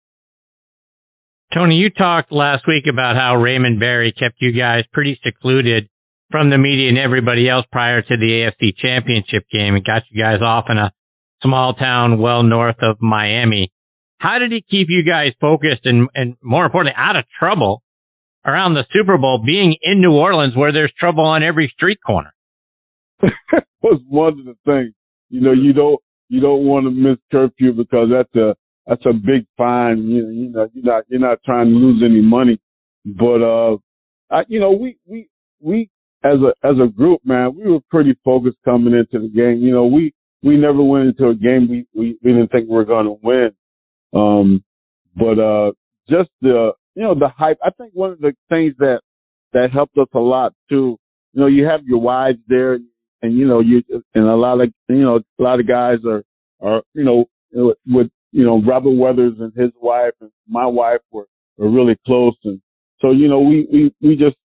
[1.55, 5.89] Tony, you talked last week about how Raymond Berry kept you guys pretty secluded
[6.29, 10.21] from the media and everybody else prior to the AFC championship game and got you
[10.21, 10.91] guys off in a
[11.45, 13.71] small town well north of Miami.
[14.19, 17.85] How did he keep you guys focused and, and more importantly, out of trouble
[18.45, 22.35] around the Super Bowl being in New Orleans where there's trouble on every street corner?
[23.81, 24.93] was one of the things.
[25.29, 28.57] You know, you don't, you don't want to miss curfew because that's a,
[28.87, 29.99] that's a big fine.
[30.09, 32.61] You know, you know, you're not, you're not trying to lose any money,
[33.05, 33.77] but, uh,
[34.31, 35.29] I, you know, we, we,
[35.61, 35.91] we,
[36.25, 39.59] as a, as a group, man, we were pretty focused coming into the game.
[39.63, 42.75] You know, we, we never went into a game we, we, we didn't think we
[42.75, 43.51] were going to win.
[44.15, 44.65] Um,
[45.15, 45.73] but, uh,
[46.09, 47.59] just the, you know, the hype.
[47.63, 49.01] I think one of the things that,
[49.53, 50.99] that helped us a lot too,
[51.33, 52.75] you know, you have your wives there
[53.23, 53.83] and, you know, you,
[54.15, 56.23] and a lot of, you know, a lot of guys are,
[56.61, 57.27] are, you know,
[57.87, 62.37] with, you know, Robert Weathers and his wife and my wife were, were really close.
[62.45, 62.61] And
[63.01, 64.37] so, you know, we, we, we just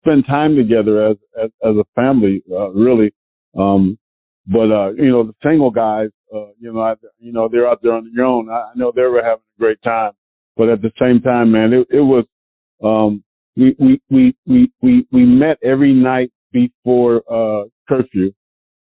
[0.00, 3.10] spend time together as, as, as a family, uh, really.
[3.58, 3.98] Um,
[4.46, 7.80] but, uh, you know, the single guys, uh, you know, I, you know, they're out
[7.82, 8.50] there on their own.
[8.50, 10.12] I, I know they were having a great time,
[10.56, 12.26] but at the same time, man, it, it was,
[12.84, 13.24] um,
[13.56, 18.30] we, we, we, we, we, we met every night before, uh, curfew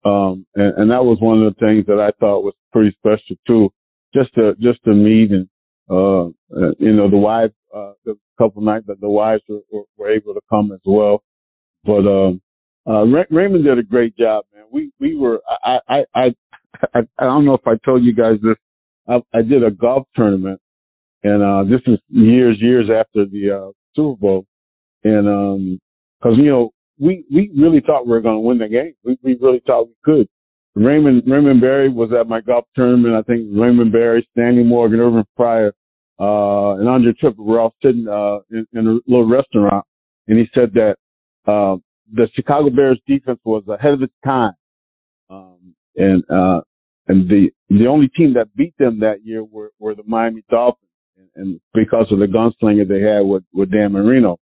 [0.06, 3.36] Um, and, and that was one of the things that I thought was pretty special
[3.48, 3.70] too,
[4.14, 5.48] just to, just to meet and,
[5.90, 6.30] uh,
[6.80, 10.42] you know, the wives, uh, the couple nights that the wives were, were, able to
[10.50, 11.24] come as well.
[11.84, 12.42] But, um,
[12.88, 14.66] uh, Raymond did a great job, man.
[14.72, 16.36] We, we were, I, I, I,
[16.94, 18.56] I, I don't know if I told you guys this.
[19.08, 20.60] I, I did a golf tournament
[21.24, 24.46] and, uh, this is years, years after the, uh, Super Bowl.
[25.04, 25.80] And, um,
[26.24, 28.94] cause, you know, we, we really thought we were going to win the game.
[29.04, 30.28] We, we really thought we could.
[30.76, 33.16] Raymond, Raymond Berry was at my golf tournament.
[33.16, 35.72] I think Raymond Berry, Stanley Morgan, Irving Fryar,
[36.20, 39.86] uh, and Andre Tippett were all sitting, uh, in, in a little restaurant.
[40.28, 40.96] And he said that,
[41.46, 41.78] uh,
[42.14, 44.54] the Chicago Bears defense was ahead of its time.
[45.30, 46.62] Um, and, uh,
[47.08, 50.90] and the, the only team that beat them that year were, were the Miami Dolphins.
[51.18, 54.38] And, and because of the gunslinger they had with, with Dan Marino.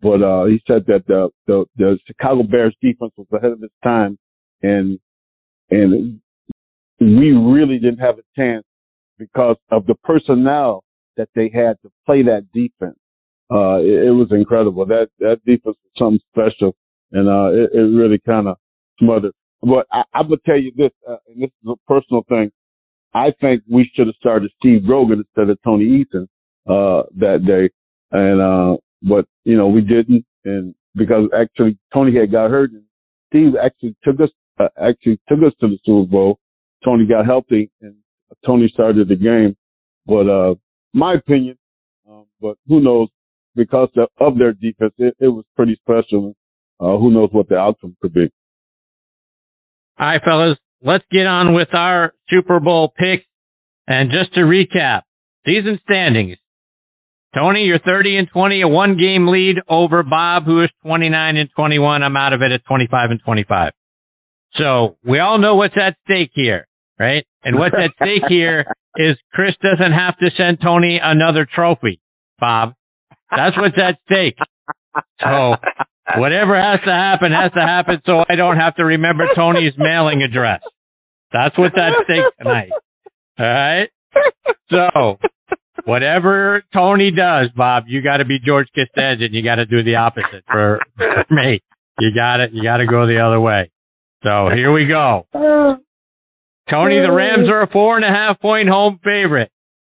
[0.00, 3.72] But uh, he said that the, the the Chicago Bears defense was ahead of its
[3.82, 4.18] time,
[4.62, 4.98] and
[5.70, 6.20] and
[7.00, 8.64] we really didn't have a chance
[9.18, 10.84] because of the personnel
[11.16, 12.98] that they had to play that defense.
[13.52, 14.86] Uh, it, it was incredible.
[14.86, 16.74] That that defense was something special,
[17.12, 18.56] and uh, it, it really kind of
[18.98, 19.32] smothered.
[19.62, 22.50] But I, I'm gonna tell you this, uh, and this is a personal thing.
[23.12, 26.26] I think we should have started Steve Grogan instead of Tony Eason
[26.66, 27.70] uh, that day,
[28.12, 32.82] and uh, but you know we didn't, and because actually Tony had got hurt, and
[33.28, 36.38] Steve actually took us uh, actually took us to the Super Bowl.
[36.84, 37.94] Tony got healthy, and
[38.44, 39.56] Tony started the game.
[40.06, 40.54] But uh,
[40.92, 41.56] my opinion,
[42.08, 43.08] um, but who knows?
[43.56, 43.88] Because
[44.18, 46.34] of their defense, it, it was pretty special.
[46.80, 48.32] Uh, who knows what the outcome could be?
[49.98, 53.24] All right, fellas, let's get on with our Super Bowl picks.
[53.86, 55.02] And just to recap,
[55.46, 56.38] season standings.
[57.34, 61.48] Tony, you're 30 and 20, a one game lead over Bob, who is 29 and
[61.54, 62.02] 21.
[62.02, 63.72] I'm out of it at 25 and 25.
[64.56, 66.66] So we all know what's at stake here,
[66.98, 67.24] right?
[67.42, 68.64] And what's at stake here
[68.96, 72.00] is Chris doesn't have to send Tony another trophy,
[72.38, 72.74] Bob.
[73.30, 74.36] That's what's at stake.
[75.20, 75.54] So
[76.16, 80.22] whatever has to happen has to happen so I don't have to remember Tony's mailing
[80.22, 80.60] address.
[81.32, 82.70] That's what's at stake tonight.
[83.38, 83.88] All right.
[84.70, 85.18] So
[85.84, 89.82] whatever Tony does, Bob, you got to be George Costanza and you got to do
[89.82, 91.60] the opposite for, for me.
[91.98, 92.50] You got it.
[92.52, 93.70] You got to go the other way.
[94.24, 95.26] So here we go.
[96.70, 99.50] Tony, the Rams are a four and a half point home favorite.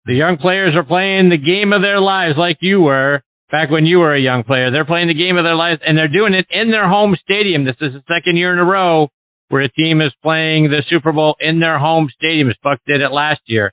[0.07, 3.87] The young players are playing the game of their lives like you were back when
[3.87, 4.70] you were a young player.
[4.70, 7.64] They're playing the game of their lives and they're doing it in their home stadium.
[7.64, 9.09] This is the second year in a row
[9.49, 12.49] where a team is playing the Super Bowl in their home stadium.
[12.49, 13.72] As Buck did it last year.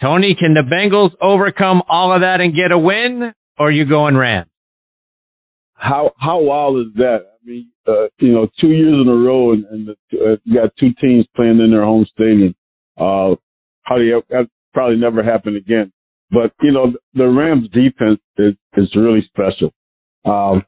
[0.00, 3.84] Tony, can the Bengals overcome all of that and get a win, or are you
[3.84, 4.48] going Rams?
[5.74, 7.37] How how wild is that?
[7.86, 11.26] Uh, you know, two years in a row, and, and the, uh, got two teams
[11.34, 12.54] playing in their home stadium.
[12.96, 13.34] Uh,
[13.84, 15.92] how do you, that probably never happen again.
[16.30, 19.72] But you know, the Rams defense is is really special.
[20.24, 20.62] Um,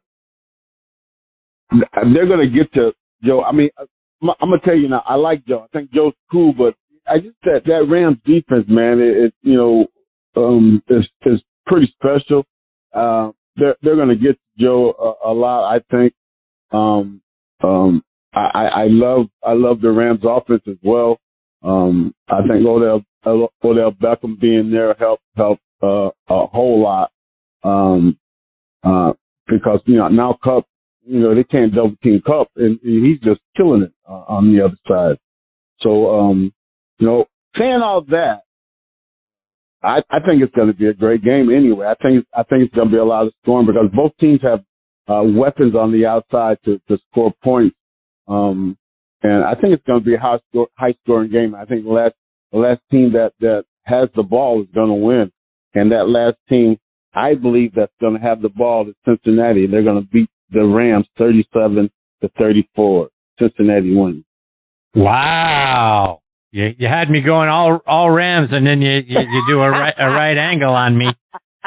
[2.15, 3.43] they're going to get to Joe.
[3.43, 5.03] I mean, I'm, I'm gonna tell you now.
[5.07, 5.65] I like Joe.
[5.65, 6.75] I think Joe's cool, but
[7.07, 9.87] I just that that Rams defense, man, it, it you know
[10.37, 12.45] um is is pretty special.
[12.95, 16.15] Uh, they're they're going to get Joe a, a lot, I think.
[16.73, 17.21] Um,
[17.63, 18.03] um,
[18.33, 21.19] I, I love I love the Rams offense as well.
[21.63, 27.11] Um, I think Odell Odell Beckham being there helped help uh, a whole lot.
[27.65, 28.19] Um,
[28.85, 29.13] uh,
[29.47, 30.67] because you know now Kupp,
[31.05, 34.55] you know they can't double team Kupp, and, and he's just killing it uh, on
[34.55, 35.19] the other side.
[35.81, 36.53] So um,
[36.99, 37.25] you know,
[37.59, 38.43] saying all that,
[39.83, 41.87] I, I think it's going to be a great game anyway.
[41.87, 44.41] I think I think it's going to be a lot of scoring because both teams
[44.43, 44.61] have
[45.11, 47.77] uh, weapons on the outside to, to score points.
[48.29, 48.77] Um,
[49.23, 51.55] and I think it's going to be a high, score, high scoring game.
[51.55, 52.15] I think the last
[52.53, 55.33] the last team that that has the ball is going to win,
[55.75, 56.79] and that last team,
[57.15, 59.67] I believe, that's going to have the ball is Cincinnati.
[59.67, 61.91] They're going to beat the Rams thirty-seven
[62.23, 63.09] to thirty-four.
[63.39, 64.25] Cincinnati wins.
[64.95, 66.21] Wow.
[66.53, 69.71] You you had me going all all Rams, and then you you, you do a
[69.71, 71.07] right a right angle on me,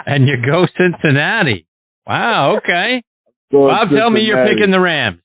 [0.06, 1.66] and you go Cincinnati.
[2.06, 2.58] Wow.
[2.58, 3.04] Okay.
[3.54, 5.22] Bob, tell me you're picking the Rams.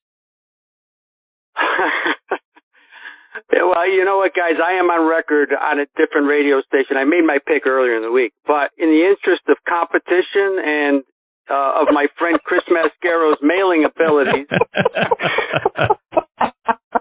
[3.52, 4.60] yeah, well, you know what, guys?
[4.60, 6.96] I am on record on a different radio station.
[7.00, 11.02] I made my pick earlier in the week, but in the interest of competition and
[11.48, 14.46] uh, of my friend Chris Mascaro's mailing abilities.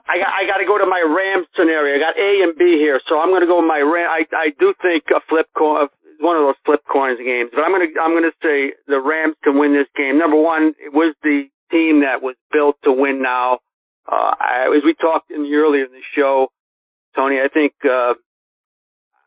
[0.07, 1.95] I got I got to go to my Rams scenario.
[1.95, 4.07] I got A and B here, so I'm going to go with my Ram.
[4.07, 7.71] I I do think a flip coin, one of those flip coins games, but I'm
[7.71, 10.17] to I'm to say the Rams can win this game.
[10.17, 13.59] Number one, it was the team that was built to win now.
[14.09, 16.47] Uh, I, as we talked in the, earlier in the show,
[17.15, 18.13] Tony, I think uh,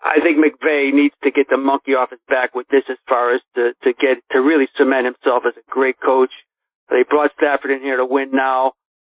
[0.02, 3.34] I think McVay needs to get the monkey off his back with this as far
[3.34, 6.32] as to to get to really cement himself as a great coach.
[6.88, 8.72] They brought Stafford in here to win now.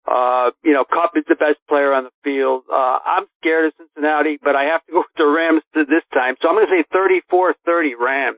[0.05, 2.63] Uh, you know, Kupp is the best player on the field.
[2.71, 6.35] Uh, I'm scared of Cincinnati, but I have to go with the Rams this time.
[6.41, 8.37] So I'm going to say 34-30 Rams.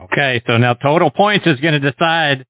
[0.00, 2.46] Okay, so now total points is going to decide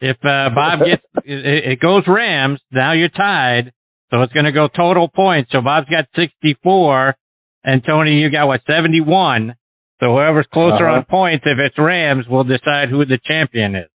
[0.00, 2.60] if uh, Bob gets it, it goes Rams.
[2.70, 3.72] Now you're tied,
[4.10, 5.50] so it's going to go total points.
[5.52, 7.16] So Bob's got 64,
[7.64, 9.54] and Tony, you got what 71.
[9.98, 10.98] So whoever's closer Uh-huh.
[10.98, 13.88] on points, if it's Rams, will decide who the champion is.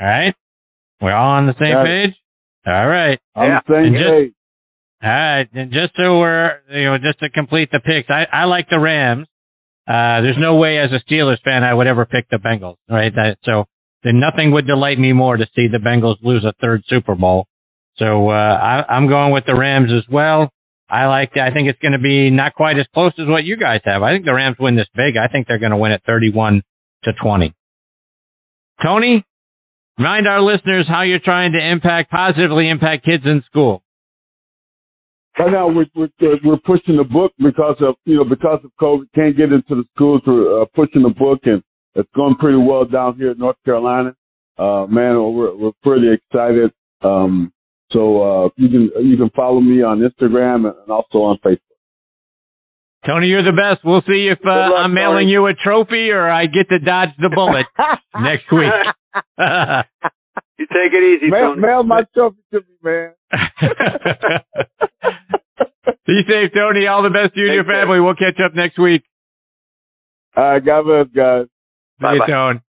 [0.00, 0.34] All right,
[1.02, 2.16] we're all on the same page.
[2.66, 3.18] All right.
[3.34, 3.60] I'm Yeah.
[3.68, 4.30] saying, just- hey,
[5.02, 8.44] All right, and just so we're you know just to complete the picks, I I
[8.44, 9.26] like the Rams.
[9.88, 13.12] Uh, there's no way as a Steelers fan I would ever pick the Bengals, right?
[13.14, 13.64] That, so
[14.04, 17.46] then nothing would delight me more to see the Bengals lose a third Super Bowl.
[17.96, 20.50] So uh, I, I'm going with the Rams as well.
[20.88, 21.36] I like.
[21.36, 24.02] I think it's going to be not quite as close as what you guys have.
[24.02, 25.16] I think the Rams win this big.
[25.16, 26.62] I think they're going to win at 31
[27.04, 27.54] to 20.
[28.82, 29.24] Tony,
[30.00, 33.82] remind our listeners how you're trying to impact positively impact kids in school.
[35.38, 36.08] right now we're, we're
[36.42, 39.84] we're pushing the book because of you know because of COVID can't get into the
[39.94, 40.22] schools.
[40.26, 41.62] We're uh, pushing the book and
[41.94, 44.14] it's going pretty well down here in North Carolina.
[44.58, 46.70] Uh, man, we're we're pretty excited.
[47.02, 47.52] Um,
[47.92, 51.69] so uh, you can you can follow me on Instagram and also on Facebook.
[53.06, 53.84] Tony, you're the best.
[53.84, 55.32] We'll see if uh, luck, I'm mailing Tony.
[55.32, 57.66] you a trophy or I get to dodge the bullet
[58.20, 58.72] next week.
[60.60, 61.60] You take it easy, Mail, Tony.
[61.62, 63.12] mail my trophy to me, man.
[66.06, 66.86] Be safe, Tony.
[66.86, 67.82] All the best to you and your Take care.
[67.82, 68.00] family.
[68.00, 69.02] We'll catch up next week.
[70.36, 71.46] All right, God bless, guys.
[71.46, 72.26] See Bye-bye.
[72.26, 72.60] Tone.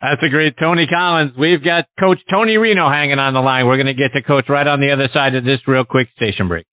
[0.00, 1.32] That's a great Tony Collins.
[1.38, 3.66] We've got Coach Tony Reno hanging on the line.
[3.66, 6.08] We're going to get to Coach right on the other side of this real quick
[6.16, 6.66] station break.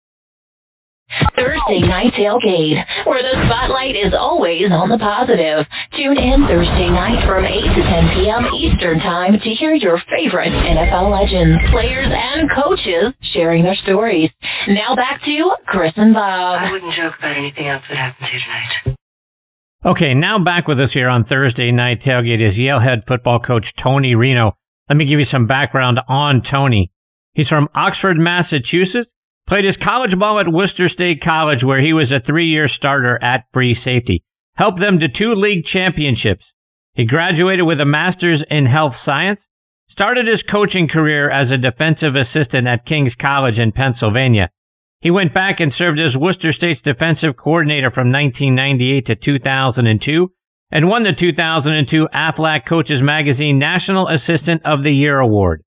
[1.68, 5.68] Thursday Night Tailgate, where the spotlight is always on the positive.
[6.00, 8.44] Tune in Thursday night from 8 to 10 p.m.
[8.56, 14.32] Eastern Time to hear your favorite NFL legends, players, and coaches sharing their stories.
[14.72, 15.36] Now back to
[15.68, 16.64] Chris and Bob.
[16.64, 18.96] I wouldn't joke about anything else that happens here tonight.
[19.84, 23.68] Okay, now back with us here on Thursday Night Tailgate is Yale head football coach
[23.84, 24.56] Tony Reno.
[24.88, 26.92] Let me give you some background on Tony.
[27.36, 29.12] He's from Oxford, Massachusetts.
[29.48, 33.46] Played his college ball at Worcester State College, where he was a three-year starter at
[33.54, 34.24] free safety.
[34.56, 36.44] Helped them to two league championships.
[36.96, 39.40] He graduated with a master's in health science.
[39.90, 44.50] Started his coaching career as a defensive assistant at King's College in Pennsylvania.
[45.00, 50.32] He went back and served as Worcester State's defensive coordinator from 1998 to 2002
[50.72, 55.64] and won the 2002 Aflac Coaches Magazine National Assistant of the Year Award.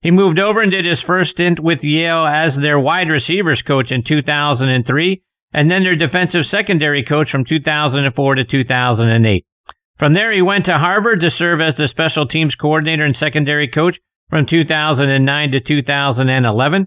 [0.00, 3.90] He moved over and did his first stint with Yale as their wide receivers coach
[3.90, 5.22] in 2003
[5.52, 9.44] and then their defensive secondary coach from 2004 to 2008.
[9.98, 13.68] From there, he went to Harvard to serve as the special teams coordinator and secondary
[13.68, 13.96] coach
[14.30, 16.86] from 2009 to 2011.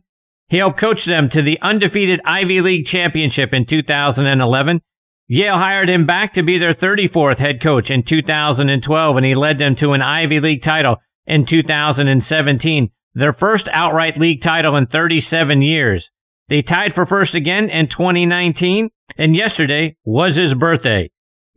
[0.50, 4.82] He helped coach them to the undefeated Ivy League championship in 2011.
[5.28, 9.60] Yale hired him back to be their 34th head coach in 2012, and he led
[9.60, 15.62] them to an Ivy League title in 2017, their first outright league title in 37
[15.62, 16.06] years.
[16.50, 21.10] They tied for first again in 2019, and yesterday was his birthday.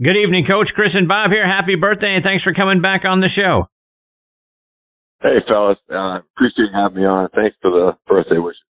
[0.03, 1.47] Good evening, Coach Chris and Bob here.
[1.47, 3.69] Happy birthday, and thanks for coming back on the show.
[5.23, 5.79] Hey, fellas.
[5.91, 7.29] Uh, appreciate you having me on.
[7.35, 8.61] Thanks for the birthday wishes.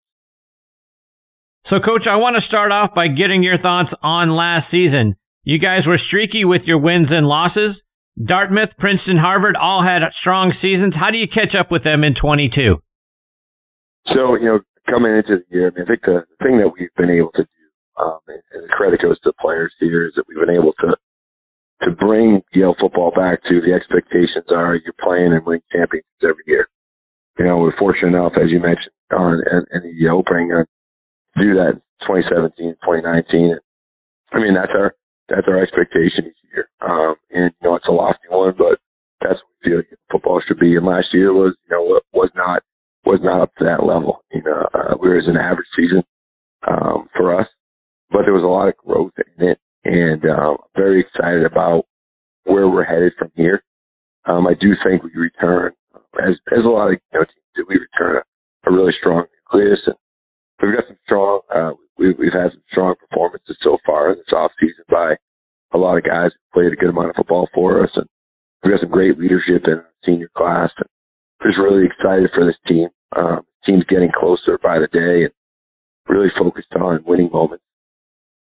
[1.70, 5.16] So, Coach, I want to start off by getting your thoughts on last season.
[5.44, 7.76] You guys were streaky with your wins and losses.
[8.14, 10.94] Dartmouth, Princeton, Harvard all had strong seasons.
[10.94, 12.78] How do you catch up with them in 22?
[14.14, 16.94] So, you know, coming into the year, I mean, I think the thing that we've
[16.96, 17.64] been able to do,
[17.98, 20.96] um, and, the credit goes to the players here, is that we've been able to
[21.82, 26.44] to bring Yale football back to the expectations are you're playing and winning championships every
[26.46, 26.68] year.
[27.38, 30.64] You know, we're fortunate enough, as you mentioned, on in, in the opening, uh,
[31.36, 33.58] do that in 2017, 2019.
[34.32, 34.94] I mean, that's our
[35.28, 36.68] that's our expectation each year.
[36.80, 38.78] Um, and you know, it's a lofty one, but
[39.20, 40.76] that's what we feel football should be.
[40.76, 42.62] And last year was, you know, was not
[43.04, 44.24] was not up to that level.
[44.32, 46.02] You know, uh, we were as an average season
[46.66, 47.46] um, for us,
[48.10, 51.86] but there was a lot of growth in it, and um, very excited about
[52.44, 53.62] where we're headed from here.
[54.26, 55.72] Um, I do think we return,
[56.22, 58.22] as as a lot of you know, teams do, we return
[58.66, 59.96] a, a really strong nucleus, and
[60.62, 61.40] we've got some strong.
[61.54, 65.14] Uh, we, we've had some strong performances so far in this off season by
[65.72, 68.06] a lot of guys who played a good amount of football for us, and
[68.62, 70.70] we've got some great leadership in senior class.
[70.78, 70.88] And
[71.42, 72.88] just really excited for this team.
[73.16, 75.32] Um, team's getting closer by the day and
[76.08, 77.64] really focused on winning moments.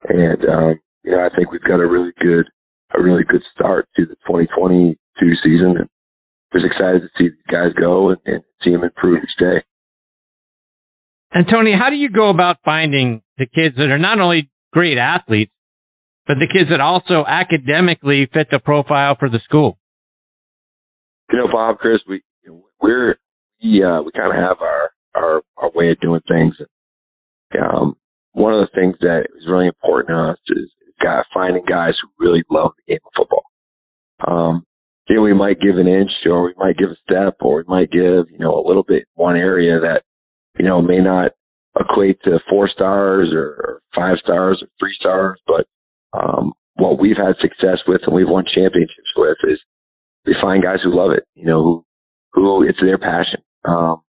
[0.07, 2.47] And, um, you know, I think we've got a really good,
[2.95, 4.97] a really good start to the 2022
[5.43, 5.89] season and
[6.53, 9.63] was excited to see these guys go and, and see them improve each day.
[11.33, 14.97] And Tony, how do you go about finding the kids that are not only great
[14.97, 15.51] athletes,
[16.27, 19.77] but the kids that also academically fit the profile for the school?
[21.31, 22.21] You know, Bob, Chris, we
[22.79, 23.17] we're
[23.63, 26.53] we uh, we kind of have our our our way of doing things.
[27.59, 27.95] Um,
[28.33, 30.71] one of the things that is really important to us is,
[31.01, 33.43] guy, finding guys who really love the game of football.
[34.27, 34.65] Um,
[35.07, 37.63] you know, we might give an inch or we might give a step or we
[37.67, 40.03] might give, you know, a little bit one area that,
[40.57, 41.31] you know, may not
[41.79, 45.67] equate to four stars or, five stars or three stars, but,
[46.17, 49.59] um, what we've had success with and we've won championships with is
[50.25, 51.85] we find guys who love it, you know, who,
[52.33, 54.01] who it's their passion, um,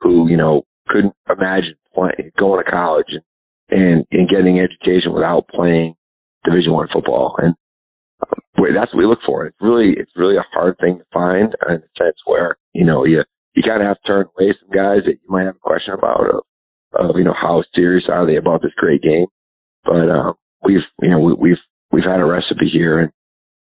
[0.00, 3.22] who, you know, couldn't imagine playing, going to college and,
[3.70, 5.94] and, and getting education without playing
[6.44, 7.34] division one football.
[7.38, 7.54] And
[8.56, 9.46] that's what we look for.
[9.46, 13.04] It's really, it's really a hard thing to find in a sense where, you know,
[13.04, 13.24] you,
[13.54, 15.94] you kind of have to turn away some guys that you might have a question
[15.94, 16.42] about of,
[16.94, 19.26] of, you know, how serious are they about this great game.
[19.84, 23.10] But, um, we've, you know, we, we've, we've had a recipe here and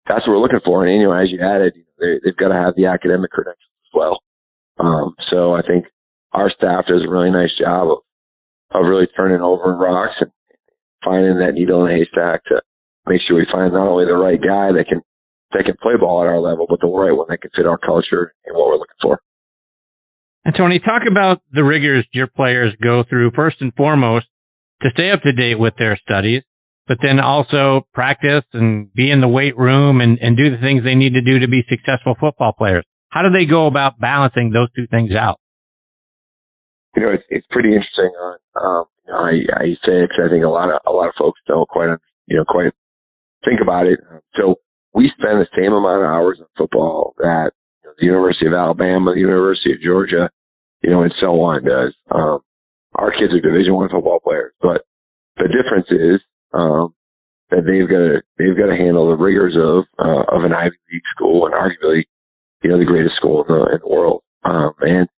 [0.06, 0.86] that's what we're looking for.
[0.86, 3.92] And, you know, as you added, they, they've got to have the academic credentials as
[3.94, 4.20] well.
[4.78, 5.86] Um, so I think
[6.32, 7.98] our staff does a really nice job of,
[8.72, 10.30] of really turning over rocks and
[11.04, 12.60] finding that needle in a haystack to,
[13.06, 15.00] make sure we find not only the right guy that can
[15.52, 17.78] that can play ball at our level, but the right one that can fit our
[17.78, 19.20] culture and what we're looking for.
[20.44, 24.26] And Tony, talk about the rigors your players go through first and foremost
[24.82, 26.42] to stay up to date with their studies,
[26.88, 30.82] but then also practice and be in the weight room and, and do the things
[30.82, 32.84] they need to do to be successful football players.
[33.10, 35.38] How do they go about balancing those two things out?
[36.96, 38.10] You know, it's it's pretty interesting.
[38.18, 41.14] Uh, um, I I say it because I think a lot of a lot of
[41.18, 41.90] folks don't quite
[42.26, 42.72] you know quite
[43.44, 44.00] think about it.
[44.34, 44.56] So
[44.94, 47.52] we spend the same amount of hours in football that
[47.98, 50.30] the University of Alabama, the University of Georgia,
[50.82, 51.94] you know, and so on does.
[52.10, 52.40] Um,
[52.94, 54.82] our kids are Division One football players, but
[55.36, 56.20] the difference is
[56.52, 56.94] um,
[57.50, 60.76] that they've got to they've got to handle the rigors of uh, of an Ivy
[60.92, 62.04] League school and arguably,
[62.62, 64.22] you know, the greatest school in the, in the world.
[64.44, 65.08] Um, and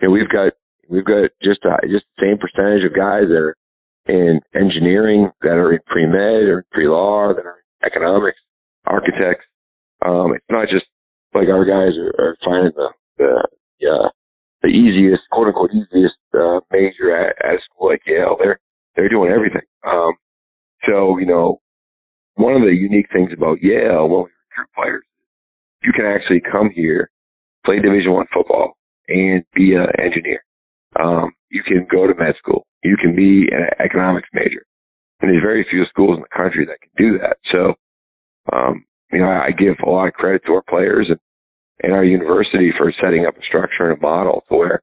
[0.00, 0.52] you we've got
[0.88, 3.56] we've got just uh, just the same percentage of guys that are
[4.06, 8.38] in engineering that are in pre med or pre law that are economics,
[8.86, 9.46] architects.
[10.04, 10.86] Um, it's not just
[11.34, 14.08] like our guys are, are finding the, the, uh,
[14.62, 18.36] the easiest, quote unquote, easiest, uh, major at, at a school like Yale.
[18.38, 18.60] They're,
[18.96, 19.62] they're doing everything.
[19.86, 20.12] Um,
[20.86, 21.60] so, you know,
[22.34, 25.04] one of the unique things about Yale when we recruit players,
[25.82, 27.10] you can actually come here,
[27.64, 28.76] play Division One football,
[29.08, 30.42] and be an engineer.
[30.98, 32.66] Um, you can go to med school.
[32.82, 34.64] You can be an economics major.
[35.20, 37.36] And there's very few schools in the country that can do that.
[37.52, 37.74] So,
[38.52, 41.18] um, you know, I, I give a lot of credit to our players and,
[41.82, 44.82] and our university for setting up a structure and a model to where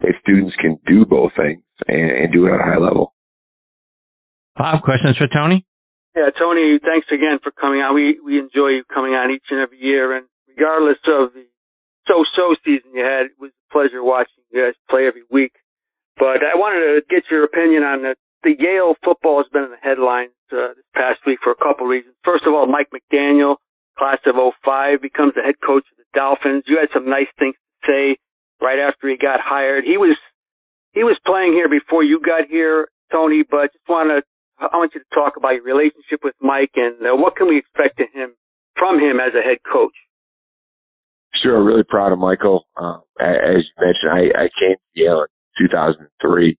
[0.00, 3.14] if students can do both things and, and do it at a high level.
[4.56, 5.66] Bob, questions for Tony?
[6.14, 7.94] Yeah, Tony, thanks again for coming on.
[7.94, 11.42] We we enjoy you coming on each and every year, and regardless of the
[12.06, 15.52] so-so season you had, it was a pleasure watching you guys play every week.
[16.16, 18.14] But I wanted to get your opinion on the
[18.44, 21.86] the Yale football has been in the headlines uh, this past week for a couple
[21.86, 22.14] reasons.
[22.24, 23.56] First of all, Mike McDaniel,
[23.98, 26.64] class of 05, becomes the head coach of the Dolphins.
[26.68, 28.04] You had some nice things to say
[28.60, 29.84] right after he got hired.
[29.84, 30.16] He was
[30.92, 33.42] he was playing here before you got here, Tony.
[33.42, 34.22] But just want to
[34.60, 37.58] I want you to talk about your relationship with Mike and uh, what can we
[37.58, 38.36] expect to him
[38.76, 39.94] from him as a head coach.
[41.42, 42.66] Sure, I'm really proud of Michael.
[42.76, 45.26] Uh, as you mentioned, I, I came to Yale
[45.58, 46.56] in 2003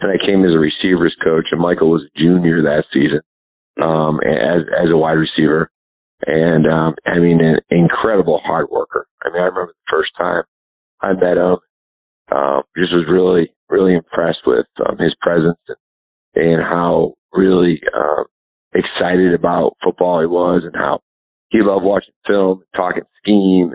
[0.00, 3.20] and I came as a receivers coach, and Michael was a junior that season
[3.82, 5.70] um, as as a wide receiver,
[6.26, 9.06] and um, I mean, an incredible hard worker.
[9.22, 10.42] I mean, I remember the first time
[11.00, 11.56] I met him,
[12.30, 15.76] uh, just was really really impressed with um, his presence and,
[16.34, 18.24] and how really um,
[18.74, 21.00] excited about football he was, and how
[21.50, 23.74] he loved watching film, talking scheme,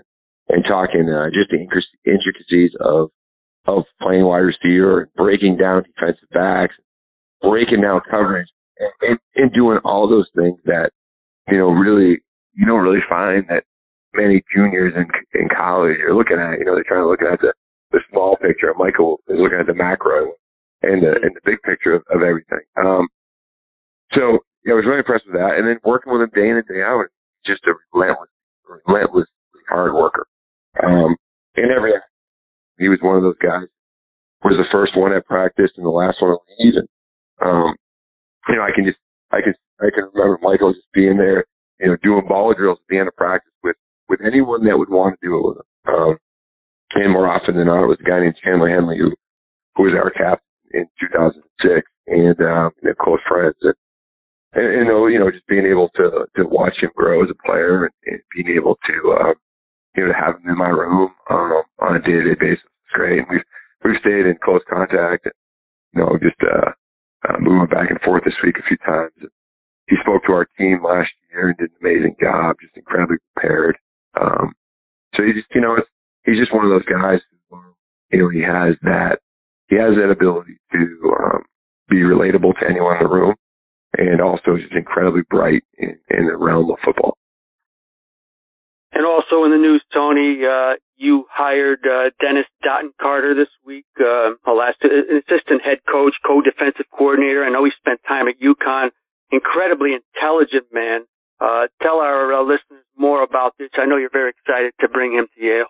[0.49, 1.59] and talking uh, just the
[2.05, 3.09] intricacies of
[3.65, 6.75] of playing wide receiver, breaking down defensive backs,
[7.41, 10.91] breaking down coverage, and, and, and doing all those things that,
[11.49, 12.21] you know, really,
[12.53, 13.63] you don't really find that
[14.13, 15.05] many juniors in,
[15.39, 16.59] in college are looking at.
[16.59, 17.53] You know, they're trying to look at the,
[17.91, 18.73] the small picture.
[18.77, 20.33] Michael is looking at the macro
[20.81, 22.61] and the, and the big picture of, of everything.
[22.77, 23.07] Um,
[24.13, 25.57] so, yeah, I was really impressed with that.
[25.57, 27.05] And then working with him day in and day out,
[27.45, 28.29] just a relentless,
[28.85, 29.27] relentless
[29.69, 30.27] hard worker.
[30.83, 31.15] Um,
[31.55, 31.93] in every
[32.77, 33.67] he was one of those guys.
[34.43, 36.75] was the first one at practice and the last one to leave.
[36.75, 36.89] And,
[37.41, 37.75] um,
[38.49, 38.97] you know, I can just,
[39.31, 41.45] I can, I can remember Michael just being there,
[41.79, 43.75] you know, doing ball drills at the end of practice with,
[44.09, 45.95] with anyone that would want to do it with him.
[45.95, 46.17] Um,
[46.95, 49.11] and more often than not, it was a guy named Chandler Henley who,
[49.75, 53.55] who was our captain in 2006 and, um, they're close friends.
[53.61, 53.73] And,
[54.53, 57.85] and, and, you know, just being able to, to watch him grow as a player
[57.85, 59.33] and, and being able to, uh,
[59.95, 62.63] you know, to have him in my room, um, on a day to day basis
[62.63, 63.19] is great.
[63.19, 63.45] And we've,
[63.83, 65.33] we've stayed in close contact and,
[65.93, 66.71] you know, just, uh,
[67.29, 69.13] uh, moving back and forth this week a few times.
[69.87, 73.77] He spoke to our team last year and did an amazing job, just incredibly prepared.
[74.19, 74.53] Um,
[75.15, 75.87] so he just, you know, it's,
[76.25, 77.59] he's just one of those guys who,
[78.11, 79.19] you know, he has that,
[79.69, 81.43] he has that ability to, um,
[81.89, 83.35] be relatable to anyone in the room
[83.97, 87.17] and also just incredibly bright in, in the realm of football.
[88.93, 94.37] And also in the news, Tony, uh, you hired uh, Dennis Dottin-Carter this week, uh,
[94.45, 97.43] last assistant head coach, co-defensive coordinator.
[97.43, 98.89] I know he spent time at UConn.
[99.31, 101.01] Incredibly intelligent man.
[101.41, 103.69] Uh, tell our uh, listeners more about this.
[103.75, 105.65] I know you're very excited to bring him to Yale.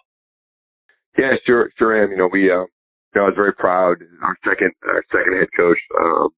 [1.17, 2.11] Yeah, sure, sure am.
[2.11, 3.97] You know, we, uh, you know, I was very proud.
[4.21, 6.29] Our second, our second head coach, um,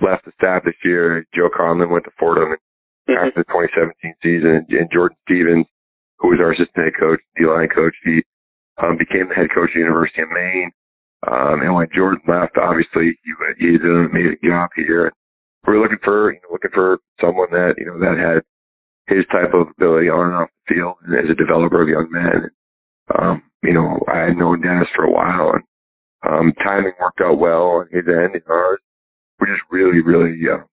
[0.00, 1.26] left the staff this year.
[1.34, 2.54] Joe Conlin went to Fordham
[3.08, 3.12] mm-hmm.
[3.16, 5.66] after the 2017 season, and, and Jordan Stevens
[6.18, 7.94] who was our assistant head coach, D-line coach.
[8.04, 8.22] He
[8.82, 10.70] um, became the head coach at the University of Maine.
[11.26, 15.12] Um, and when Jordan left, obviously he, he did an amazing job here.
[15.66, 18.42] We were looking for, you know, looking for someone that, you know, that had
[19.10, 22.08] his type of ability on and off the field and as a developer of young
[22.10, 22.50] men.
[23.18, 25.64] Um, you know, I had known Dennis for a while and,
[26.26, 28.78] um, timing worked out well on his end and ours.
[29.40, 30.66] We're just really, really, uh,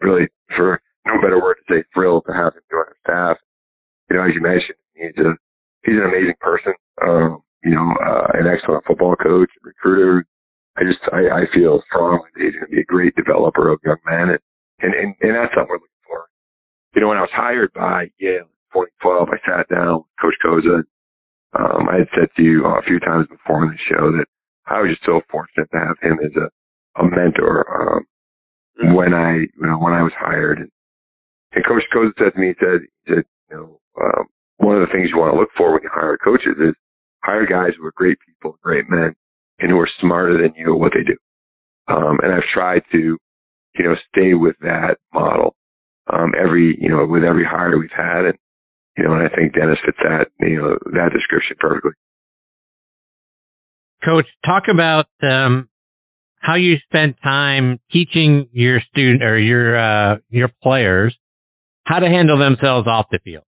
[0.00, 3.36] really, for no better word to say, thrilled to have him join our staff.
[4.10, 5.32] You know, as you mentioned, He's a
[5.84, 6.74] he's an amazing person.
[7.02, 10.26] Um, you know, uh, an excellent football coach, recruiter.
[10.76, 13.80] I just I, I feel strongly that he's going to be a great developer of
[13.84, 14.40] young men, and
[14.80, 16.26] and and, and that's something we're looking for.
[16.94, 20.38] You know, when I was hired by Yale in 2012, I sat down with Coach
[20.44, 20.82] Cozza.
[21.58, 24.26] Um, I had said to you a few times before on the show that
[24.66, 26.50] I was just so fortunate to have him as a
[26.98, 27.66] a mentor.
[27.68, 28.06] Um,
[28.82, 28.94] mm-hmm.
[28.94, 30.70] when I you know when I was hired, and,
[31.52, 34.26] and Coach Cozza said to me, he said, he said, you know, um,
[34.58, 36.74] one of the things you want to look for when you hire coaches is
[37.24, 39.14] hire guys who are great people, great men,
[39.58, 41.16] and who are smarter than you at what they do.
[41.88, 45.54] Um, and I've tried to, you know, stay with that model,
[46.12, 48.26] um, every, you know, with every hire we've had.
[48.26, 48.38] And,
[48.96, 51.92] you know, and I think Dennis fits that, you know, that description perfectly.
[54.04, 55.68] Coach, talk about, um,
[56.40, 61.16] how you spend time teaching your student or your, uh, your players
[61.84, 63.44] how to handle themselves off the field.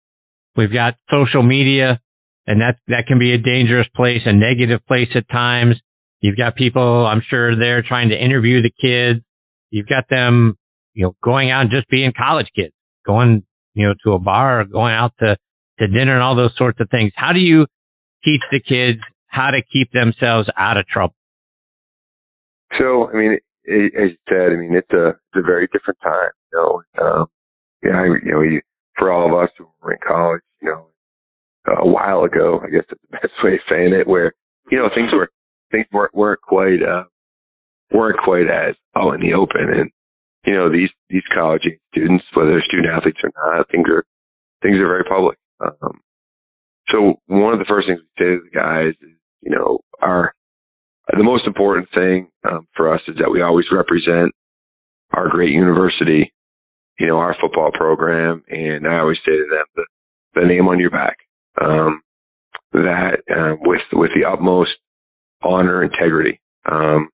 [0.58, 2.00] We've got social media
[2.48, 5.76] and that, that can be a dangerous place, a negative place at times.
[6.20, 9.24] You've got people, I'm sure they're trying to interview the kids.
[9.70, 10.58] You've got them,
[10.94, 12.74] you know, going out and just being college kids,
[13.06, 13.44] going,
[13.74, 15.36] you know, to a bar, or going out to,
[15.78, 17.12] to dinner and all those sorts of things.
[17.14, 17.66] How do you
[18.24, 18.98] teach the kids
[19.28, 21.14] how to keep themselves out of trouble?
[22.80, 26.30] So, I mean, as you said, I mean, it's a, it's a very different time,
[26.52, 27.26] you know, um,
[27.84, 28.60] yeah, you know, you,
[28.98, 30.86] for all of us who were in college, you know,
[31.66, 34.32] a while ago, I guess that's the best way of saying it, where,
[34.70, 35.30] you know, things were,
[35.70, 37.04] things weren't, weren't quite, uh,
[37.92, 39.68] weren't quite as all in the open.
[39.72, 39.90] And,
[40.44, 41.62] you know, these, these college
[41.92, 44.04] students, whether they're student athletes or not, things are,
[44.62, 45.38] things are very public.
[45.60, 46.00] Um,
[46.90, 50.32] so one of the first things we say to the guys is, you know, our,
[51.08, 54.32] the most important thing um, for us is that we always represent
[55.12, 56.32] our great university
[56.98, 58.42] you know, our football program.
[58.48, 59.84] And I always say to them, the,
[60.40, 61.16] the name on your back,
[61.60, 62.02] um,
[62.72, 64.70] that, uh, with, with the utmost
[65.42, 66.40] honor, integrity.
[66.70, 67.08] Um,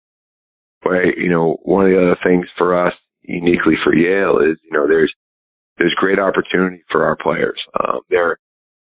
[0.83, 4.77] but, you know, one of the other things for us uniquely for Yale is, you
[4.77, 5.13] know, there's,
[5.79, 7.61] there's great opportunity for our players.
[7.81, 8.39] Um, they're,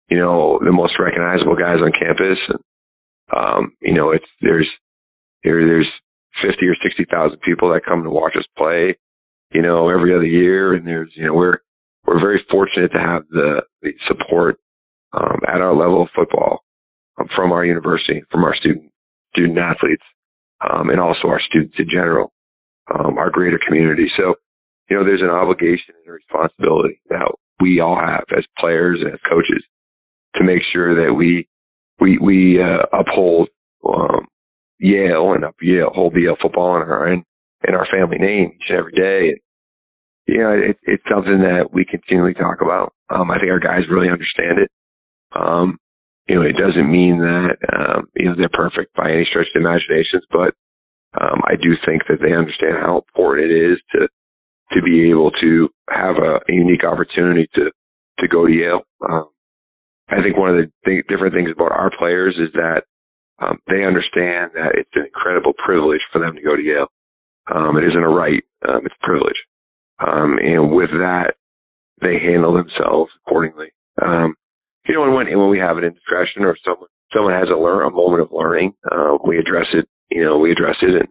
[0.09, 2.37] you know, the most recognizable guys on campus.
[2.49, 2.59] And,
[3.35, 4.69] um, you know, it's, there's,
[5.43, 5.89] there, there's
[6.41, 8.97] 50 or 60,000 people that come to watch us play
[9.53, 10.73] you know, every other year.
[10.73, 11.57] And there's, you know, we're,
[12.05, 14.57] we're very fortunate to have the, the support,
[15.13, 16.63] um, at our level of football
[17.19, 18.91] um, from our university, from our student,
[19.35, 20.03] student athletes,
[20.61, 22.33] um, and also our students in general,
[22.93, 24.07] um, our greater community.
[24.17, 24.35] So,
[24.89, 27.31] you know, there's an obligation and a responsibility that
[27.61, 29.63] we all have as players and as coaches
[30.35, 31.47] to make sure that we,
[31.99, 33.49] we, we, uh, uphold,
[33.87, 34.27] um,
[34.79, 37.23] Yale and up Yale, hold the Yale football in our, in,
[37.67, 39.39] in our family name each and every day
[40.27, 42.93] you know, it, it's something that we continually talk about.
[43.09, 44.71] Um, I think our guys really understand it.
[45.35, 45.77] Um,
[46.27, 49.61] you know, it doesn't mean that, um, you know, they're perfect by any stretch of
[49.61, 50.55] the imaginations, but,
[51.19, 54.07] um, I do think that they understand how important it is to
[54.71, 57.69] to be able to have a, a unique opportunity to
[58.19, 58.81] to go to Yale.
[59.07, 59.29] Um,
[60.09, 62.85] I think one of the th- different things about our players is that
[63.37, 66.87] um, they understand that it's an incredible privilege for them to go to Yale.
[67.51, 69.39] Um, it isn't a right; um, it's a privilege.
[69.99, 71.35] Um, and with that,
[72.01, 73.67] they handle themselves accordingly.
[74.01, 74.35] Um,
[74.87, 77.85] you know, and when when we have an indiscretion or someone someone has a learn
[77.85, 79.87] a moment of learning, uh, we address it.
[80.09, 81.07] You know, we address it and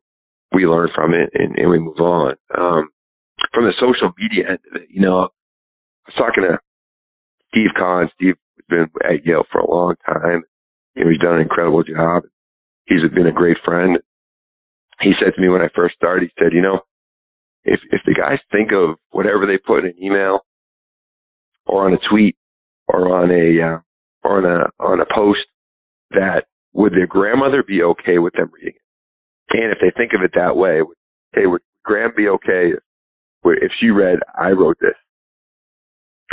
[0.53, 2.35] we learn from it and, and we move on.
[2.57, 2.91] Um,
[3.55, 6.59] from the social media end of it, you know, I was talking to
[7.49, 8.11] Steve Conn.
[8.15, 10.43] Steve has been at Yale for a long time.
[10.95, 12.25] He's done an incredible job.
[12.87, 13.99] He's been a great friend.
[15.03, 16.81] He said to me when I first started, he said, you know,
[17.65, 20.41] if if the guys think of whatever they put in an email
[21.67, 22.37] or on a tweet
[22.89, 25.41] or on a uh, on a on a post
[26.11, 29.57] that would their grandmother be okay with them reading it?
[29.57, 30.81] And if they think of it that way,
[31.35, 32.81] hey, would Graham be okay if,
[33.45, 34.97] if she read, I wrote this?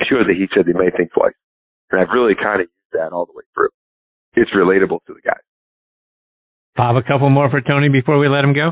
[0.08, 1.34] Sure that he said they may think twice.
[1.92, 3.70] And I've really kind of used that all the way through.
[4.36, 5.44] It's relatable to the guys.
[6.76, 8.72] Bob, a couple more for Tony before we let him go.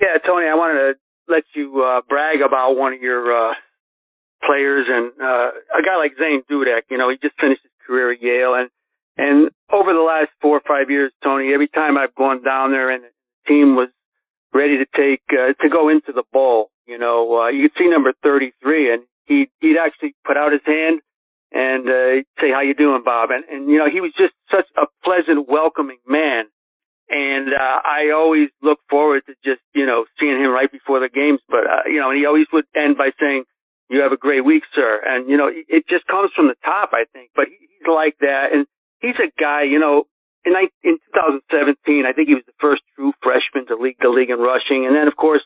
[0.00, 0.94] Yeah, Tony, I wanted to
[1.28, 3.54] let you uh, brag about one of your uh,
[4.44, 6.88] players and uh, a guy like Zane Dudek.
[6.90, 8.70] You know, he just finished his career at Yale, and
[9.16, 12.90] and over the last four or five years, Tony, every time I've gone down there
[12.90, 13.12] and the
[13.46, 13.88] team was
[14.54, 17.88] ready to take uh, to go into the bowl, you know, uh, you could see
[17.88, 21.00] number 33, and he he'd actually put out his hand
[21.52, 24.66] and uh, say, "How you doing, Bob?" And and you know, he was just such
[24.76, 26.44] a pleasant, welcoming man.
[27.10, 31.10] And uh, I always look forward to just you know seeing him right before the
[31.10, 31.40] games.
[31.48, 33.44] But uh, you know, and he always would end by saying,
[33.90, 36.90] "You have a great week, sir." And you know, it just comes from the top,
[36.92, 37.30] I think.
[37.34, 38.66] But he's like that, and
[39.00, 39.64] he's a guy.
[39.64, 40.06] You know,
[40.44, 44.30] in in 2017, I think he was the first true freshman to lead the league
[44.30, 44.86] in rushing.
[44.86, 45.42] And then, of course,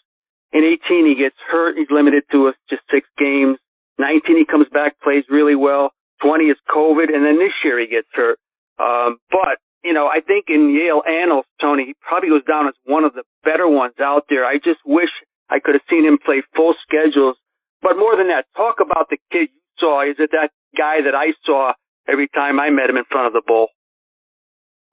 [0.52, 1.76] in 18, he gets hurt.
[1.76, 3.58] He's limited to just six games.
[3.98, 5.90] 19, he comes back, plays really well.
[6.22, 8.38] 20 is COVID, and then this year he gets hurt.
[8.78, 12.74] Um, but you know, I think in Yale annals, Tony, he probably goes down as
[12.85, 14.44] one of the better ones out there.
[14.44, 15.11] I just wish
[15.51, 17.36] I could have seen him play full schedules.
[17.82, 20.02] But more than that, talk about the kid you saw.
[20.02, 21.73] Is it that guy that I saw
[22.09, 23.69] every time I met him in front of the bowl?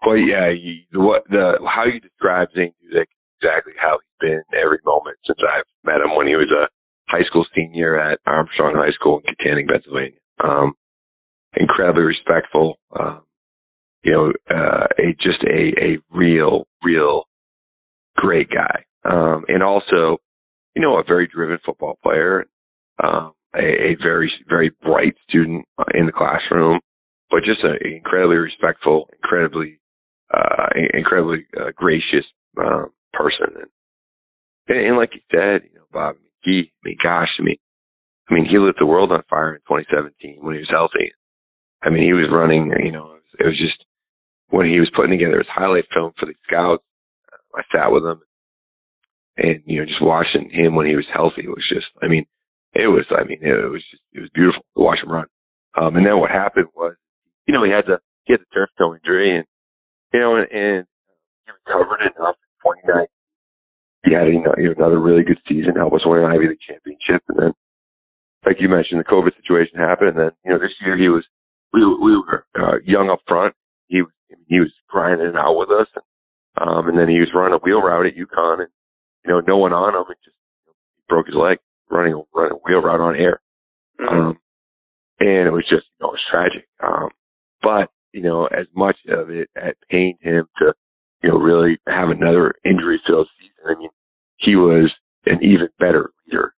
[0.06, 3.06] Well, yeah, you, what the how you describe Zane Dudek
[3.42, 6.68] exactly how he's been every moment since I've met him when he was a
[7.10, 10.20] high school senior at Armstrong High School in Kittanning, Pennsylvania.
[10.44, 10.74] Um,
[11.56, 13.22] incredibly respectful, um,
[14.04, 17.24] you know, uh, a just a a real real
[18.18, 20.18] great guy, um, and also,
[20.76, 22.46] you know, a very driven football player,
[23.04, 26.80] um, a, a very very bright student in the classroom,
[27.30, 29.80] but just an incredibly respectful, incredibly
[30.34, 32.26] uh, incredibly uh, gracious
[32.60, 33.48] uh, person.
[33.56, 33.70] And,
[34.68, 37.58] and, and like you said, you know, Bob, he, I mean, gosh, I mean,
[38.30, 41.12] I mean, he lit the world on fire in 2017 when he was healthy.
[41.84, 43.84] I mean, he was running, you know, it was just
[44.52, 46.84] when he was putting together his highlight film for the scouts.
[47.56, 48.22] I sat with him
[49.36, 52.26] and, you know, just watching him when he was healthy was just, I mean,
[52.74, 55.28] it was, I mean, it was just, it was beautiful to watch him run.
[55.76, 56.96] Um, and then what happened was,
[57.48, 59.46] you know, he had the, he had the turf toe injury and
[60.14, 60.86] you know, and, and
[61.46, 63.08] he recovered enough in 29.
[64.04, 67.24] He had you know, another really good season, helped us win an Ivy League championship,
[67.30, 67.54] and then,
[68.46, 71.24] like you mentioned, the COVID situation happened, and then you know this year he was
[71.72, 73.51] we we were uh, young up front.
[75.22, 77.54] He he was grinding it out with us, and, um, and then he was running
[77.54, 78.70] a wheel route at UConn, and
[79.26, 80.38] you know no one on him, and just
[81.10, 81.58] broke his leg
[81.90, 83.42] running running a wheel route on air.
[84.00, 84.20] Mm-hmm.
[84.20, 84.40] Um,
[85.20, 86.68] and it was just you know it was tragic.
[86.82, 87.10] Um,
[87.62, 90.74] but you know, as much of it had pained him to,
[91.24, 93.76] you know, really have another injury filled season.
[93.76, 93.90] I mean,
[94.38, 94.92] he was
[95.26, 96.54] an even better leader,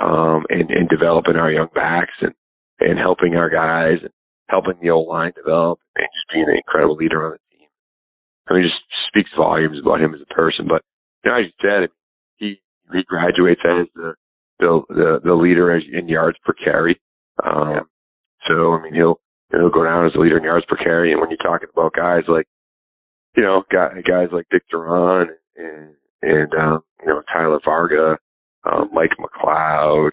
[0.00, 2.34] um, and, and developing our young backs and,
[2.80, 4.12] and helping our guys and
[4.48, 7.38] helping the old line develop and just being an incredible leader on the.
[8.48, 10.66] I mean, just speaks volumes about him as a person.
[10.68, 10.82] But,
[11.24, 11.88] you know, as you said,
[12.36, 12.60] he,
[12.92, 14.14] he graduates as the,
[14.58, 17.00] the, the, the leader in yards per carry.
[17.44, 17.80] Um, yeah.
[18.48, 19.20] so, I mean, he'll,
[19.52, 21.12] he'll go down as a leader in yards per carry.
[21.12, 22.46] And when you're talking about guys like,
[23.36, 25.26] you know, guys like Dick Jauron
[25.56, 28.18] and, and, um, you know, Tyler Varga,
[28.64, 30.10] um, Mike McLeod,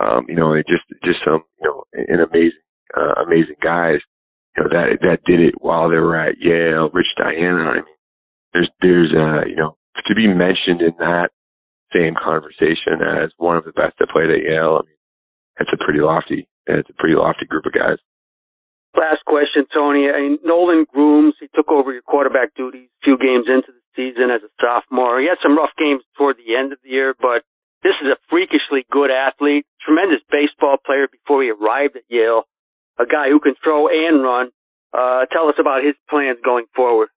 [0.00, 2.58] um, you know, just, just some, you know, an amazing,
[2.96, 4.00] uh, amazing guys,
[4.56, 7.70] you know, that, that did it while they were at Yale, Rich Diana.
[7.70, 7.98] I mean,
[8.52, 9.76] there's, there's, uh, you know,
[10.06, 11.30] to be mentioned in that
[11.92, 14.82] same conversation as one of the best that played at Yale.
[14.82, 14.98] I mean,
[15.60, 17.98] it's a pretty lofty, it's a pretty lofty group of guys.
[18.94, 20.06] Last question, Tony.
[20.06, 23.82] I mean, Nolan Grooms, he took over your quarterback duties a few games into the
[23.98, 25.18] season as a sophomore.
[25.18, 27.42] He had some rough games toward the end of the year, but
[27.82, 32.46] this is a freakishly good athlete, tremendous baseball player before he arrived at Yale,
[32.98, 34.50] a guy who can throw and run.
[34.92, 37.08] Uh, tell us about his plans going forward.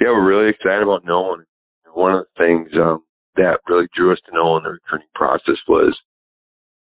[0.00, 1.46] Yeah, we're really excited about Nolan.
[1.94, 3.04] One of the things um,
[3.36, 5.96] that really drew us to Nolan in the recruiting process was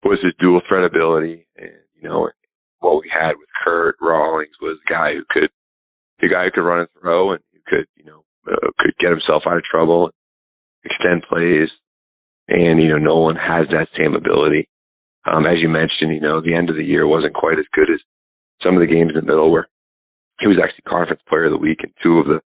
[0.05, 1.71] was his dual threat ability, and
[2.01, 2.29] you know
[2.81, 5.51] what we had with Kurt Rawlings was a guy who could
[6.21, 9.11] the guy who could run and throw and who could you know uh, could get
[9.11, 10.11] himself out of trouble,
[10.85, 11.69] extend plays,
[12.49, 14.69] and you know Nolan has that same ability.
[15.25, 17.91] Um, as you mentioned, you know the end of the year wasn't quite as good
[17.91, 18.01] as
[18.63, 19.69] some of the games in the middle where
[20.41, 22.41] he was actually conference player of the week in two of the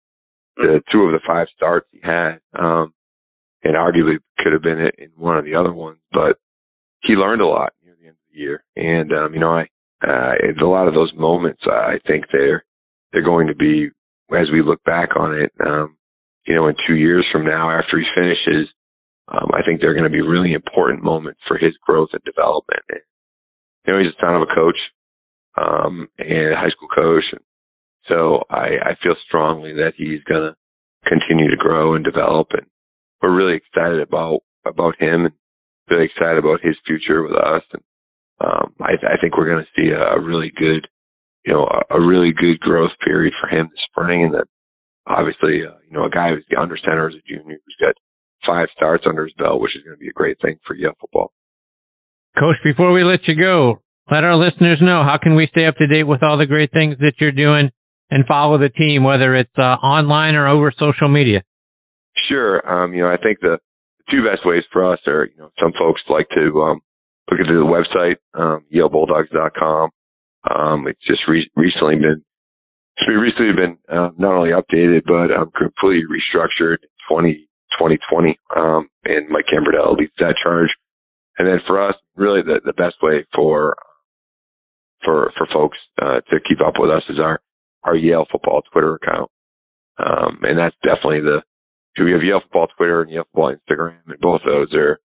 [0.57, 2.93] the two of the five starts he had, um,
[3.63, 6.37] and arguably could have been in one of the other ones, but
[7.01, 8.63] he learned a lot near the end of the year.
[8.75, 9.67] And um, you know, I
[10.05, 12.63] uh, a lot of those moments, I think they're
[13.11, 13.89] they're going to be
[14.31, 15.51] as we look back on it.
[15.65, 15.97] Um,
[16.45, 18.69] you know, in two years from now, after he finishes,
[19.31, 22.81] um, I think they're going to be really important moments for his growth and development.
[22.89, 23.01] And,
[23.85, 24.79] you know, he's a son of a coach,
[25.57, 27.25] um, and a high school coach.
[27.31, 27.41] And
[28.07, 30.55] so I, I feel strongly that he's going to
[31.07, 32.47] continue to grow and develop.
[32.51, 32.65] And
[33.21, 35.35] we're really excited about, about him and
[35.89, 37.63] really excited about his future with us.
[37.73, 37.83] And,
[38.41, 40.87] um, I, I think we're going to see a, really good,
[41.45, 44.23] you know, a, a, really good growth period for him this spring.
[44.23, 44.47] And that
[45.05, 47.95] obviously, uh, you know, a guy who's under center as a junior who's got
[48.45, 50.93] five starts under his belt, which is going to be a great thing for Yale
[50.99, 51.31] football.
[52.37, 55.75] Coach, before we let you go, let our listeners know how can we stay up
[55.77, 57.69] to date with all the great things that you're doing
[58.09, 61.43] and follow the team, whether it's uh, online or over social media.
[62.27, 62.61] Sure.
[62.65, 63.59] Um, you know, I think the
[64.09, 66.81] two best ways for us are, you know, some folks like to um,
[67.29, 69.89] look at the website, um, YaleBulldogs.com.
[70.49, 72.23] Um, it's just re- recently been
[72.97, 76.77] it's recently been uh, not only updated but um, completely restructured
[77.09, 78.39] 20, 2020.
[78.55, 80.69] Um, and Mike Gambardella leads that charge.
[81.37, 83.75] And then for us, really the, the best way for
[85.03, 87.39] for for folks uh, to keep up with us is our
[87.83, 89.31] our Yale football Twitter account.
[89.97, 91.41] Um, and that's definitely the
[92.01, 94.99] we have Yale football Twitter and Yale football Instagram, and both of those are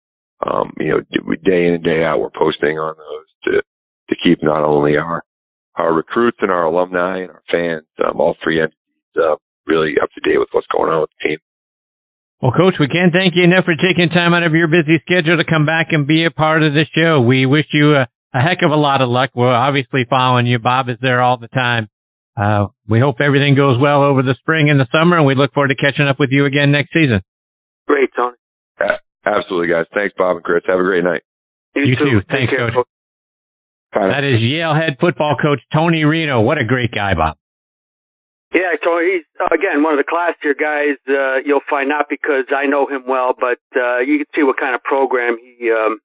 [0.46, 1.00] um, you know,
[1.44, 3.62] day in and day out, we're posting on those to
[4.08, 5.22] to keep not only our
[5.76, 8.76] our recruits and our alumni and our fans, um, all three entities,
[9.16, 9.36] uh,
[9.66, 11.38] really up to date with what's going on with the team.
[12.42, 15.38] Well, Coach, we can't thank you enough for taking time out of your busy schedule
[15.38, 17.20] to come back and be a part of the show.
[17.20, 19.30] We wish you a, a heck of a lot of luck.
[19.34, 20.58] We're obviously following you.
[20.58, 21.88] Bob is there all the time.
[22.36, 25.54] Uh, we hope everything goes well over the spring and the summer, and we look
[25.54, 27.20] forward to catching up with you again next season.
[27.86, 28.34] Great, Tony.
[29.24, 29.86] Absolutely, guys.
[29.94, 30.64] Thanks, Bob and Chris.
[30.66, 31.22] Have a great night.
[31.76, 32.20] You, you too.
[32.28, 32.84] Thanks, Coach.
[33.94, 36.40] That is Yale head football coach Tony Reno.
[36.40, 37.36] What a great guy, Bob.
[38.52, 39.20] Yeah, Tony.
[39.20, 41.88] He's again one of the classier guys uh, you'll find.
[41.88, 45.36] Not because I know him well, but uh, you can see what kind of program
[45.40, 46.00] he um,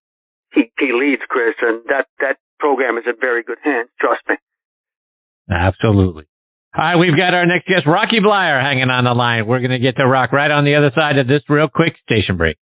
[0.53, 3.89] he he leads, Chris, and that that program is in very good hands.
[3.99, 4.35] Trust me.
[5.49, 6.23] Absolutely.
[6.77, 9.47] All right, we've got our next guest, Rocky Bleier, hanging on the line.
[9.47, 11.95] We're going to get to Rock right on the other side of this real quick
[12.03, 12.57] station break.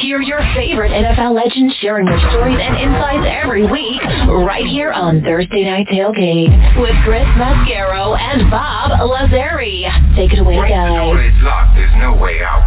[0.00, 4.00] Hear your favorite NFL legends sharing their stories and insights every week,
[4.48, 6.48] right here on Thursday Night Tailgate
[6.80, 9.84] with Chris Mascaro and Bob Lazari.
[10.16, 10.96] Take it away, guys.
[11.44, 11.76] locked.
[11.76, 12.64] There's no way out.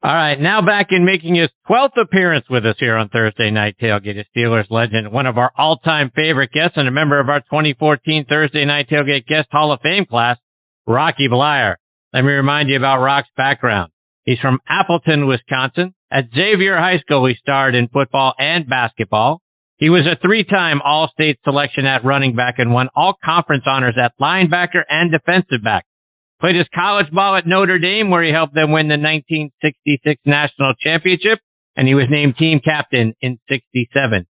[0.00, 3.74] All right, now back in making his 12th appearance with us here on Thursday Night
[3.82, 7.40] Tailgate, a Steelers legend, one of our all-time favorite guests and a member of our
[7.40, 10.38] 2014 Thursday Night Tailgate Guest Hall of Fame class,
[10.86, 11.74] Rocky Bleier.
[12.14, 13.90] Let me remind you about Rock's background.
[14.28, 15.94] He's from Appleton, Wisconsin.
[16.12, 19.40] At Xavier High School, he starred in football and basketball.
[19.78, 24.12] He was a three-time All-State selection at running back and won all conference honors at
[24.20, 25.86] linebacker and defensive back.
[26.42, 30.74] Played his college ball at Notre Dame where he helped them win the 1966 national
[30.78, 31.38] championship
[31.74, 34.26] and he was named team captain in 67.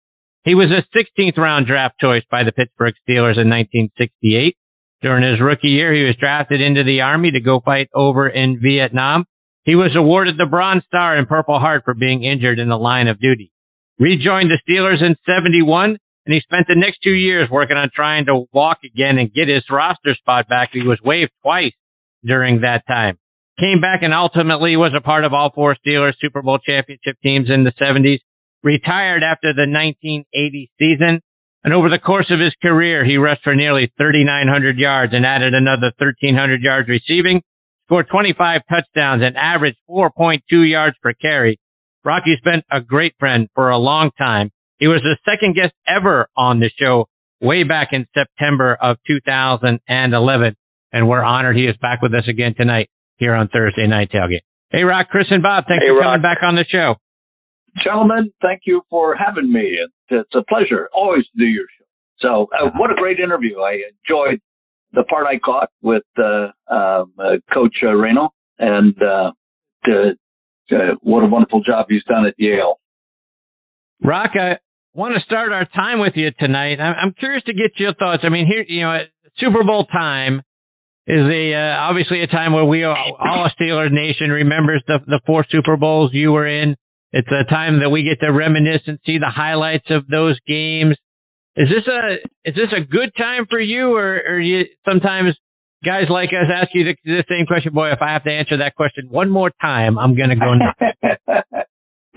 [0.42, 4.56] He was a 16th round draft choice by the Pittsburgh Steelers in 1968.
[5.02, 8.58] During his rookie year, he was drafted into the army to go fight over in
[8.60, 9.26] Vietnam
[9.65, 13.09] he was awarded the Bronze Star and Purple Heart for being injured in the line
[13.09, 13.51] of duty.
[13.99, 15.97] Rejoined the Steelers in 71,
[16.27, 19.49] and he spent the next two years working on trying to walk again and get
[19.49, 20.70] his roster spot back.
[20.73, 21.73] He was waived twice
[22.24, 23.16] during that time.
[23.59, 27.49] Came back and ultimately was a part of all four Steelers Super Bowl championship teams
[27.49, 28.19] in the 70s.
[28.62, 31.20] Retired after the 1980 season.
[31.62, 35.55] And over the course of his career, he rushed for nearly 3,900 yards and added
[35.55, 37.41] another 1,300 yards receiving
[37.86, 41.59] scored 25 touchdowns and averaged 4.2 yards per carry.
[42.05, 44.51] Rocky's been a great friend for a long time.
[44.78, 47.06] He was the second guest ever on the show
[47.40, 50.56] way back in September of 2011.
[50.93, 54.44] And we're honored he is back with us again tonight here on Thursday Night Tailgate.
[54.70, 56.06] Hey, Rock, Chris, and Bob, thanks hey, for Rock.
[56.06, 56.97] coming back on the show.
[57.82, 59.78] Gentlemen, thank you for having me.
[60.11, 61.85] It's a pleasure always to do your show.
[62.19, 63.61] So, uh, what a great interview.
[63.61, 64.40] I enjoyed
[64.94, 69.32] the part I caught with uh, um, uh, Coach uh, Reno, and uh,
[69.86, 70.12] to,
[71.02, 72.78] what a wonderful job he's done at Yale.
[74.02, 74.58] Rock, I
[74.94, 76.80] want to start our time with you tonight.
[76.80, 78.22] I'm curious to get your thoughts.
[78.24, 78.98] I mean, here, you know,
[79.38, 80.42] Super Bowl time
[81.06, 85.20] is a uh, obviously a time where we all, all Steelers nation remembers the the
[85.26, 86.76] four Super Bowls you were in.
[87.12, 90.96] It's a time that we get to reminisce and see the highlights of those games.
[91.56, 92.14] Is this a
[92.48, 95.36] is this a good time for you, or, or you sometimes
[95.85, 97.72] guys like us ask you the, the same question?
[97.72, 100.55] Boy, if I have to answer that question one more time, I'm going to go
[100.55, 101.18] nuts.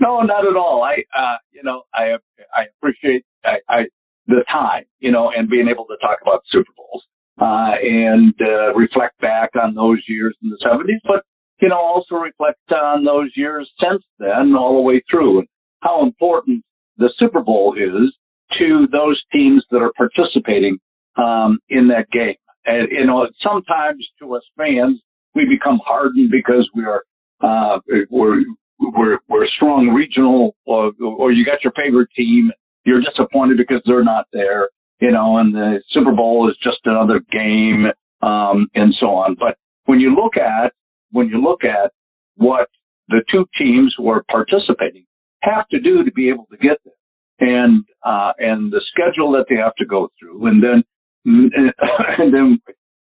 [0.00, 0.82] no, not at all.
[0.82, 2.18] I, uh, you know, I
[2.52, 3.78] I appreciate I, I
[4.26, 7.04] the time, you know, and being able to talk about Super Bowls
[7.40, 11.24] uh, and uh, reflect back on those years in the 70s, but
[11.60, 15.48] you know, also reflect on those years since then, all the way through, and
[15.80, 16.62] how important
[16.98, 18.14] the Super Bowl is
[18.58, 20.78] to those teams that are participating
[21.16, 22.36] um, in that game.
[22.64, 25.00] And you know, sometimes to us fans,
[25.34, 27.02] we become hardened because we are
[27.40, 27.78] uh,
[28.10, 28.42] we're
[28.80, 32.50] we're we're strong regional, or, or you got your favorite team.
[32.84, 34.70] You're disappointed because they're not there,
[35.00, 37.86] you know, and the Super Bowl is just another game,
[38.22, 39.36] um, and so on.
[39.38, 40.72] But when you look at
[41.10, 41.92] when you look at
[42.36, 42.68] what
[43.08, 45.04] the two teams who are participating
[45.42, 46.94] have to do to be able to get there
[47.40, 50.82] and uh, and the schedule that they have to go through, and then
[51.26, 52.58] and then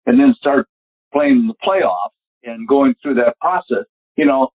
[0.06, 0.66] and then start
[1.12, 3.85] playing the playoffs and going through that process.
[4.16, 4.48] You know,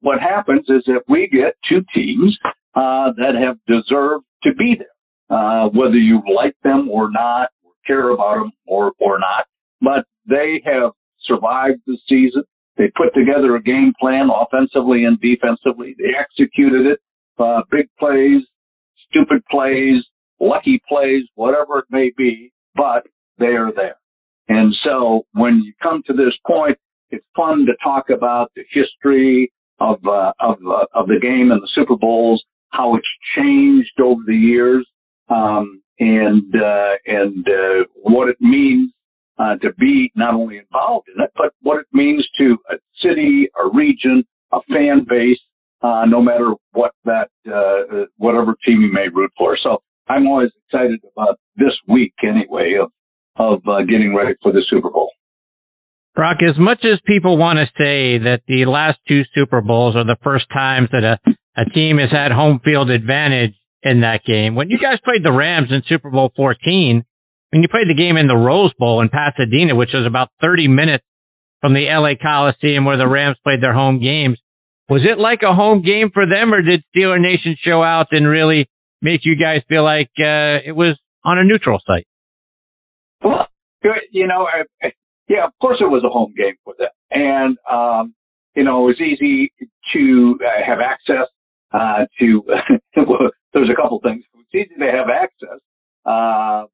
[0.00, 2.36] what happens is that we get two teams
[2.74, 7.72] uh, that have deserved to be there, uh, whether you like them or not, or
[7.86, 9.46] care about them or or not,
[9.80, 10.90] but they have
[11.24, 12.42] survived the season.
[12.76, 15.94] They put together a game plan offensively and defensively.
[15.96, 16.98] They executed it.
[17.38, 18.42] Uh, big plays,
[19.08, 20.02] stupid plays,
[20.40, 23.06] lucky plays, whatever it may be, but
[23.38, 23.96] they are there.
[24.48, 26.78] And so when you come to this point,
[27.10, 31.62] it's fun to talk about the history of uh, of uh, of the game and
[31.62, 33.06] the Super Bowls, how it's
[33.36, 34.86] changed over the years,
[35.28, 38.92] um, and uh, and uh, what it means
[39.38, 43.48] uh, to be not only involved in it, but what it means to a city,
[43.62, 45.38] a region, a fan base,
[45.84, 49.58] uh, no matter what that, uh, whatever team you may root for.
[49.62, 52.90] So I'm always excited about this week anyway of,
[53.36, 55.10] of uh, getting ready for the Super Bowl.
[56.14, 60.06] Brock, as much as people want to say that the last two Super Bowls are
[60.06, 61.18] the first times that a,
[61.60, 65.32] a team has had home field advantage in that game, when you guys played the
[65.32, 67.04] Rams in Super Bowl 14,
[67.50, 70.68] when you played the game in the Rose Bowl in Pasadena, which was about 30
[70.68, 71.04] minutes
[71.60, 74.38] from the LA Coliseum where the Rams played their home games,
[74.88, 78.26] was it like a home game for them or did Steeler Nation show out and
[78.26, 78.68] really
[79.00, 82.06] make you guys feel like uh, it was on a neutral site?
[83.22, 83.46] Well,
[84.10, 84.92] you know, I,
[85.28, 86.88] yeah, of course it was a home game for them.
[87.10, 88.14] And, um,
[88.54, 89.52] you know, it was easy
[89.94, 91.28] to uh, have access
[91.72, 92.42] uh, to,
[92.96, 94.24] well, there's a couple things.
[94.34, 95.60] It was easy to have access
[96.04, 96.66] uh,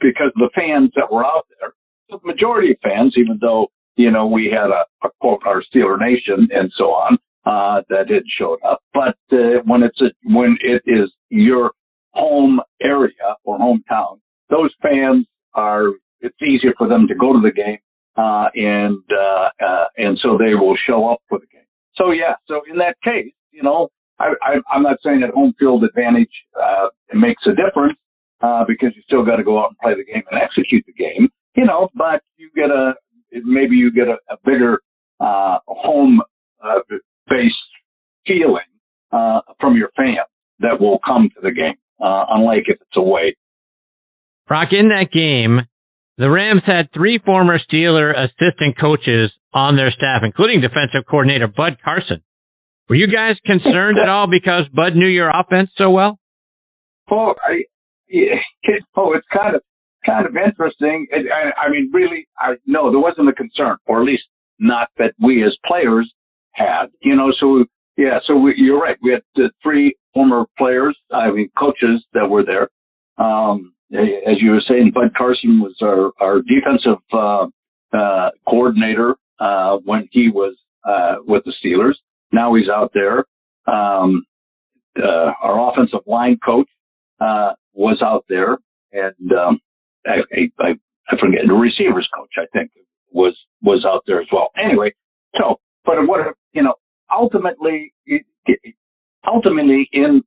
[0.00, 1.72] because the fans that were out there,
[2.10, 5.98] the majority of fans, even though, you know, we had a, a quote, our Steeler
[5.98, 8.80] Nation and so on, uh, that it showed up.
[8.94, 11.72] But uh, when it's a, when it is your
[12.10, 14.20] home area or hometown,
[14.50, 15.88] those fans are.
[16.24, 17.78] It's easier for them to go to the game,
[18.16, 21.66] uh, and uh, uh, and so they will show up for the game.
[21.96, 23.88] So yeah, so in that case, you know,
[24.20, 27.98] I, I, I'm not saying that home field advantage uh, makes a difference
[28.40, 30.92] uh, because you still got to go out and play the game and execute the
[30.92, 31.88] game, you know.
[31.94, 32.94] But you get a
[33.32, 34.80] maybe you get a, a bigger
[35.20, 36.20] uh, home
[36.62, 36.78] uh,
[37.28, 37.54] based
[38.26, 38.68] feeling
[39.12, 40.28] uh, from your fans
[40.60, 43.36] that will come to the game, uh, unlike if it's away.
[44.46, 45.66] Brock, in that game,
[46.18, 51.78] the Rams had three former Steeler assistant coaches on their staff, including defensive coordinator Bud
[51.84, 52.22] Carson.
[52.88, 56.18] Were you guys concerned at all because Bud knew your offense so well?
[57.10, 57.64] Oh, I,
[58.08, 58.36] yeah,
[58.96, 59.62] oh, it's kind of
[60.04, 61.06] kind of interesting.
[61.10, 64.24] It, I, I mean, really, I no, there wasn't a concern, or at least
[64.58, 66.12] not that we as players
[66.52, 66.86] had.
[67.00, 67.64] You know, so
[67.96, 68.96] yeah, so we, you're right.
[69.02, 72.68] We had uh, three former players, I mean, coaches that were there.
[73.24, 77.46] Um, as you were saying, Bud Carson was our, our defensive, uh,
[77.96, 80.54] uh, coordinator, uh, when he was,
[80.84, 81.94] uh, with the Steelers.
[82.32, 83.24] Now he's out there.
[83.66, 84.24] Um,
[84.98, 86.68] uh, our offensive line coach,
[87.20, 88.58] uh, was out there
[88.92, 89.60] and, um,
[90.06, 90.18] I,
[90.58, 90.74] I,
[91.08, 92.32] I forget the receivers coach.
[92.36, 92.70] I think
[93.10, 94.50] was was out there as well.
[94.56, 94.92] Anyway,
[95.38, 96.74] so but what you know,
[97.10, 97.92] ultimately,
[99.26, 100.22] ultimately in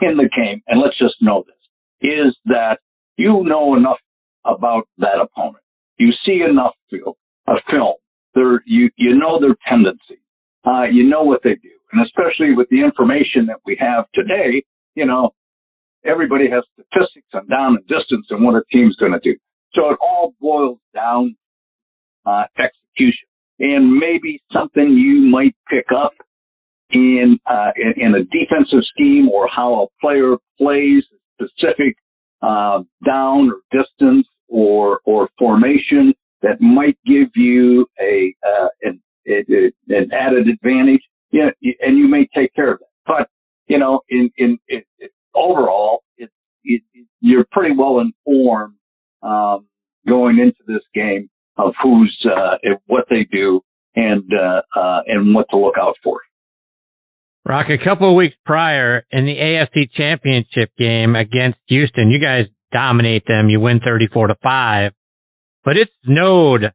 [0.00, 1.56] in the game, and let's just know this
[2.00, 2.78] is that
[3.16, 3.98] you know enough
[4.44, 5.62] about that opponent.
[5.98, 7.14] You see enough film,
[7.46, 7.94] a film.
[8.34, 10.18] There, you you know their tendencies.
[10.64, 14.62] Uh, you know what they do, and especially with the information that we have today,
[14.94, 15.30] you know,
[16.04, 19.36] everybody has statistics on down and distance and what a team's going to do.
[19.74, 21.36] So it all boils down
[22.26, 23.28] uh, execution,
[23.62, 26.12] and maybe something you might pick up
[26.90, 31.02] in, uh, in in a defensive scheme or how a player plays
[31.40, 31.96] a specific
[32.42, 36.12] uh, down or distance or or formation
[36.42, 41.02] that might give you a uh, an, an added advantage.
[41.30, 42.86] Yeah, and you may take care of that.
[43.06, 43.28] But
[43.68, 46.30] you know, in in, in, in overall, it,
[46.64, 46.82] it,
[47.20, 48.74] you're pretty well informed
[49.22, 49.66] um,
[50.06, 52.56] going into this game of who's uh,
[52.86, 53.60] what they do
[53.94, 56.20] and uh, uh, and what to look out for.
[57.62, 62.46] Rock, a couple of weeks prior in the AFC Championship game against Houston, you guys
[62.72, 63.48] dominate them.
[63.48, 64.92] You win 34 to 5.
[65.64, 66.72] But it snowed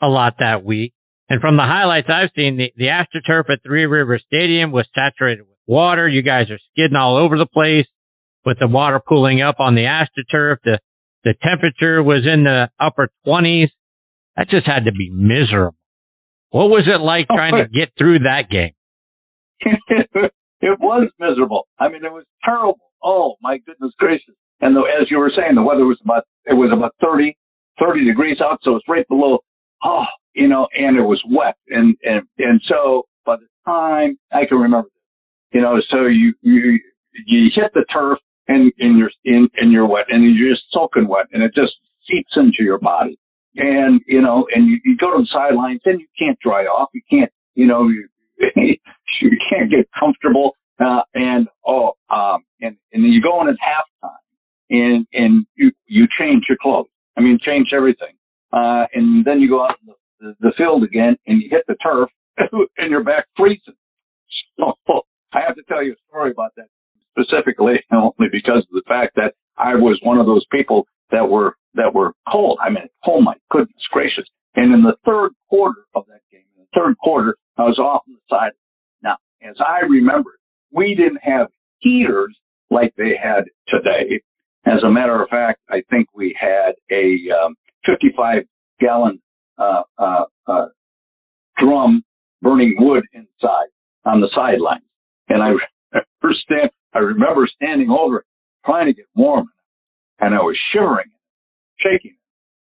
[0.00, 0.94] a lot that week.
[1.28, 5.42] And from the highlights I've seen, the, the AstroTurf at Three River Stadium was saturated
[5.42, 6.08] with water.
[6.08, 7.86] You guys are skidding all over the place
[8.46, 10.56] with the water pooling up on the AstroTurf.
[10.64, 10.78] The,
[11.22, 13.68] the temperature was in the upper 20s.
[14.36, 15.76] That just had to be miserable.
[16.50, 18.72] What was it like oh, trying to get through that game?
[20.60, 21.66] it was miserable.
[21.78, 22.78] I mean, it was terrible.
[23.02, 24.34] Oh my goodness gracious.
[24.60, 27.36] And the, as you were saying, the weather was about, it was about 30,
[27.78, 28.58] 30 degrees out.
[28.62, 29.38] So it's right below,
[29.82, 30.04] oh,
[30.34, 31.56] you know, and it was wet.
[31.68, 34.88] And, and, and so by the time I can remember,
[35.52, 36.78] you know, so you, you,
[37.26, 38.18] you hit the turf
[38.48, 41.72] and, and you're, in, and you're wet and you're just soaking wet and it just
[42.08, 43.18] seeps into your body.
[43.56, 46.90] And, you know, and you, you go to the sidelines and you can't dry off.
[46.92, 48.08] You can't, you know, you,
[49.20, 50.56] you can't get comfortable.
[50.78, 54.16] Uh, and, oh, um, and, and you go in at halftime
[54.70, 56.86] and and you you change your clothes.
[57.16, 58.14] I mean, change everything.
[58.52, 61.76] Uh, and then you go out in the, the, field again and you hit the
[61.76, 62.08] turf
[62.78, 63.74] and you're back freezing.
[64.58, 64.72] So
[65.32, 66.66] I have to tell you a story about that
[67.10, 71.54] specifically only because of the fact that I was one of those people that were
[71.74, 72.58] that were cold.
[72.62, 74.24] I mean, oh my goodness gracious!
[74.54, 78.02] And in the third quarter of that game, in the third quarter, I was off
[78.08, 78.52] on the side.
[79.42, 80.38] As I remember,
[80.72, 81.48] we didn't have
[81.78, 82.36] heaters
[82.70, 84.20] like they had today.
[84.66, 87.56] As a matter of fact, I think we had a um,
[87.86, 88.44] 55
[88.80, 89.20] gallon
[89.58, 90.66] uh, uh, uh,
[91.58, 92.02] drum
[92.42, 93.68] burning wood inside
[94.04, 94.84] on the sidelines,
[95.28, 95.50] and I
[96.22, 98.24] first stand, I remember standing over
[98.64, 99.48] trying to get warm,
[100.20, 101.10] and I was shivering,
[101.78, 102.16] shaking.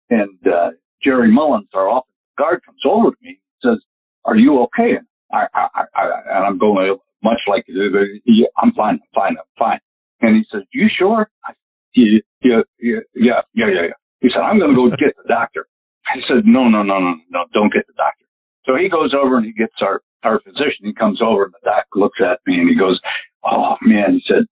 [0.10, 0.72] And uh,
[1.04, 3.84] Gerry Mullins, our office guard, comes over to me and says,
[4.24, 6.04] "Are you okay?" And I, I, I,
[6.38, 9.80] and I'm going much like, uh, uh, "I'm fine, I'm fine, I'm fine."
[10.22, 11.54] And he says, "You sure?" I
[11.96, 13.98] yeah, yeah, yeah, yeah, yeah.
[14.20, 15.68] He said, I'm going to go get the doctor.
[16.08, 18.26] I said, no, no, no, no, no, don't get the doctor.
[18.66, 20.84] So he goes over and he gets our, our physician.
[20.84, 23.00] He comes over and the doc looks at me and he goes,
[23.44, 24.46] oh man, he said,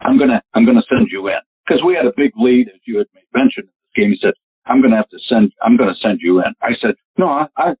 [0.00, 2.68] I'm going to, I'm going to send you in because we had a big lead
[2.68, 4.10] as you had mentioned in this game.
[4.10, 4.34] He said,
[4.66, 6.52] I'm going to have to send, I'm going to send you in.
[6.62, 7.74] I said, no, I, I,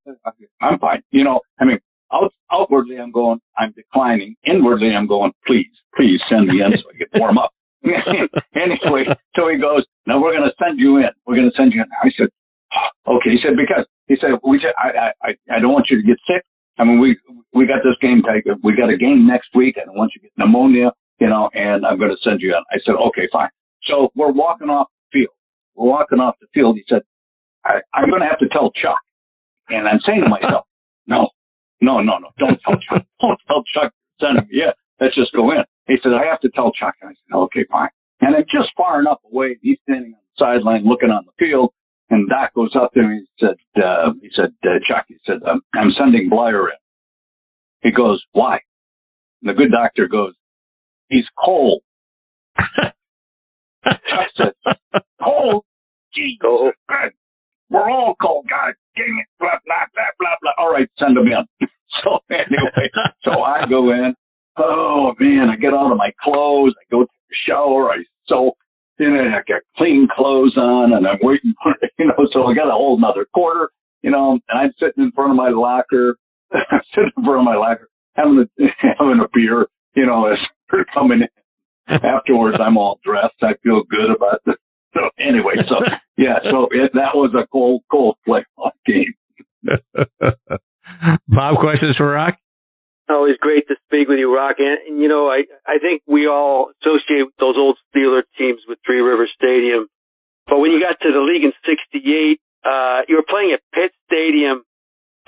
[0.60, 1.02] I'm fine.
[1.10, 1.78] You know, I mean,
[2.12, 4.36] out, outwardly I'm going, I'm declining.
[4.44, 7.50] Inwardly I'm going, please, please send me in so I can warm up.
[8.54, 9.04] anyway,
[9.36, 11.10] so he goes, now we're going to send you in.
[11.26, 12.28] We're going to send you in." I said,
[13.06, 16.00] oh, "Okay." He said, "Because he said we said I I I don't want you
[16.00, 16.42] to get sick.
[16.78, 17.18] I mean, we
[17.52, 18.22] we got this game.
[18.62, 19.76] We got a game next week.
[19.80, 21.50] I don't want you to get pneumonia, you know.
[21.54, 23.50] And I'm going to send you in." I said, "Okay, fine."
[23.84, 25.34] So we're walking off the field.
[25.74, 26.76] We're walking off the field.
[26.76, 27.02] He said,
[27.64, 28.98] I, "I'm going to have to tell Chuck."
[29.68, 30.66] And I'm saying to myself,
[31.06, 31.30] "No,
[31.80, 32.30] no, no, no!
[32.38, 33.06] Don't tell Chuck.
[33.20, 33.92] Don't tell Chuck.
[34.20, 34.48] Send him.
[34.50, 36.94] Yeah, let's just go in." He said, I have to tell Chuck.
[37.02, 37.88] I said, okay, fine.
[38.20, 39.56] And I'm just far enough away.
[39.62, 41.72] He's standing on the sideline looking on the field.
[42.10, 43.26] And Doc goes up to him.
[43.38, 46.76] He said, uh, he said, uh, Chuck, he said, um, I'm sending Bleier in.
[47.82, 48.60] He goes, why?
[49.42, 50.34] And the good doctor goes,
[51.08, 51.82] he's cold.
[53.84, 54.52] Chuck said,
[55.22, 55.64] cold?
[56.14, 56.72] Gee, cold.
[57.70, 58.46] We're all cold.
[58.46, 59.26] Oh, God dang it.
[59.40, 60.52] Blah, blah, blah, blah, blah.
[60.58, 61.68] All right, send them in.
[62.02, 62.90] so anyway,
[63.24, 64.14] so I go in
[64.58, 68.56] oh man, I get out of my clothes, I go to the shower, I soak,
[68.98, 72.54] you know, I got clean clothes on and I'm waiting for, you know, so I
[72.54, 73.70] got a whole another quarter,
[74.02, 76.16] you know, and I'm sitting in front of my locker,
[76.52, 78.64] I'm sitting in front of my locker, having a,
[78.98, 80.38] having a beer, you know, as
[80.70, 81.28] they're coming in.
[81.88, 83.36] Afterwards, I'm all dressed.
[83.42, 84.56] I feel good about this.
[84.92, 85.76] So anyway, so
[86.16, 89.14] yeah, so it, that was a cold, cold playoff game.
[91.28, 92.36] Bob, questions for Rock?
[93.08, 94.56] Always great to speak with you, Rock.
[94.58, 98.78] And, and, you know, I I think we all associate those old Steeler teams with
[98.84, 99.86] Three River Stadium.
[100.46, 103.92] But when you got to the league in '68, uh, you were playing at Pitt
[104.10, 104.62] Stadium,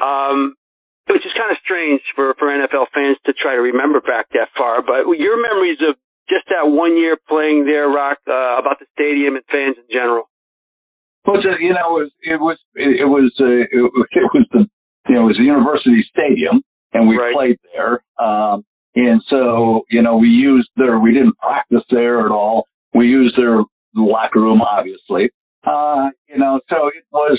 [0.02, 0.54] um,
[1.06, 4.48] which is kind of strange for for NFL fans to try to remember back that
[4.56, 4.82] far.
[4.82, 5.94] But your memories of
[6.28, 10.27] just that one year playing there, Rock, uh, about the stadium and fans in general.
[11.26, 14.66] Well, you know, it was it was it was uh, it, it was the
[15.08, 16.62] you know it was the University Stadium,
[16.92, 17.34] and we Right.
[17.34, 18.02] played there.
[18.18, 18.64] Um,
[18.94, 22.66] and so you know we used their we didn't practice there at all.
[22.94, 23.62] We used their
[23.94, 25.30] locker room, obviously.
[25.66, 27.38] Uh, you know, so it was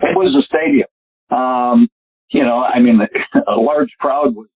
[0.00, 0.88] it was a stadium.
[1.30, 1.88] Um,
[2.30, 3.00] you know, I mean,
[3.46, 4.48] a large crowd was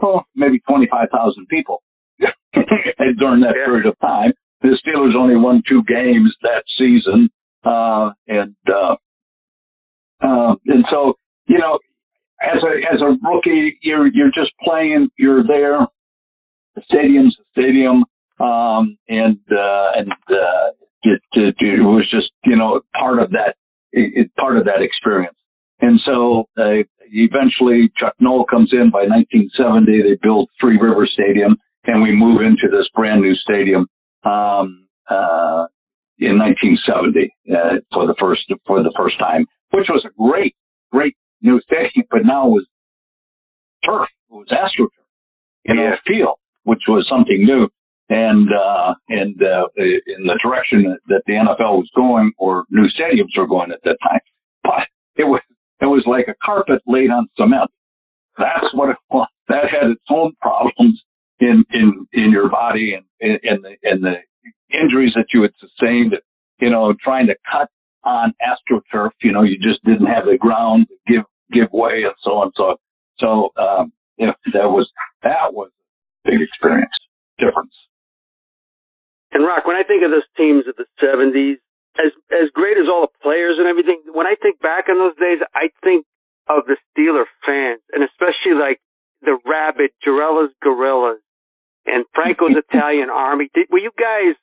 [0.00, 1.82] well maybe twenty five thousand people
[2.18, 3.64] during that Yeah.
[3.66, 4.32] period of time.
[4.62, 7.28] The Steelers only won two games that season,
[7.64, 8.96] uh, and uh,
[10.20, 11.14] uh, and so
[11.46, 11.78] you know,
[12.42, 15.08] as a as a rookie, you're you're just playing.
[15.18, 15.86] You're there.
[16.74, 18.04] The stadium's a stadium,
[18.40, 20.70] um, and uh, and uh,
[21.02, 23.56] it, it, it was just you know part of that
[23.92, 25.36] it, part of that experience.
[25.80, 28.90] And so uh, eventually, Chuck Noll comes in.
[28.90, 33.88] By 1970, they build Three River Stadium, and we move into this brand new stadium
[34.24, 35.66] um, uh,
[36.18, 40.54] in 1970 uh, for the first for the first time, which was a great
[40.92, 42.06] great new stadium.
[42.10, 42.66] But now it was
[43.84, 44.08] turf.
[44.30, 44.88] It was astroturf,
[45.74, 45.96] know, Yeah.
[46.06, 47.68] field, which was something new.
[48.08, 52.86] And uh, and uh, in the direction that, that the NFL was going, or new
[52.88, 54.20] stadiums were going at that time,
[54.62, 54.86] but
[55.16, 55.40] it was
[55.80, 57.70] it was like a carpet laid on cement.
[58.36, 59.28] That's what it was.
[59.48, 61.00] That had its own problems
[61.42, 64.14] in in in your body and and the the
[64.72, 66.14] injuries that you had sustained.
[66.60, 67.68] You know, trying to cut
[68.04, 69.10] on astroturf.
[69.20, 72.52] You know, you just didn't have the ground to give give way and so on.
[72.56, 72.76] So
[73.18, 74.88] so um, you know that was
[75.22, 75.70] that was
[76.24, 76.94] a big experience
[77.38, 77.74] difference.
[79.32, 81.58] And Rock, when I think of those teams of the '70s,
[81.98, 85.16] as as great as all the players and everything, when I think back on those
[85.18, 86.06] days, I think
[86.48, 88.78] of the Steeler fans, and especially like
[89.22, 91.22] the rabid Gerela's Gorillas
[91.86, 93.50] and Franco's Italian Army.
[93.54, 94.36] Did, were you guys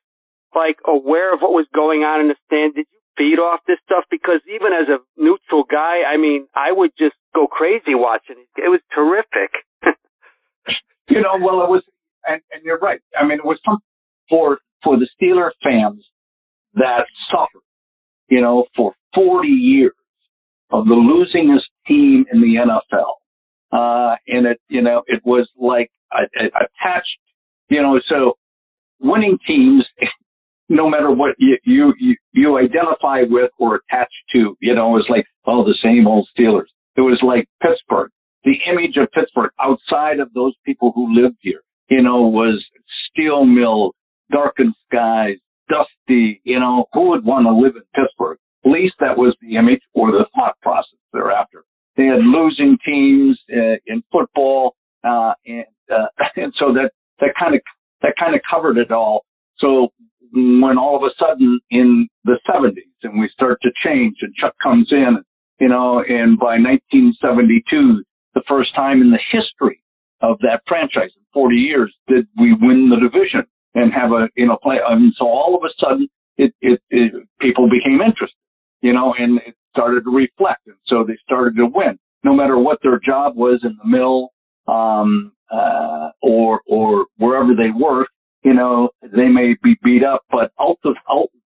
[0.56, 2.76] like aware of what was going on in the stand?
[2.76, 4.06] Did you feed off this stuff?
[4.10, 8.62] Because even as a neutral guy, I mean, I would just go crazy watching it.
[8.62, 9.52] It was terrific.
[11.10, 11.82] You know, well, it was,
[12.24, 13.00] and, and you're right.
[13.20, 13.60] I mean, it was
[14.30, 16.06] for for the Steeler fans
[16.76, 17.64] that suffered.
[18.28, 19.94] You know, for 40 years
[20.70, 23.16] of the losingest team in the NFL,
[23.72, 27.08] uh, and it, you know, it was like uh, attached.
[27.70, 28.34] You know, so
[29.00, 29.86] winning teams,
[30.70, 35.26] no matter what you you you, identify with or attach to, you know, is like
[35.46, 36.70] oh the same old Steelers.
[36.96, 38.12] It was like Pittsburgh.
[38.44, 42.64] The image of Pittsburgh outside of those people who lived here, you know, was
[43.12, 43.94] steel mill,
[44.32, 45.38] darkened skies,
[45.70, 46.42] dusty.
[46.44, 48.38] You know, who would want to live in Pittsburgh?
[48.66, 51.64] At least that was the image or the thought process thereafter.
[51.96, 57.56] They had losing teams uh, in football, uh, and uh, and so that that kind
[57.56, 57.62] of
[58.02, 59.26] that kind of covered it all.
[59.58, 59.90] So
[60.32, 64.54] when all of a sudden in the 70s and we start to change and Chuck
[64.62, 65.18] comes in,
[65.60, 68.04] you know, and by 1972,
[68.36, 69.84] the first time in the history
[70.22, 73.44] of that franchise in 40 years did we win the division
[73.76, 74.78] and have a, you know, play.
[74.88, 78.40] And so all of a sudden it, it, it people became interested,
[78.82, 80.62] you know, and it started to reflect.
[80.68, 84.30] And so they started to win no matter what their job was in the mill,
[84.68, 88.12] um, uh, or, or wherever they worked,
[88.44, 90.96] you know, they may be beat up, but ulti-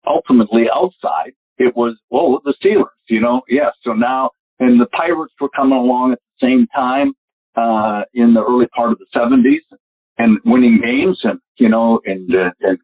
[0.06, 3.72] ultimately outside, it was, well, the Steelers, you know, yes.
[3.82, 7.12] So now, and the Pirates were coming along at the same time,
[7.56, 9.76] uh, in the early part of the 70s
[10.18, 12.78] and winning games and, you know, and, uh, and,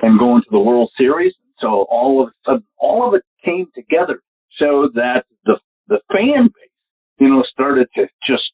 [0.00, 1.34] and going to the World Series.
[1.58, 4.22] So all of a sudden, all of it came together
[4.58, 5.58] so that the,
[5.88, 6.70] the fan base,
[7.18, 8.51] you know, started to just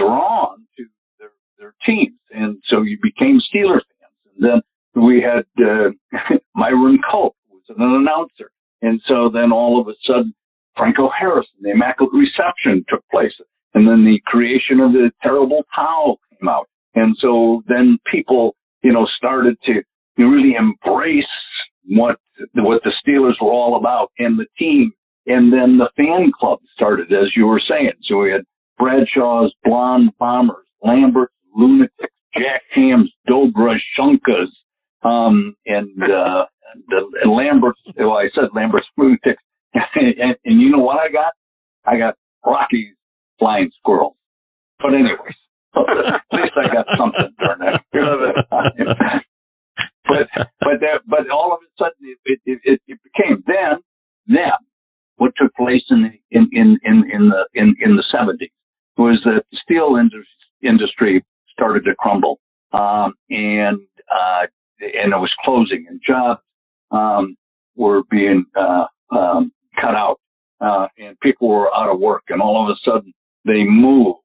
[0.00, 0.84] drawn to
[1.18, 2.18] their, their teams.
[2.30, 4.20] And so you became Steelers fans.
[4.34, 4.62] And
[4.94, 5.90] then we had, uh,
[6.54, 8.50] Myron Cope who was an announcer.
[8.82, 10.34] And so then all of a sudden,
[10.76, 13.32] Franco Harrison, the Immaculate Reception took place.
[13.74, 16.68] And then the creation of the Terrible Towel came out.
[16.94, 19.82] And so then people, you know, started to
[20.18, 21.24] really embrace
[21.86, 22.16] what,
[22.54, 24.92] what the Steelers were all about and the team.
[25.26, 27.92] And then the fan club started, as you were saying.
[28.04, 28.42] So we had
[28.80, 34.48] Bradshaw's Blonde Bombers, Lambert's Lunatics, Jack Ham's Dobre Shunkas,
[35.02, 36.46] um, and, uh,
[36.88, 39.42] the, uh, Lambert's, well, I said Lambert's Lunatics.
[39.74, 41.32] and, and, you know what I got?
[41.84, 42.94] I got Rocky's
[43.38, 44.16] Flying Squirrels.
[44.78, 45.36] But anyways,
[45.76, 49.20] at least I got something during that period of time.
[50.08, 50.26] but
[50.60, 53.78] but that, but all of a sudden it, it, it, it became then
[54.26, 54.58] then
[55.16, 58.50] what took place in the in in in, in the in in the seventies
[61.60, 62.40] started to crumble.
[62.72, 63.78] Um, and,
[64.10, 64.46] uh,
[64.80, 66.40] and it was closing and jobs,
[66.90, 67.36] um,
[67.76, 70.16] were being, uh, um, cut out,
[70.60, 73.12] uh, and people were out of work and all of a sudden
[73.44, 74.20] they moved,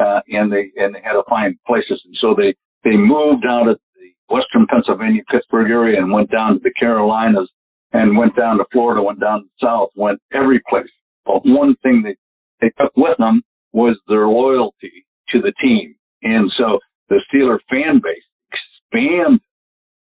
[0.00, 2.00] uh, and they, and they had to find places.
[2.04, 2.54] And so they,
[2.84, 7.50] they moved out of the western Pennsylvania, Pittsburgh area and went down to the Carolinas
[7.92, 10.90] and went down to Florida, went down to the South, went every place.
[11.26, 12.16] But one thing they,
[12.60, 13.42] they took with them
[13.72, 15.94] was their loyalty to the team.
[16.22, 16.78] And so
[17.08, 18.22] the Steeler fan base
[18.52, 19.40] expanded,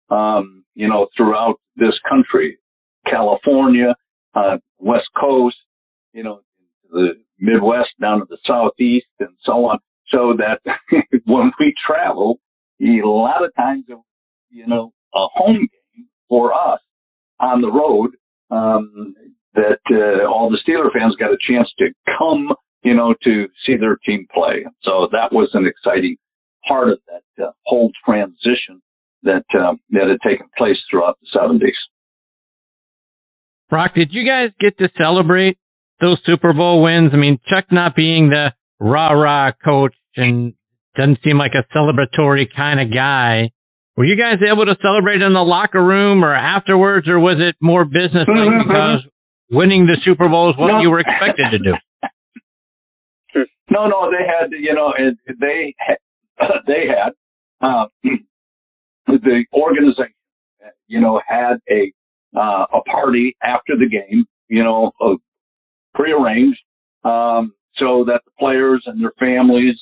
[0.09, 2.57] um, you know, throughout this country,
[3.07, 3.95] California,
[4.35, 5.55] uh, West Coast,
[6.13, 6.41] you know,
[6.91, 9.79] the Midwest down to the Southeast and so on.
[10.09, 10.59] So that
[11.25, 12.39] when we travel,
[12.81, 13.85] a lot of times,
[14.49, 16.79] you know, a home game for us
[17.39, 18.11] on the road,
[18.49, 19.15] um,
[19.53, 21.87] that, uh, all the Steeler fans got a chance to
[22.17, 22.53] come,
[22.83, 24.65] you know, to see their team play.
[24.83, 26.17] So that was an exciting
[26.67, 28.81] part of that uh, whole transition
[29.23, 31.71] that, um, that had taken place throughout the 70s.
[33.69, 35.57] Brock, did you guys get to celebrate
[36.01, 37.11] those Super Bowl wins?
[37.13, 40.53] I mean, Chuck not being the rah rah coach and
[40.97, 43.49] doesn't seem like a celebratory kind of guy.
[43.95, 47.55] Were you guys able to celebrate in the locker room or afterwards, or was it
[47.61, 49.05] more business because
[49.51, 50.81] winning the Super Bowl is what No.
[50.81, 51.73] you were expected to do?
[53.71, 54.93] No, no, they had, you know,
[55.39, 55.73] they
[56.67, 57.13] they had,
[57.61, 57.85] uh,
[59.07, 60.13] the organization,
[60.87, 61.91] you know, had a,
[62.37, 65.15] uh, a party after the game, you know, uh,
[65.93, 66.59] prearranged,
[67.03, 69.75] um, so that the players and their families,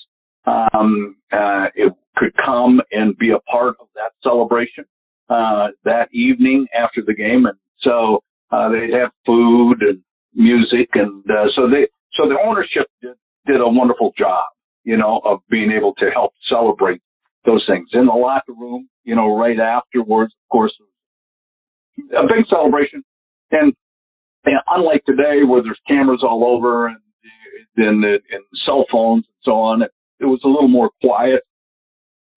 [0.45, 4.85] um, uh, it could come and be a part of that celebration,
[5.29, 7.45] uh, that evening after the game.
[7.45, 10.01] And so, uh, they'd have food and
[10.35, 10.89] music.
[10.93, 14.45] And, uh, so they, so the ownership did, did a wonderful job,
[14.83, 17.01] you know, of being able to help celebrate
[17.45, 20.73] those things in the locker room, you know, right afterwards, of course,
[21.97, 23.03] a big celebration.
[23.51, 23.73] And,
[24.45, 26.97] and unlike today where there's cameras all over and,
[27.77, 31.43] and, and cell phones and so on, it, it was a little more quiet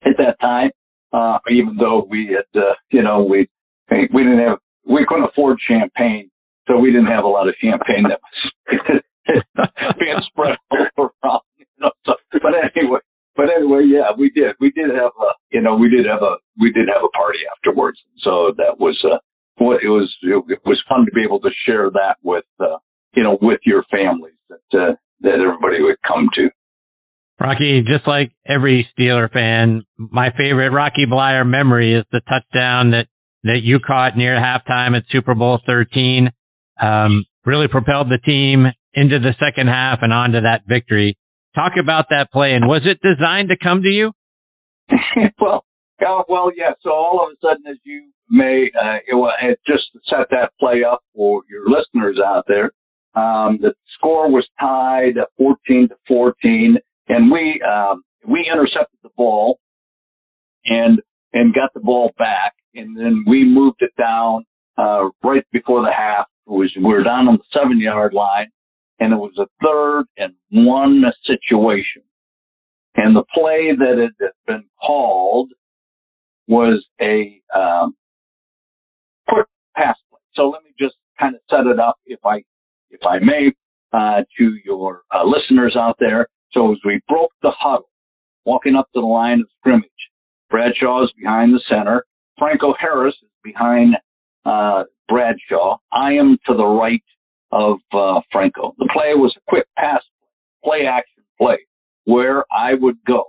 [0.04, 0.70] at that time.
[1.12, 3.48] Uh, even though we had, uh, you know, we,
[3.90, 4.58] we didn't have,
[4.88, 6.30] we couldn't afford champagne.
[6.66, 9.02] So we didn't have a lot of champagne that was
[9.98, 11.42] being spread all around.
[11.58, 13.00] You know, so, but anyway,
[13.36, 14.54] but anyway, yeah, we did.
[14.60, 17.38] We did have a, you know, we did have a, we did have a party
[17.56, 17.98] afterwards.
[18.22, 19.18] So that was, uh,
[19.56, 22.78] what it was, it was fun to be able to share that with, uh,
[23.14, 26.50] you know, with your families that, uh, that everybody would come to.
[27.40, 33.06] Rocky, just like every Steeler fan, my favorite Rocky Bleier memory is the touchdown that,
[33.44, 36.30] that you caught near halftime at Super Bowl 13.
[36.80, 41.16] Um, really propelled the team into the second half and onto that victory.
[41.54, 44.12] Talk about that play and was it designed to come to you?
[45.40, 45.64] well,
[46.00, 46.72] uh, well, yeah.
[46.82, 50.52] So all of a sudden, as you may, uh, it, wa- it just set that
[50.58, 52.72] play up for your listeners out there.
[53.14, 56.76] Um, the score was tied 14 to 14
[57.08, 59.58] and we, um, we intercepted the ball
[60.64, 61.00] and,
[61.32, 62.54] and got the ball back.
[62.74, 64.44] And then we moved it down,
[64.78, 66.26] uh, right before the half.
[66.46, 68.50] It was, we were down on the seven yard line
[68.98, 72.02] and it was a third and one situation.
[72.94, 75.50] And the play that had been called
[76.46, 77.94] was a um,
[79.28, 80.20] quick pass play.
[80.34, 82.42] So let me just kind of set it up, if I
[82.90, 83.52] if I may,
[83.92, 86.26] uh, to your uh, listeners out there.
[86.52, 87.88] So as we broke the huddle,
[88.44, 89.88] walking up to the line of scrimmage,
[90.50, 92.04] Bradshaw is behind the center.
[92.38, 93.96] Franco Harris is behind
[94.44, 95.78] uh, Bradshaw.
[95.90, 97.02] I am to the right
[97.52, 98.74] of uh, Franco.
[98.78, 100.00] The play was a quick pass
[100.64, 101.58] play, action play,
[102.04, 103.24] where I would go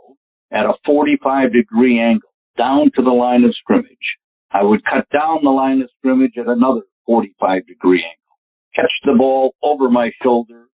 [0.52, 4.18] at a 45 degree angle down to the line of scrimmage.
[4.52, 8.38] I would cut down the line of scrimmage at another 45 degree angle,
[8.76, 10.68] catch the ball over my shoulder,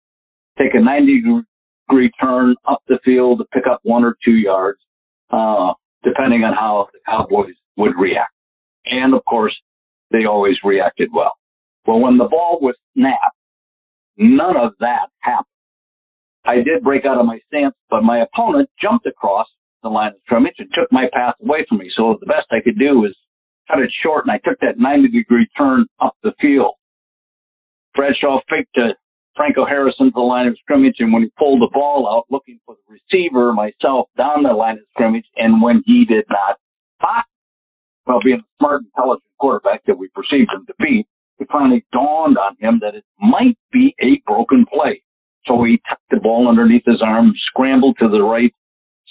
[0.58, 1.22] take a 90
[1.88, 4.78] degree turn up the field to pick up one or two yards,
[5.30, 5.72] uh,
[6.04, 8.32] depending on how the Cowboys would react.
[8.84, 9.56] And of course,
[10.10, 11.32] they always reacted well.
[11.86, 13.37] Well, when the ball was snapped,
[14.18, 15.46] none of that happened.
[16.44, 19.46] I did break out of my stance, but my opponent jumped across
[19.82, 21.90] the line of scrimmage and took my path away from me.
[21.96, 23.16] So the best I could do was
[23.70, 26.74] cut it short, and I took that 90 degree turn up the field.
[27.94, 28.94] Bradshaw faked to
[29.36, 32.58] Franco Harrison to the line of scrimmage, and when he pulled the ball out, looking
[32.66, 36.56] for the receiver, myself down the line of scrimmage, and when he did not
[36.98, 37.24] spot,
[38.06, 41.06] well, being a smart, intelligent quarterback that we perceived him to be,
[41.38, 45.02] it finally dawned on him that it might be a broken play.
[45.46, 48.52] So he tucked the ball underneath his arm, scrambled to the right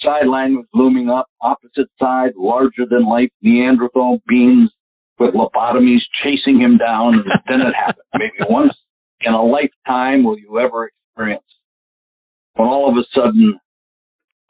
[0.02, 1.26] Sideline was looming up.
[1.40, 4.70] Opposite side, larger than life Neanderthal beings
[5.18, 7.14] with lobotomies chasing him down.
[7.14, 8.06] And then it happened.
[8.14, 8.74] Maybe once
[9.20, 11.42] in a lifetime will you ever experience
[12.54, 13.58] when all of a sudden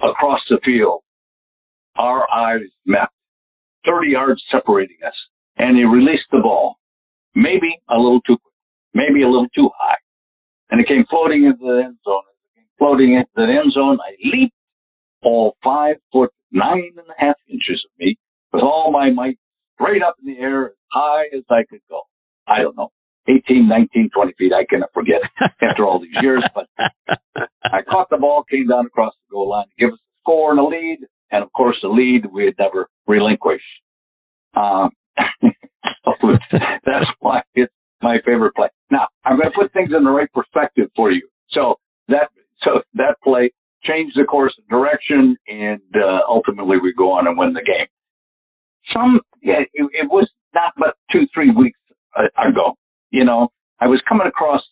[0.00, 1.02] across the field,
[1.96, 3.08] our eyes met,
[3.86, 5.14] 30 yards separating us,
[5.56, 6.77] and he released the ball.
[7.34, 8.54] Maybe a little too quick,
[8.94, 9.98] maybe a little too high.
[10.70, 12.22] And it came floating into the end zone.
[12.44, 13.98] It came floating into the end zone.
[14.00, 14.54] I leaped
[15.22, 18.16] all five foot nine and a half inches of me
[18.52, 19.38] with all my might
[19.74, 22.02] straight up in the air as high as I could go.
[22.46, 22.90] I don't know,
[23.28, 24.52] 18, 19, 20 feet.
[24.52, 25.20] I cannot forget
[25.62, 26.66] after all these years, but
[27.64, 30.50] I caught the ball, came down across the goal line to give us a score
[30.50, 30.98] and a lead.
[31.30, 33.64] And of course, the lead we had never relinquished.
[34.54, 34.90] Um,
[36.84, 37.72] that's why it's
[38.02, 38.68] my favorite play.
[38.90, 41.28] Now, I'm going to put things in the right perspective for you.
[41.50, 41.76] So
[42.08, 42.30] that,
[42.62, 47.38] so that play changed the course of direction and, uh, ultimately we go on and
[47.38, 47.86] win the game.
[48.92, 51.78] Some, yeah, it, it was not but two, three weeks
[52.16, 52.74] ago.
[53.10, 53.48] You know,
[53.80, 54.62] I was coming across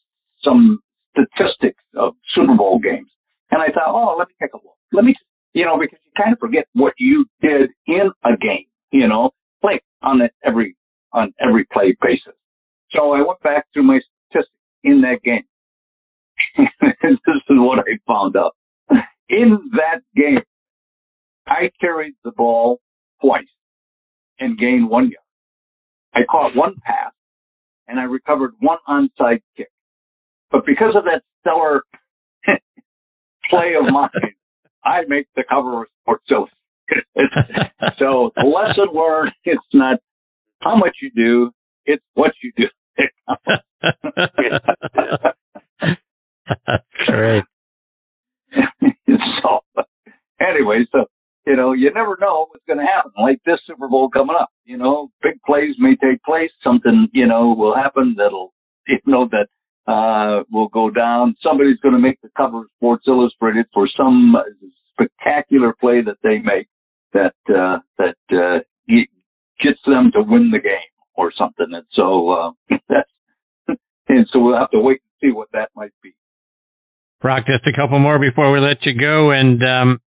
[0.43, 0.81] some
[1.13, 3.11] statistics of Super Bowl games
[3.51, 4.77] and I thought, oh, let me take a look.
[4.93, 5.15] Let me,
[5.53, 9.31] you know, because you kind of forget what you did in a game, you know,
[9.61, 10.77] play on it every,
[11.13, 12.35] on every play basis.
[12.91, 14.53] So I went back through my statistics
[14.85, 15.45] in that game.
[16.57, 18.55] this is what I found out.
[19.29, 20.43] In that game,
[21.47, 22.81] I carried the ball
[23.21, 23.45] twice
[24.39, 25.25] and gained one yard.
[26.15, 27.13] I caught one pass
[27.89, 29.71] and I recovered one onside kick.
[30.51, 31.83] But because of that stellar
[33.51, 34.11] play of mine,
[34.85, 36.53] I make the cover of Sports Illustrated.
[37.99, 39.99] so the lesson learned, it's not
[40.61, 41.51] how much you do,
[41.85, 42.69] it's what you do.
[47.07, 47.45] Great.
[49.43, 49.61] so
[50.41, 51.07] anyway, so
[51.47, 53.13] you know, you never know what's going to happen.
[53.21, 56.51] Like this Super Bowl coming up, you know, big plays may take place.
[56.63, 58.53] Something, you know, will happen that'll,
[58.89, 59.47] you know, that
[59.91, 61.37] uh, will go down.
[61.43, 64.35] Somebody's going to make the cover of Sports Illustrated for some
[64.93, 66.67] spectacular play that they make
[67.13, 68.59] that uh, that uh,
[69.63, 71.67] gets them to win the game or something.
[71.73, 72.51] And so uh,
[72.89, 73.11] that's
[74.09, 76.15] and so we'll have to wait and see what that might be.
[77.21, 79.31] Brock, just a couple more before we let you go.
[79.31, 79.99] And um,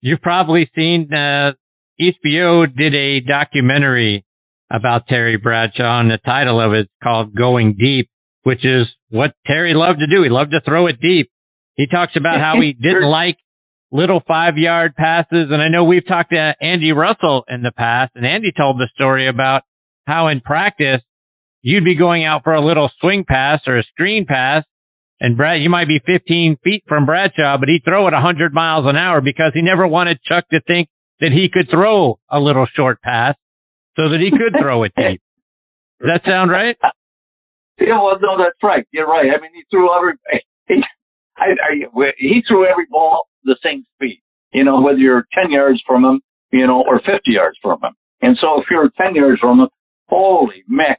[0.00, 1.52] you've probably seen uh,
[2.00, 4.24] HBO did a documentary
[4.70, 8.08] about Terry Bradshaw, and the title of it is called Going Deep,
[8.42, 10.22] which is what Terry loved to do.
[10.22, 11.30] He loved to throw it deep.
[11.76, 13.36] He talks about how he didn't like
[13.94, 15.48] little five yard passes.
[15.50, 18.90] And I know we've talked to Andy Russell in the past, and Andy told the
[18.94, 19.62] story about
[20.06, 21.00] how in practice
[21.62, 24.64] you'd be going out for a little swing pass or a screen pass
[25.20, 28.84] and Brad, you might be 15 feet from Bradshaw, but he'd throw it 100 miles
[28.86, 30.88] an hour because he never wanted Chuck to think
[31.20, 33.34] that he could throw a little short pass
[33.96, 35.22] so that he could throw it deep.
[36.00, 36.76] Does that sound right?
[37.78, 38.86] Yeah, well, no, that's right.
[38.90, 39.26] You're right.
[39.34, 40.12] I mean, he threw every,
[40.68, 40.82] he,
[41.38, 44.22] I, I, he threw every ball the same speed,
[44.52, 46.20] you know, whether you're 10 yards from him,
[46.52, 47.92] you know, or 50 yards from him.
[48.22, 49.68] And so if you're 10 yards from him,
[50.08, 50.96] holy man,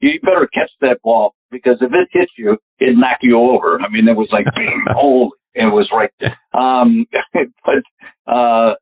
[0.00, 3.80] you better catch that ball because if it hits you, it'd knock you over.
[3.80, 5.32] I mean, it was like being old.
[5.54, 6.36] It was right there.
[6.52, 7.06] Um,
[7.64, 8.74] but, uh,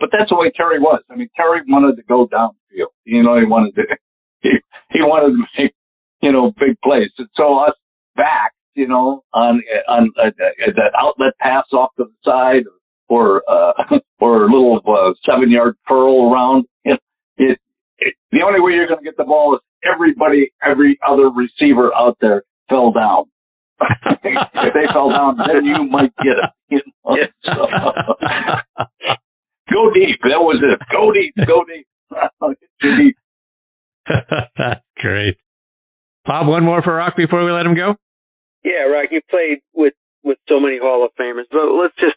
[0.00, 1.02] but that's the way Terry was.
[1.10, 2.92] I mean, Terry wanted to go downfield.
[3.04, 3.82] You know, he wanted to,
[4.40, 4.50] he,
[4.90, 5.74] he wanted to make,
[6.22, 7.10] you know, big plays.
[7.18, 7.74] And so us
[8.16, 12.64] back, you know, on, on uh, that outlet pass off to the side
[13.08, 13.72] or, uh,
[14.20, 17.00] or a little, uh, seven yard curl around, it,
[17.36, 17.58] it,
[17.98, 21.94] it, the only way you're going to get the ball is everybody, every other receiver
[21.94, 23.24] out there fell down.
[23.80, 26.50] if they fell down, then you might get it.
[26.70, 27.16] You know?
[27.44, 27.66] so,
[29.70, 30.20] go deep.
[30.22, 30.80] That was it.
[30.92, 31.34] Go deep.
[31.46, 31.86] Go deep.
[32.80, 33.16] deep.
[34.98, 35.36] Great.
[36.24, 37.96] Bob, one more for Rock before we let him go.
[38.64, 42.16] Yeah, Rock, you played with with so many Hall of Famers, but let's just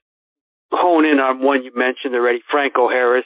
[0.71, 3.25] hone in on one you mentioned already, Franco Harris.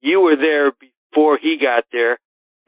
[0.00, 2.18] You were there before he got there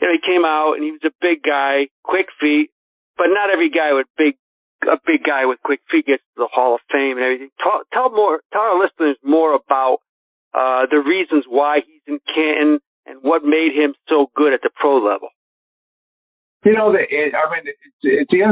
[0.01, 2.71] you know, he came out and he was a big guy, quick feet,
[3.17, 4.37] but not every guy with big,
[4.85, 7.51] a big guy with quick feet gets to the Hall of Fame and everything.
[7.63, 9.99] Tell, tell more, tell our listeners more about,
[10.53, 14.71] uh, the reasons why he's in Canton and what made him so good at the
[14.75, 15.29] pro level.
[16.67, 18.43] You know, the, it, I mean, it, it, the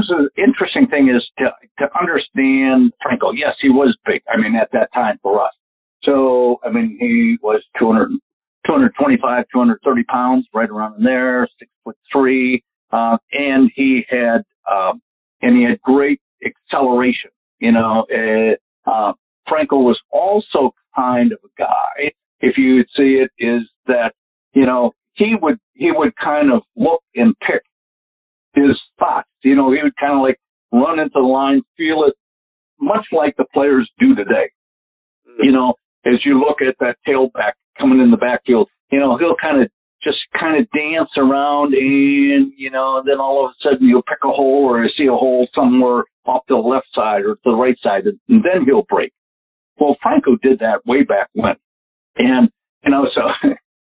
[0.41, 1.51] interesting thing is to
[1.81, 3.33] to understand Franco.
[3.33, 4.23] Yes, he was big.
[4.33, 5.51] I mean, at that time for us.
[6.05, 8.11] So, I mean, he was 200,
[8.69, 12.63] 225, 230 pounds, right around in there, six foot three.
[12.93, 15.03] Uh, and he had, um,
[15.43, 19.13] and he had great acceleration, you know, uh, uh,
[19.49, 24.13] Franco was also kind of a guy, if you see it, is that,
[24.53, 27.63] you know, he would, he would kind of look and pick
[28.55, 29.29] his spots.
[29.43, 30.39] You know, he would kind of like
[30.73, 32.15] run into the line, feel it,
[32.81, 34.51] much like the players do today.
[35.29, 35.45] Mm.
[35.45, 35.75] You know,
[36.07, 39.69] as you look at that tailback coming in the backfield, you know, he'll kind of
[40.03, 44.03] just kind of dance around and, you know, and then all of a sudden you'll
[44.03, 47.35] pick a hole or you see a hole somewhere off to the left side or
[47.37, 49.13] to the right side and then he'll break.
[49.79, 51.57] Well, Franco did that way back when.
[52.17, 52.51] And,
[52.85, 53.23] you know, so,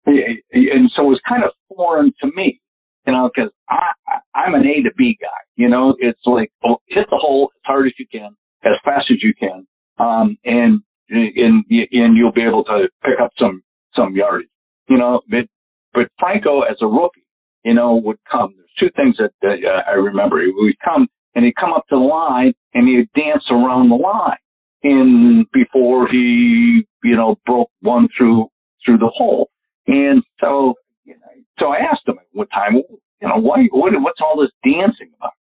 [0.06, 2.62] and so it was kind of foreign to me,
[3.08, 3.92] you know, cause I,
[4.36, 7.62] I'm an A to B guy, you know, it's like, oh, hit the hole as
[7.66, 9.66] hard as you can, as fast as you can.
[9.98, 13.64] Um, and, and, and you'll be able to pick up some,
[13.96, 14.50] some yardage,
[14.90, 15.46] you know, but,
[15.94, 17.26] but Franco as a rookie,
[17.64, 18.54] you know, would come.
[18.58, 20.42] There's two things that, that uh, I remember.
[20.42, 23.96] He would come and he'd come up to the line and he'd dance around the
[23.96, 24.38] line
[24.84, 28.50] in before he, you know, broke one through
[28.86, 29.50] through the hole.
[29.88, 31.28] And so, you know,
[31.60, 35.12] so I asked him at what time, you know, why, what, what's all this dancing
[35.18, 35.32] about?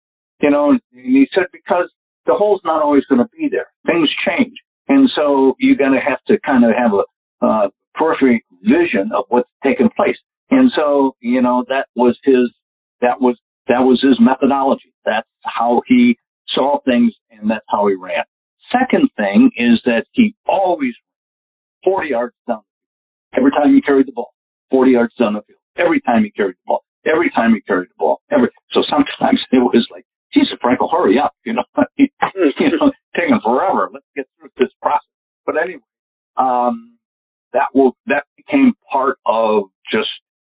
[0.41, 1.91] You know, and he said because
[2.27, 3.67] the hole's not always going to be there.
[3.87, 4.57] Things change,
[4.89, 9.25] and so you're going to have to kind of have a uh, periphery vision of
[9.29, 10.17] what's taking place.
[10.51, 12.53] And so, you know, that was his,
[13.01, 13.37] that was,
[13.69, 14.93] that was his methodology.
[15.05, 16.19] That's how he
[16.49, 18.25] saw things and that's how he ran.
[18.73, 20.95] Second thing is that he always
[21.85, 22.63] 40 yards down
[23.37, 24.33] every time he carried the ball,
[24.71, 27.89] 40 yards down the field, every time he carried the ball, every time he carried
[27.89, 31.65] the ball, every, so sometimes it was like, Jesus, Franco, hurry up, you know,
[31.97, 33.89] you know, taking forever.
[33.93, 35.07] Let's get through this process.
[35.47, 35.83] But anyway,
[36.37, 36.99] um,
[37.53, 40.09] that will, that became part of just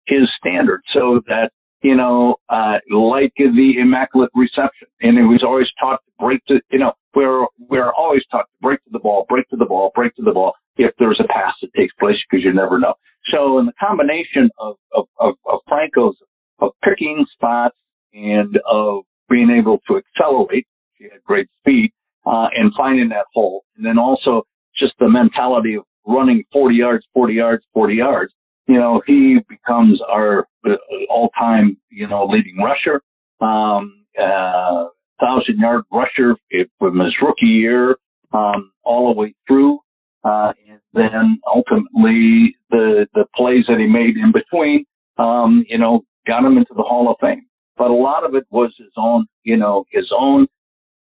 [0.06, 1.50] his standard so that
[1.82, 4.88] you know, uh, like the immaculate reception.
[5.00, 8.58] And it was always taught to break to, you know, we're, we're always taught to
[8.60, 11.28] break to the ball, break to the ball, break to the ball if there's a
[11.28, 12.94] pass that takes place because you never know.
[13.32, 16.16] So in the combination of, of, of, of Franco's,
[16.58, 17.76] of picking spots
[18.12, 20.66] and of being able to accelerate,
[20.98, 21.92] she had great speed,
[22.26, 23.64] uh, and finding that hole.
[23.76, 24.44] And then also
[24.76, 28.32] just the mentality of running 40 yards, 40 yards, 40 yards
[28.70, 30.76] you know, he becomes our uh,
[31.08, 33.02] all-time, you know, leading rusher,
[33.40, 34.84] um, uh,
[35.18, 36.36] thousand yard rusher
[36.78, 37.96] from his rookie year,
[38.32, 39.80] um, all the way through.
[40.22, 44.84] Uh, and then ultimately the, the plays that he made in between,
[45.18, 47.46] um, you know, got him into the Hall of Fame.
[47.76, 50.46] But a lot of it was his own, you know, his own,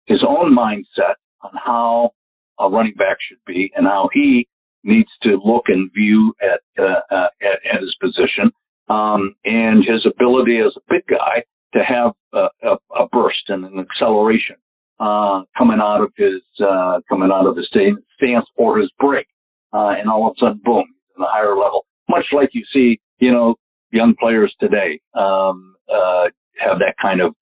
[0.08, 1.14] his own mindset
[1.46, 2.12] on how
[2.60, 4.48] a running back should be and how he
[4.84, 8.52] needs to look and view at uh, uh, at, at, his position
[8.90, 11.44] um, and his ability as a big guy
[11.74, 14.56] to have a, a, a burst and an acceleration
[15.00, 19.28] uh, coming out of his uh, coming out of his stance or his break,
[19.74, 20.86] uh, and all of a sudden, boom,
[21.16, 21.86] in the higher level.
[22.10, 23.56] Much like you see, you know,
[23.92, 26.26] young players today um, uh,
[26.58, 27.36] have that kind of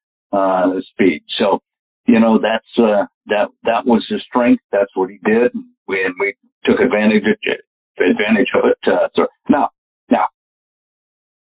[0.91, 1.21] speed.
[1.37, 1.59] So,
[2.07, 4.63] you know, that's that that was his strength.
[4.71, 5.51] That's what he did.
[5.87, 6.35] We, and we
[6.65, 7.61] took advantage of it,
[7.99, 8.77] advantage of it.
[8.85, 9.69] Uh, so now,
[10.09, 10.27] now,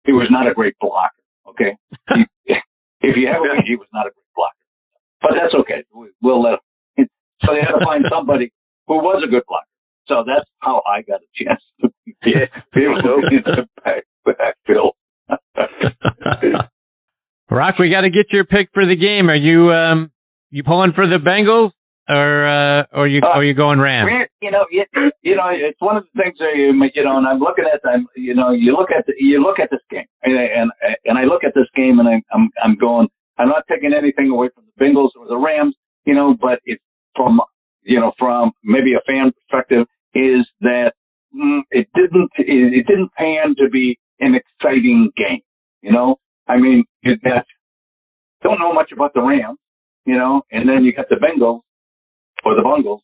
[0.06, 1.12] he was not a great blocker.
[1.50, 1.78] Okay,
[2.46, 2.56] he,
[3.02, 4.66] if you ever, he was not a great blocker,
[5.22, 5.84] but that's okay.
[5.94, 6.60] We, we'll let.
[6.98, 7.08] Him.
[7.46, 8.52] So they had to find somebody
[8.88, 9.66] who was a good blocker.
[10.08, 12.16] So that's how I got a chance to be,
[12.74, 14.96] be able to get the back, backfield.
[17.50, 19.30] Rock, we got to get your pick for the game.
[19.30, 20.12] Are you um
[20.52, 21.72] you pulling for the Bengals?
[22.10, 24.10] or uh, or you uh, or you going Rams?
[24.42, 24.86] You know, you,
[25.22, 27.82] you know, it's one of the things that you, you know, and I'm looking at
[27.84, 28.08] them.
[28.16, 30.72] You know, you look at the, you look at this game, and, and
[31.06, 33.08] and I look at this game, and I'm I'm I'm going.
[33.38, 35.76] I'm not taking anything away from the Bengals or the Rams,
[36.06, 36.82] you know, but it's
[37.16, 37.42] from
[37.84, 40.94] you know from maybe a fan perspective is that
[41.36, 45.42] mm, it didn't it, it didn't pan to be an exciting game.
[45.82, 46.16] You know,
[46.48, 47.46] I mean, it, that
[48.44, 49.60] don't know much about the Rams,
[50.08, 51.60] you know, and then you got the Bengals
[52.46, 53.02] or the bungles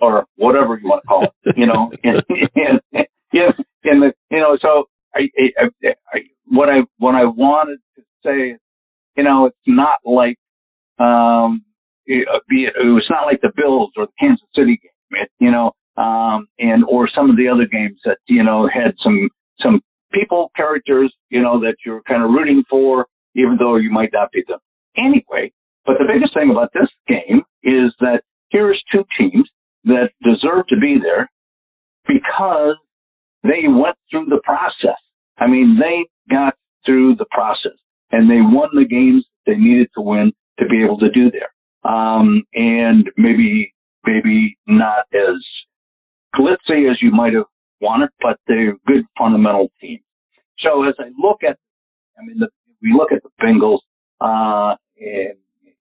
[0.00, 2.22] or whatever you want to call it, you know, and,
[2.54, 3.54] and, and,
[3.84, 5.28] and the, you know, so I,
[5.60, 8.56] I, I, what I, what I wanted to say,
[9.16, 10.38] you know, it's not like,
[10.98, 11.64] um,
[12.06, 15.72] it, it was not like the Bills or the Kansas City game, it, you know,
[16.00, 19.28] um, and, or some of the other games that, you know, had some,
[19.60, 19.80] some
[20.12, 24.30] people, characters, you know, that you're kind of rooting for, even though you might not
[24.30, 24.60] be them.
[24.96, 25.52] Anyway,
[25.86, 29.48] but the biggest thing about this game is that here's two teams
[29.84, 31.30] that deserve to be there
[32.06, 32.76] because
[33.42, 34.98] they went through the process.
[35.38, 36.54] I mean, they got
[36.84, 37.78] through the process
[38.10, 41.52] and they won the games they needed to win to be able to do there.
[41.90, 43.72] Um, and maybe,
[44.04, 45.36] maybe not as
[46.34, 47.44] glitzy as you might have
[47.80, 50.00] wanted, but they're a good fundamental team.
[50.58, 51.58] So as I look at,
[52.18, 52.48] I mean, the,
[52.82, 53.80] we look at the Bengals,
[54.20, 54.76] uh,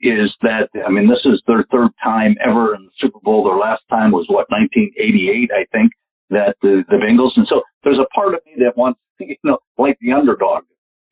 [0.06, 3.44] is that, I mean, this is their third time ever in the Super Bowl.
[3.44, 5.92] Their last time was what, 1988, I think,
[6.30, 7.34] that the, the Bengals.
[7.36, 10.64] And so there's a part of me that wants, you know, like the underdog,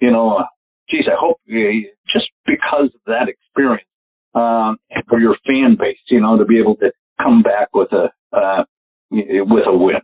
[0.02, 0.46] you know, uh,
[0.90, 3.88] geez, I hope just because of that experience,
[4.36, 4.78] um,
[5.10, 6.92] for your fan base, you know, to be able to
[7.22, 8.64] come back with a, uh,
[9.12, 10.02] with a win.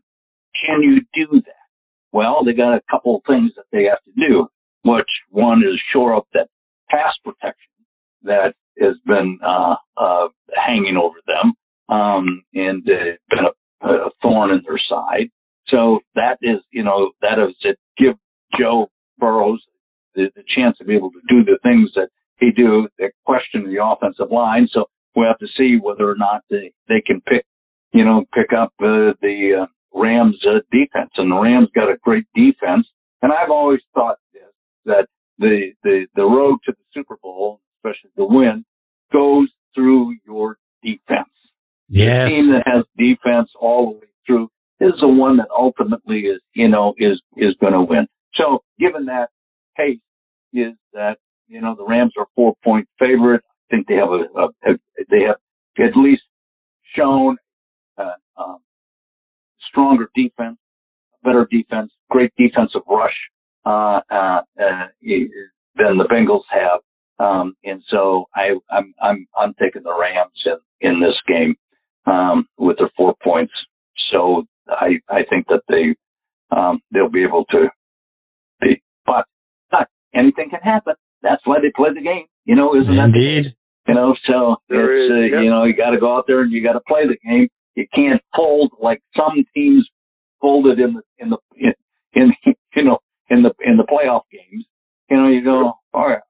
[0.66, 1.60] Can you do that?
[2.12, 4.48] Well, they got a couple of things that they have to do,
[4.84, 6.48] which one is shore up that
[6.90, 7.70] pass protection
[8.24, 11.54] that has been uh, uh, hanging over them
[11.90, 13.46] um, and uh, been
[13.82, 15.30] a, a thorn in their side.
[15.68, 18.16] So that is, you know, that is to give
[18.60, 19.62] Joe Burrows
[20.16, 23.66] the, the chance to be able to do the things that he do that question
[23.66, 24.68] the offensive line.
[24.72, 24.86] So
[25.16, 27.46] we have to see whether or not they, they can pick,
[27.94, 31.12] you know, pick up uh, the uh, Rams uh, defense.
[31.18, 32.88] And the Rams got a great defense.
[33.22, 34.44] And I've always thought this,
[34.86, 35.08] that
[35.38, 38.66] the, the, the road to the Super Bowl, especially the win,
[39.12, 41.30] goes through your defense.
[41.88, 42.26] Yes.
[42.26, 44.50] The team that has defense all the way through
[44.80, 48.08] is the one that ultimately is, you know, is, is going to win.
[48.36, 49.30] So given that
[49.76, 50.00] case
[50.54, 51.18] is that,
[51.48, 53.42] you know, the Rams are four point favorite.
[53.72, 54.78] I think they have a, a, a
[55.10, 55.38] they have
[55.80, 56.24] at least
[56.96, 57.38] shown,
[57.98, 58.60] uh, um,
[59.70, 60.58] stronger defense,
[61.24, 63.14] better defense, great defensive rush,
[63.66, 64.88] uh, uh, uh,
[65.76, 66.80] than the Bengals have.
[67.20, 71.56] Um, and so I, I'm, I'm, I'm taking the Rams in, in this game,
[72.06, 73.54] um, with their four points.
[74.12, 75.96] So I, I think that they,
[76.56, 77.68] um, they'll be able to
[78.62, 79.26] be, but
[79.70, 80.94] but anything can happen.
[81.22, 82.26] That's why they play the game.
[82.46, 83.54] You know, isn't that Indeed.
[83.88, 85.44] You know, so There it's, is, uh, yep.
[85.44, 87.50] you know, you got to go out there and you got to play the game.
[87.76, 89.88] You can't fold like some teams
[90.42, 91.74] folded in the, in the, in,
[92.14, 92.34] in,
[92.76, 94.66] you know, in the, in the playoff games.
[95.10, 96.22] You know, you go, all right,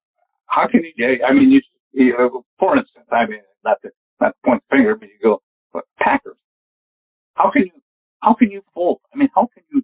[0.50, 1.62] how can you, I mean, you,
[1.94, 3.90] you know, for instance, I mean, not to,
[4.20, 5.42] not to point the finger, but you go,
[5.74, 6.36] but Packers,
[7.36, 7.72] how can you,
[8.22, 9.00] how can you fold?
[9.14, 9.82] I mean, how can you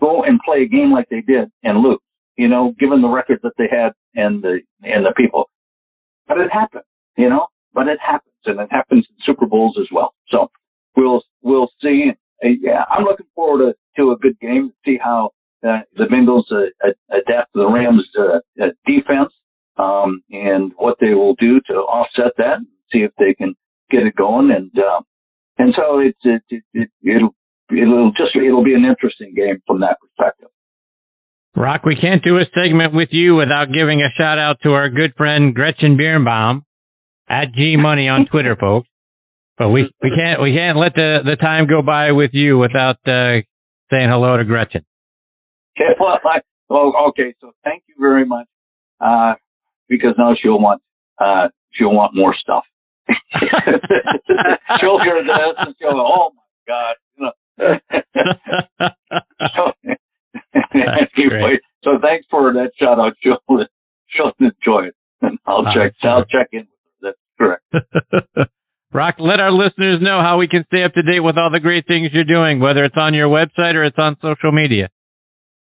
[0.00, 1.98] go and play a game like they did and lose?
[2.36, 5.48] You know, given the record that they had and the, and the people.
[6.26, 6.84] But it happened,
[7.16, 10.14] you know, but it happens and it happens in Super Bowls as well.
[10.28, 10.50] So
[10.96, 12.12] we'll, we'll see.
[12.44, 15.30] Uh, yeah, I'm looking forward to, to a good game, see how
[15.66, 19.32] uh, the Bengals uh, adapt to the Rams uh, uh, defense,
[19.76, 22.58] um, and what they will do to offset that,
[22.92, 23.54] see if they can
[23.90, 24.50] get it going.
[24.50, 25.04] And, um,
[25.58, 27.34] and so it's, it, it, it, it'll,
[27.70, 30.48] it'll just, it'll be an interesting game from that perspective.
[31.56, 34.90] Rock, we can't do a segment with you without giving a shout out to our
[34.90, 36.64] good friend Gretchen Birnbaum
[37.28, 38.88] at G Money on Twitter, folks.
[39.56, 42.96] But we, we can't we can't let the, the time go by with you without
[43.06, 43.38] uh,
[43.88, 44.84] saying hello to Gretchen.
[45.78, 47.34] Okay, well, I, well, okay.
[47.40, 48.46] So thank you very much.
[49.00, 49.34] Uh,
[49.88, 50.82] because now she'll want,
[51.18, 52.64] uh, she'll want more stuff.
[53.08, 57.32] she'll hear this and she'll go, oh my God, you know.
[59.56, 59.72] so,
[60.74, 63.12] anyway, so thanks for that shout out.
[63.20, 63.38] She'll,
[64.08, 66.66] she'll enjoy it and I'll All check, right, I'll check in.
[67.02, 67.62] That's correct.
[68.92, 71.58] Rock, let our listeners know how we can stay up to date with all the
[71.58, 74.88] great things you're doing, whether it's on your website or it's on social media.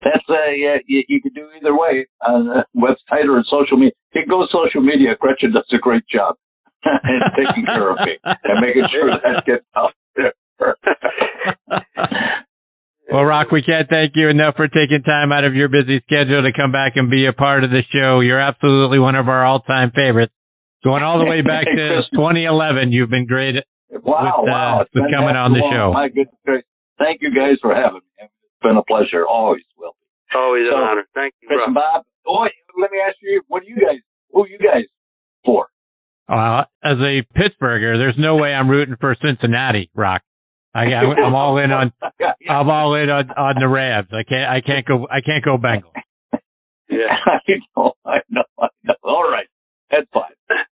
[0.04, 3.76] That's uh, yeah, you, you can do either way on the website or on social
[3.76, 3.92] media.
[4.14, 5.14] You can go social media.
[5.18, 6.36] Gretchen does a great job
[6.84, 10.34] in taking care of me and making sure that gets out there.
[13.12, 16.42] Well, Rock, we can't thank you enough for taking time out of your busy schedule
[16.44, 18.20] to come back and be a part of the show.
[18.20, 20.32] You're absolutely one of our all-time favorites.
[20.82, 23.56] Going all the way back to 2011, you've been great.
[23.90, 24.86] Wow, With, uh, wow.
[24.94, 25.72] With coming on the long.
[25.74, 25.92] show.
[25.92, 26.64] My goodness.
[26.98, 28.28] Thank you guys for having me.
[28.62, 29.26] It's been a pleasure.
[29.26, 30.38] Always will be.
[30.38, 31.04] Always an honor.
[31.14, 31.66] Thank you, Chris Rob.
[31.68, 32.04] and Bob.
[32.26, 32.46] Oh,
[32.80, 33.98] let me ask you, what do you guys,
[34.30, 34.84] who are you guys
[35.44, 35.66] for?
[36.28, 40.22] Uh, as a Pittsburgher, there's no way I'm rooting for Cincinnati, Rock.
[40.74, 41.92] I, I'm all in on,
[42.48, 44.08] I'm all in on, on the Rams.
[44.12, 45.92] I can't, I can't go, I can't go Bengals.
[46.88, 47.12] Yeah.
[47.26, 47.38] I
[47.76, 48.94] know, I know, I know.
[49.02, 49.46] All right.
[49.90, 50.32] That's fine.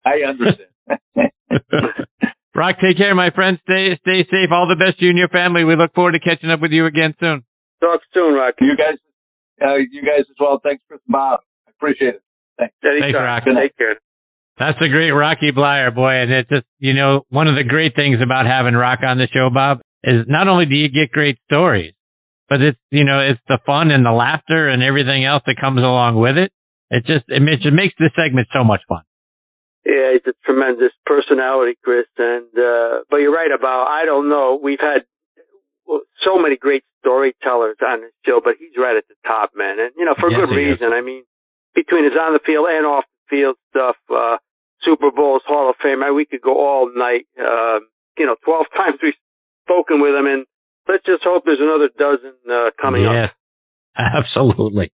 [0.06, 0.70] I understand.
[2.54, 3.58] Rock, take care, my friend.
[3.64, 4.50] Stay, stay safe.
[4.52, 5.64] All the best to you and your family.
[5.64, 7.44] We look forward to catching up with you again soon.
[7.82, 8.54] Talk soon, Rock.
[8.60, 8.96] you guys,
[9.60, 10.60] uh, you guys as well.
[10.62, 11.40] Thanks, Chris and Bob.
[11.66, 12.22] I appreciate it.
[12.58, 12.74] Thanks.
[12.84, 13.24] Anytime.
[13.24, 13.42] Rock.
[13.44, 13.98] Take care.
[14.58, 16.12] That's a great Rocky Bleier, boy.
[16.22, 19.26] And it's just, you know, one of the great things about having Rock on the
[19.32, 21.94] show, Bob, is not only do you get great stories,
[22.48, 25.78] but it's, you know, it's the fun and the laughter and everything else that comes
[25.80, 26.52] along with it.
[26.90, 29.02] It just, it, ma- it makes the segment so much fun.
[29.84, 32.06] Yeah, he's a tremendous personality, Chris.
[32.16, 34.60] And uh but you're right about I don't know.
[34.62, 35.02] We've had
[36.24, 39.78] so many great storytellers on this show, but he's right at the top, man.
[39.80, 40.80] And, you know, for Yes, good he is.
[40.80, 40.92] reason.
[40.94, 41.24] I mean,
[41.74, 44.36] between his on the field and off the field stuff, uh,
[44.82, 47.26] Super Bowls, Hall of Fame, I, we could go all night.
[47.38, 47.80] Uh,
[48.18, 49.18] you know, 12 times we've
[49.66, 50.46] spoken with him and
[50.88, 53.36] let's just hope there's another dozen, uh, coming yes, up.
[53.98, 54.92] absolutely.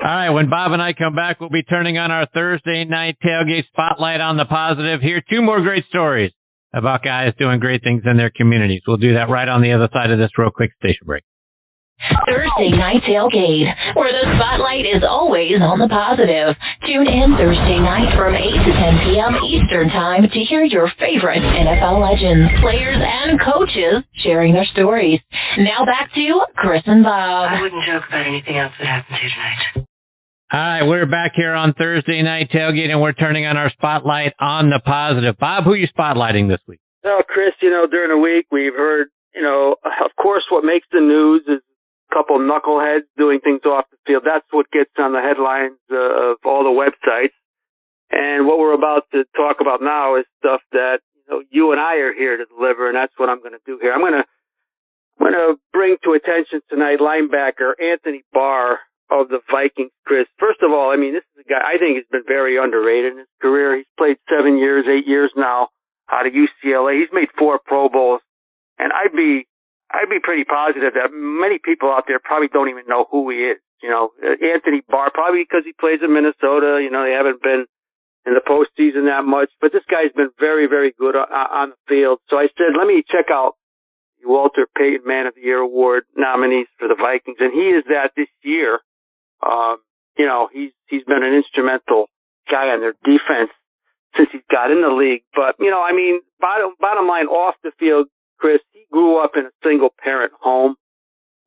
[0.00, 3.16] All right, when Bob and I come back, we'll be turning on our Thursday night
[3.22, 5.02] tailgate spotlight on the positive.
[5.02, 6.32] Here, two more great stories
[6.72, 8.82] about guys doing great things in their communities.
[8.86, 11.24] We'll do that right on the other side of this real quick station break.
[12.24, 16.56] Thursday Night Tailgate, where the spotlight is always on the positive.
[16.88, 19.32] Tune in Thursday night from 8 to 10 p.m.
[19.52, 25.20] Eastern Time to hear your favorite NFL legends, players, and coaches sharing their stories.
[25.60, 26.24] Now back to
[26.56, 27.52] Chris and Bob.
[27.52, 29.89] I wouldn't joke about anything else that happens here tonight.
[30.52, 34.34] All right, we're back here on Thursday night tailgate, and we're turning on our spotlight
[34.40, 35.38] on the positive.
[35.38, 36.80] Bob, who are you spotlighting this week?
[37.04, 40.88] Well, Chris, you know, during the week we've heard, you know, of course what makes
[40.90, 44.24] the news is a couple knuckleheads doing things off the field.
[44.26, 47.38] That's what gets on the headlines uh, of all the websites.
[48.10, 51.80] And what we're about to talk about now is stuff that, you know, you and
[51.80, 53.92] I are here to deliver, and that's what I'm going to do here.
[53.92, 54.26] I'm going to,
[55.20, 58.80] I'm going to bring to attention tonight linebacker Anthony Barr
[59.10, 60.26] of the Vikings, Chris.
[60.38, 63.12] First of all, I mean, this is a guy I think has been very underrated
[63.12, 63.76] in his career.
[63.76, 65.68] He's played seven years, eight years now
[66.10, 67.00] out of UCLA.
[67.00, 68.22] He's made four Pro Bowls,
[68.78, 69.46] and I'd be
[69.90, 73.50] I'd be pretty positive that many people out there probably don't even know who he
[73.50, 73.58] is.
[73.82, 76.78] You know, uh, Anthony Barr, probably because he plays in Minnesota.
[76.78, 77.66] You know, they haven't been
[78.26, 81.80] in the postseason that much, but this guy's been very, very good on, on the
[81.88, 82.20] field.
[82.28, 83.56] So I said, let me check out
[84.22, 88.12] Walter Payton Man of the Year award nominees for the Vikings, and he is that
[88.16, 88.80] this year.
[89.44, 89.78] Um,
[90.16, 92.06] you know, he's he's been an instrumental
[92.50, 93.50] guy on their defense
[94.16, 95.22] since he's got in the league.
[95.34, 98.08] But you know, I mean, bottom bottom line, off the field,
[98.38, 100.76] Chris, he grew up in a single parent home,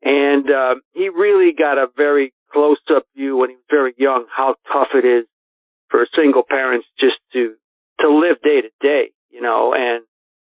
[0.02, 4.26] and uh, he really got a very close up view when he was very young
[4.36, 5.26] how tough it is
[5.90, 7.56] for single parents just to
[8.00, 9.12] to live day to day.
[9.30, 10.04] You know, and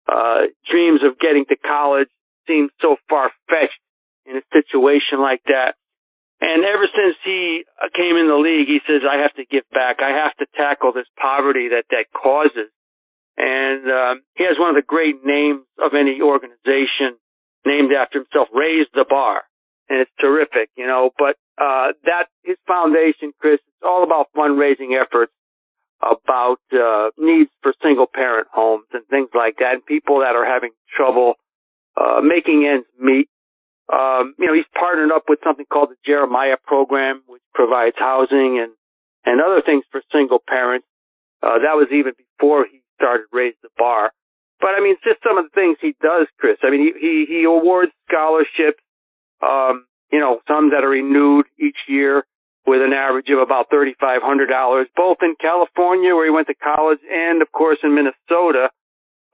[0.07, 2.09] uh, dreams of getting to college
[2.47, 3.81] seem so far fetched
[4.27, 5.75] in a situation like that.
[6.45, 9.65] And ever since he uh, came in the league, he says, I have to give
[9.73, 10.05] back.
[10.05, 12.69] I have to tackle this poverty that that causes.
[13.41, 17.17] And um, he has one of the great names of any organization
[17.65, 19.41] named after himself, Raise the Bar.
[19.89, 25.01] And it's terrific, you know, but uh, that, his foundation, Chris, it's all about fundraising
[25.01, 25.33] efforts
[26.03, 30.45] about uh, needs for single parent homes and things like that, and people that are
[30.45, 31.35] having trouble
[31.97, 33.29] uh, making ends meet.
[33.93, 38.59] Um, you know, he's partnered up with something called the Jeremiah Program, which provides housing
[38.59, 38.73] and
[39.27, 40.87] and other things for single parents.
[41.43, 44.13] Uh, that was even before he started Raise the Bar.
[44.61, 46.57] But I mean, just some of the things he does, Chris.
[46.63, 48.81] I mean, he he, he awards scholarships.
[49.43, 52.25] Um, you know, some that are renewed each year
[52.67, 57.43] with an average of about $3,500, both in California where he went to college and
[57.43, 58.71] of course in Minnesota.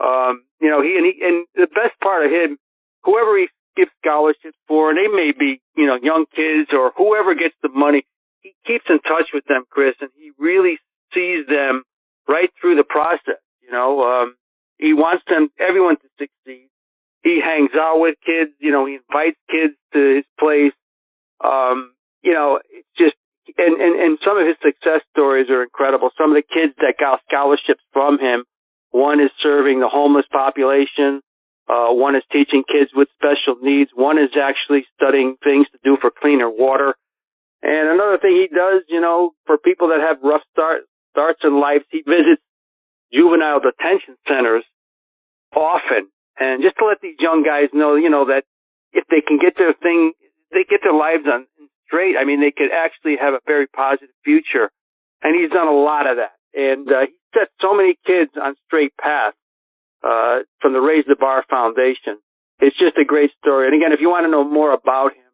[0.02, 2.59] Um, you know, he and he, and the best part of him,
[3.05, 7.34] whoever he gives scholarships for, and they may be, you know, young kids or whoever
[7.34, 8.05] gets the money,
[8.40, 10.78] he keeps in touch with them, Chris, and he really
[11.14, 11.82] sees them
[12.28, 13.40] right through the process.
[13.62, 14.36] You know, um,
[14.78, 16.68] he wants them, everyone to succeed.
[17.22, 20.72] He hangs out with kids, you know, he invites kids to his place.
[21.44, 21.92] Um,
[22.22, 23.14] you know, it's just,
[23.59, 26.10] and, and, and some of his success stories are incredible.
[26.16, 28.44] Some of the kids that got scholarships from him,
[28.90, 31.20] one is serving the homeless population.
[31.70, 33.90] Uh, one is teaching kids with special needs.
[33.94, 36.97] One is actually studying things to do for cleaner water.
[37.62, 40.82] And another thing he does, you know, for people that have rough start,
[41.12, 42.42] starts in life, he visits
[43.12, 44.64] juvenile detention centers
[45.55, 46.10] often.
[46.40, 48.42] And just to let these young guys know, you know, that
[48.92, 50.12] if they can get their thing,
[50.51, 51.47] they get their lives on
[51.86, 52.16] straight.
[52.18, 54.70] I mean, they could actually have a very positive future.
[55.22, 56.34] And he's done a lot of that.
[56.55, 59.36] And, uh, he set so many kids on straight paths,
[60.02, 62.18] uh, from the Raise the Bar Foundation.
[62.60, 63.66] It's just a great story.
[63.66, 65.31] And again, if you want to know more about him,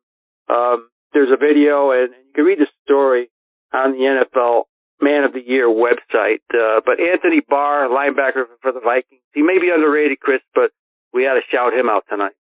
[0.48, 3.30] um, there's a video and you can read the story
[3.72, 4.64] on the NFL
[5.00, 6.42] Man of the Year website.
[6.54, 10.70] Uh, but Anthony Barr, linebacker for the Vikings, he may be underrated, Chris, but
[11.12, 12.34] we had to shout him out tonight.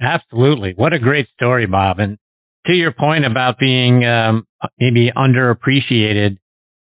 [0.00, 0.72] Absolutely.
[0.74, 1.98] What a great story, Bob.
[2.00, 2.18] And
[2.66, 4.46] to your point about being um,
[4.78, 6.38] maybe underappreciated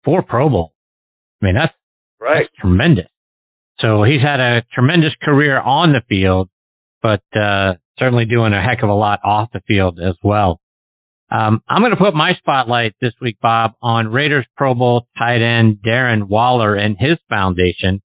[0.04, 0.72] for Pro Bowl,
[1.42, 1.74] I mean, that's,
[2.20, 2.44] right.
[2.44, 3.06] that's tremendous.
[3.80, 6.48] So he's had a tremendous career on the field,
[7.02, 10.60] but uh, certainly doing a heck of a lot off the field as well.
[11.30, 15.42] Um, I'm going to put my spotlight this week, Bob, on Raiders Pro Bowl tight
[15.42, 18.02] end Darren Waller and his foundation.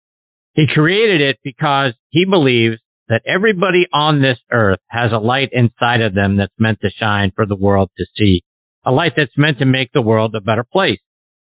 [0.56, 6.02] He created it because he believes that everybody on this earth has a light inside
[6.02, 8.44] of them that's meant to shine for the world to see,
[8.86, 11.00] a light that's meant to make the world a better place.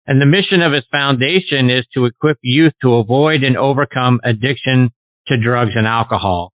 [0.05, 4.91] And the mission of his foundation is to equip youth to avoid and overcome addiction
[5.27, 6.51] to drugs and alcohol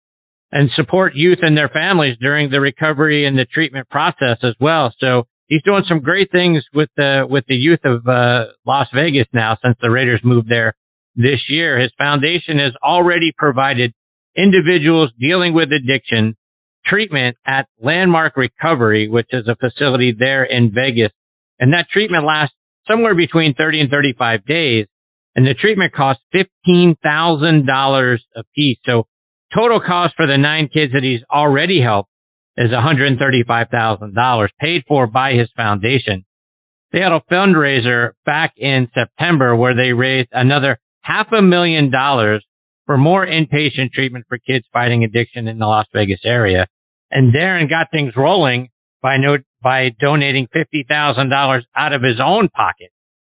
[0.54, 4.94] and support youth and their families during the recovery and the treatment process as well.
[4.98, 9.26] So he's doing some great things with the, with the youth of, uh, Las Vegas
[9.34, 10.74] now since the Raiders moved there
[11.16, 11.80] this year.
[11.80, 13.92] His foundation has already provided
[14.36, 16.36] individuals dealing with addiction
[16.86, 21.12] treatment at Landmark Recovery, which is a facility there in Vegas.
[21.58, 22.54] And that treatment lasts
[22.88, 24.86] somewhere between 30 and 35 days.
[25.36, 28.78] And the treatment costs $15,000 a piece.
[28.84, 29.06] So
[29.54, 32.10] total cost for the nine kids that he's already helped
[32.56, 36.24] is $135,000 paid for by his foundation.
[36.92, 42.44] They had a fundraiser back in September where they raised another half a million dollars
[42.86, 46.66] for more inpatient treatment for kids fighting addiction in the Las Vegas area.
[47.10, 48.68] And Darren got things rolling
[49.02, 52.90] by no, by donating $50,000 out of his own pocket.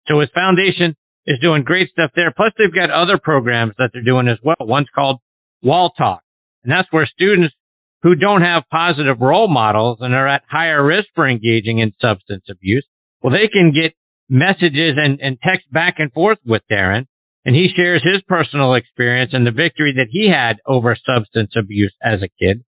[0.09, 0.97] So his foundation
[1.27, 2.33] is doing great stuff there.
[2.37, 4.57] Plus they've got other programs that they're doing as well.
[4.61, 5.21] One's called
[5.63, 6.23] Wall Talk.
[6.65, 7.55] And that's where students
[8.03, 12.45] who don't have positive role models and are at higher risk for engaging in substance
[12.51, 12.87] abuse,
[13.23, 13.95] well, they can get
[14.29, 17.07] messages and, and text back and forth with Darren
[17.47, 21.95] and he shares his personal experience and the victory that he had over substance abuse
[22.03, 22.65] as a kid.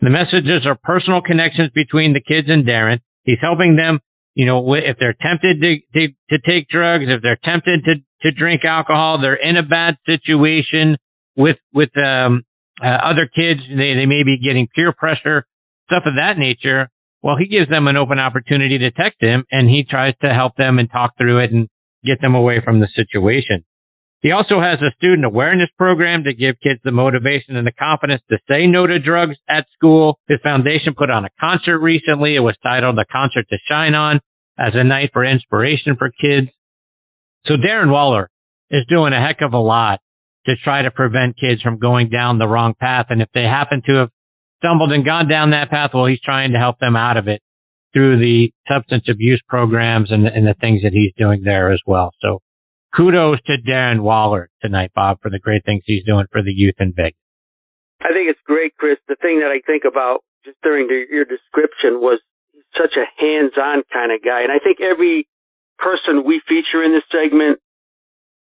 [0.00, 3.00] The messages are personal connections between the kids and Darren.
[3.24, 4.00] He's helping them,
[4.34, 8.30] you know, if they're tempted to, to, to take drugs, if they're tempted to, to
[8.32, 10.96] drink alcohol, they're in a bad situation
[11.36, 12.44] with, with, um,
[12.82, 13.60] uh, other kids.
[13.68, 15.44] They, they may be getting peer pressure,
[15.86, 16.88] stuff of that nature.
[17.22, 20.56] Well, he gives them an open opportunity to text him and he tries to help
[20.56, 21.68] them and talk through it and
[22.04, 23.64] get them away from the situation.
[24.22, 28.22] He also has a student awareness program to give kids the motivation and the confidence
[28.28, 30.18] to say no to drugs at school.
[30.28, 32.36] His foundation put on a concert recently.
[32.36, 34.20] It was titled The Concert to Shine On
[34.58, 36.48] as a night for inspiration for kids.
[37.46, 38.30] So Darren Waller
[38.70, 40.00] is doing a heck of a lot
[40.44, 43.06] to try to prevent kids from going down the wrong path.
[43.08, 44.10] And if they happen to have
[44.58, 47.40] stumbled and gone down that path, well, he's trying to help them out of it
[47.94, 52.12] through the substance abuse programs and, and the things that he's doing there as well.
[52.20, 52.40] So
[52.96, 56.76] kudos to Darren Waller tonight, Bob, for the great things he's doing for the youth
[56.78, 57.18] in Vegas.
[58.00, 58.96] I think it's great, Chris.
[59.08, 62.20] The thing that I think about just during the, your description was
[62.52, 65.28] he's such a hands-on kind of guy, and I think every
[65.78, 67.60] person we feature in this segment,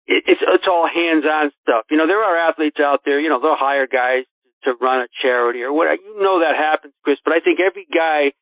[0.06, 1.84] it, it's it's all hands-on stuff.
[1.90, 3.20] You know, there are athletes out there.
[3.20, 4.24] You know, they'll hire guys
[4.64, 6.00] to run a charity or whatever.
[6.00, 7.18] You know that happens, Chris.
[7.24, 8.32] But I think every guy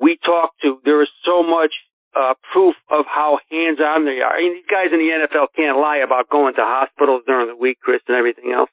[0.00, 1.72] we talk to, there is so much
[2.16, 4.34] uh, proof of how hands-on they are.
[4.34, 7.56] I mean, these guys in the NFL can't lie about going to hospitals during the
[7.56, 8.70] week, Chris, and everything else.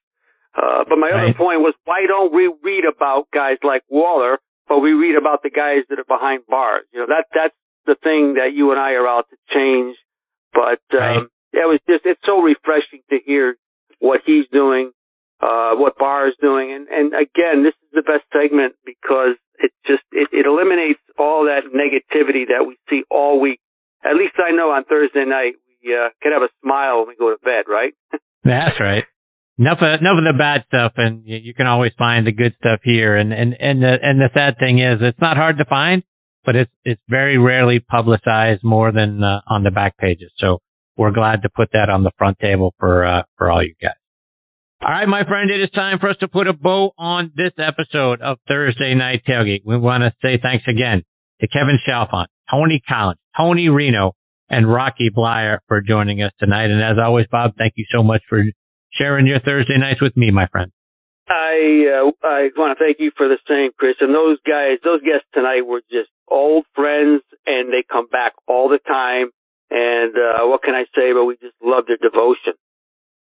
[0.58, 1.30] Uh, but my right.
[1.30, 5.44] other point was, why don't we read about guys like Waller, but we read about
[5.44, 6.86] the guys that are behind bars?
[6.92, 7.56] You know, that that's
[7.86, 9.96] the thing that you and I are out to change.
[10.54, 11.24] But um, right.
[11.54, 13.56] it was just it's so refreshing to hear
[14.00, 14.92] what he's doing,
[15.42, 19.72] uh, what Barr is doing, and and again, this is the best segment because it
[19.86, 23.60] just it, it eliminates all that negativity that we see all week.
[24.04, 25.54] At least I know on Thursday night
[25.84, 27.94] we uh, can have a smile when we go to bed, right?
[28.44, 29.04] That's right.
[29.60, 32.80] Enough of enough of the bad stuff, and you, can always find the good stuff
[32.84, 33.16] here.
[33.16, 36.04] And and and the and the sad thing is, it's not hard to find,
[36.46, 40.32] but it's it's very rarely publicized more than uh, on the back pages.
[40.38, 40.60] So
[40.96, 43.98] we're glad to put that on the front table for uh, for all you guys.
[44.80, 47.52] All right, my friend, it is time for us to put a bow on this
[47.58, 49.66] episode of Thursday Night Tailgate.
[49.66, 51.02] We want to say thanks again
[51.42, 54.14] to Kevin Chalfant, Tony Collins, Tony Reno,
[54.52, 56.70] and Rocky Bleier for joining us tonight.
[56.70, 58.44] And as always, Bob, thank you so much for
[58.94, 60.72] sharing your Thursday nights with me, my friend.
[61.28, 63.96] I uh, I want to thank you for the same, Chris.
[64.00, 68.70] And those guys, those guests tonight were just old friends, and they come back all
[68.70, 69.32] the time.
[69.72, 71.14] And uh, what can I say?
[71.14, 72.54] But we just love their devotion.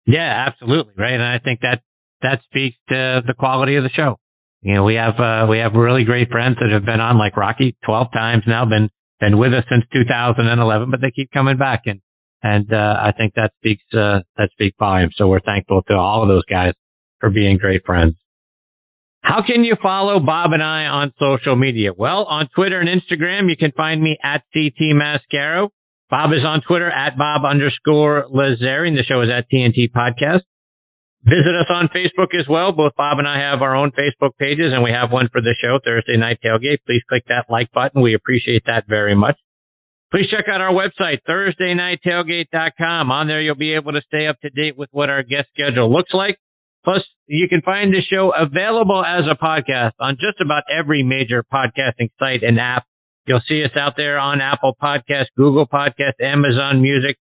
[0.06, 0.94] Yeah, absolutely.
[0.96, 1.14] Right.
[1.14, 1.80] And I think that,
[2.22, 4.16] that speaks to the quality of the show.
[4.62, 7.36] You know, we have, uh, we have really great friends that have been on like
[7.36, 8.88] Rocky 12 times now, been,
[9.20, 11.82] been with us since 2011, but they keep coming back.
[11.86, 12.00] And,
[12.42, 15.14] and, uh, I think that speaks, uh, that speaks volumes.
[15.16, 16.74] So we're thankful to all of those guys
[17.20, 18.14] for being great friends.
[19.22, 21.90] How can you follow Bob and I on social media?
[21.96, 25.68] Well, on Twitter and Instagram, you can find me at CT Mascaro.
[26.12, 29.01] Bob is on Twitter at Bob underscore Lazarian.
[29.01, 30.44] The show is at TNT Podcast.
[31.24, 32.72] Visit us on Facebook as well.
[32.72, 35.56] Both Bob and I have our own Facebook pages and we have one for the
[35.59, 36.84] show, Thursday Night Tailgate.
[36.84, 38.02] Please click that like button.
[38.02, 39.39] We appreciate that very much.
[40.10, 43.10] Please check out our website, ThursdayNightTailgate.com.
[43.10, 45.90] On there, you'll be able to stay up to date with what our guest schedule
[45.90, 46.36] looks like.
[46.84, 51.43] Plus, you can find the show available as a podcast on just about every major
[51.43, 52.84] podcasting site and app.
[53.27, 57.16] You'll see us out there on Apple Podcasts, Google Podcasts, Amazon Music,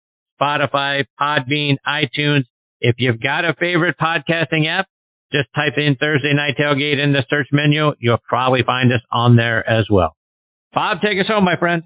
[0.41, 2.45] Spotify, Podbean, iTunes.
[2.81, 4.87] If you've got a favorite podcasting app,
[5.33, 7.93] just type in Thursday Night Tailgate in the search menu.
[7.99, 10.15] You'll probably find us on there as well.
[10.73, 11.83] Bob, take us home, my friend.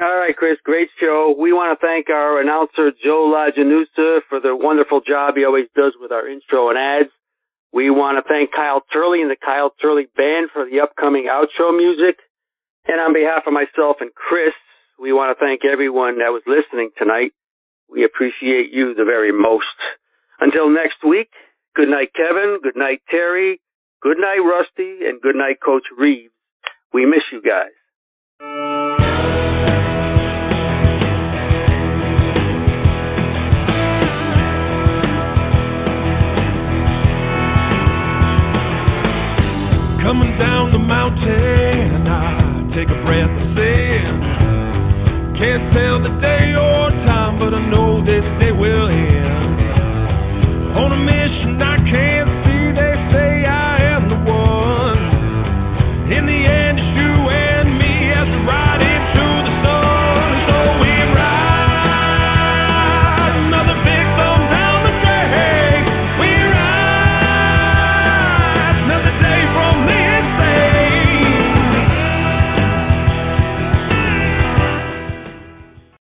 [0.00, 1.34] All right, Chris, great show.
[1.38, 5.92] We want to thank our announcer, Joe Lajanusa, for the wonderful job he always does
[6.00, 7.10] with our intro and ads.
[7.72, 11.76] We want to thank Kyle Turley and the Kyle Turley Band for the upcoming outro
[11.76, 12.18] music.
[12.86, 14.54] And on behalf of myself and Chris,
[14.98, 17.32] we want to thank everyone that was listening tonight.
[17.90, 19.66] We appreciate you the very most.
[20.40, 21.30] Until next week,
[21.76, 22.58] good night, Kevin.
[22.62, 23.60] Good night, Terry.
[24.00, 25.06] Good night, Rusty.
[25.06, 26.32] And good night, Coach Reeves.
[26.92, 28.71] We miss you guys.
[46.52, 46.81] Day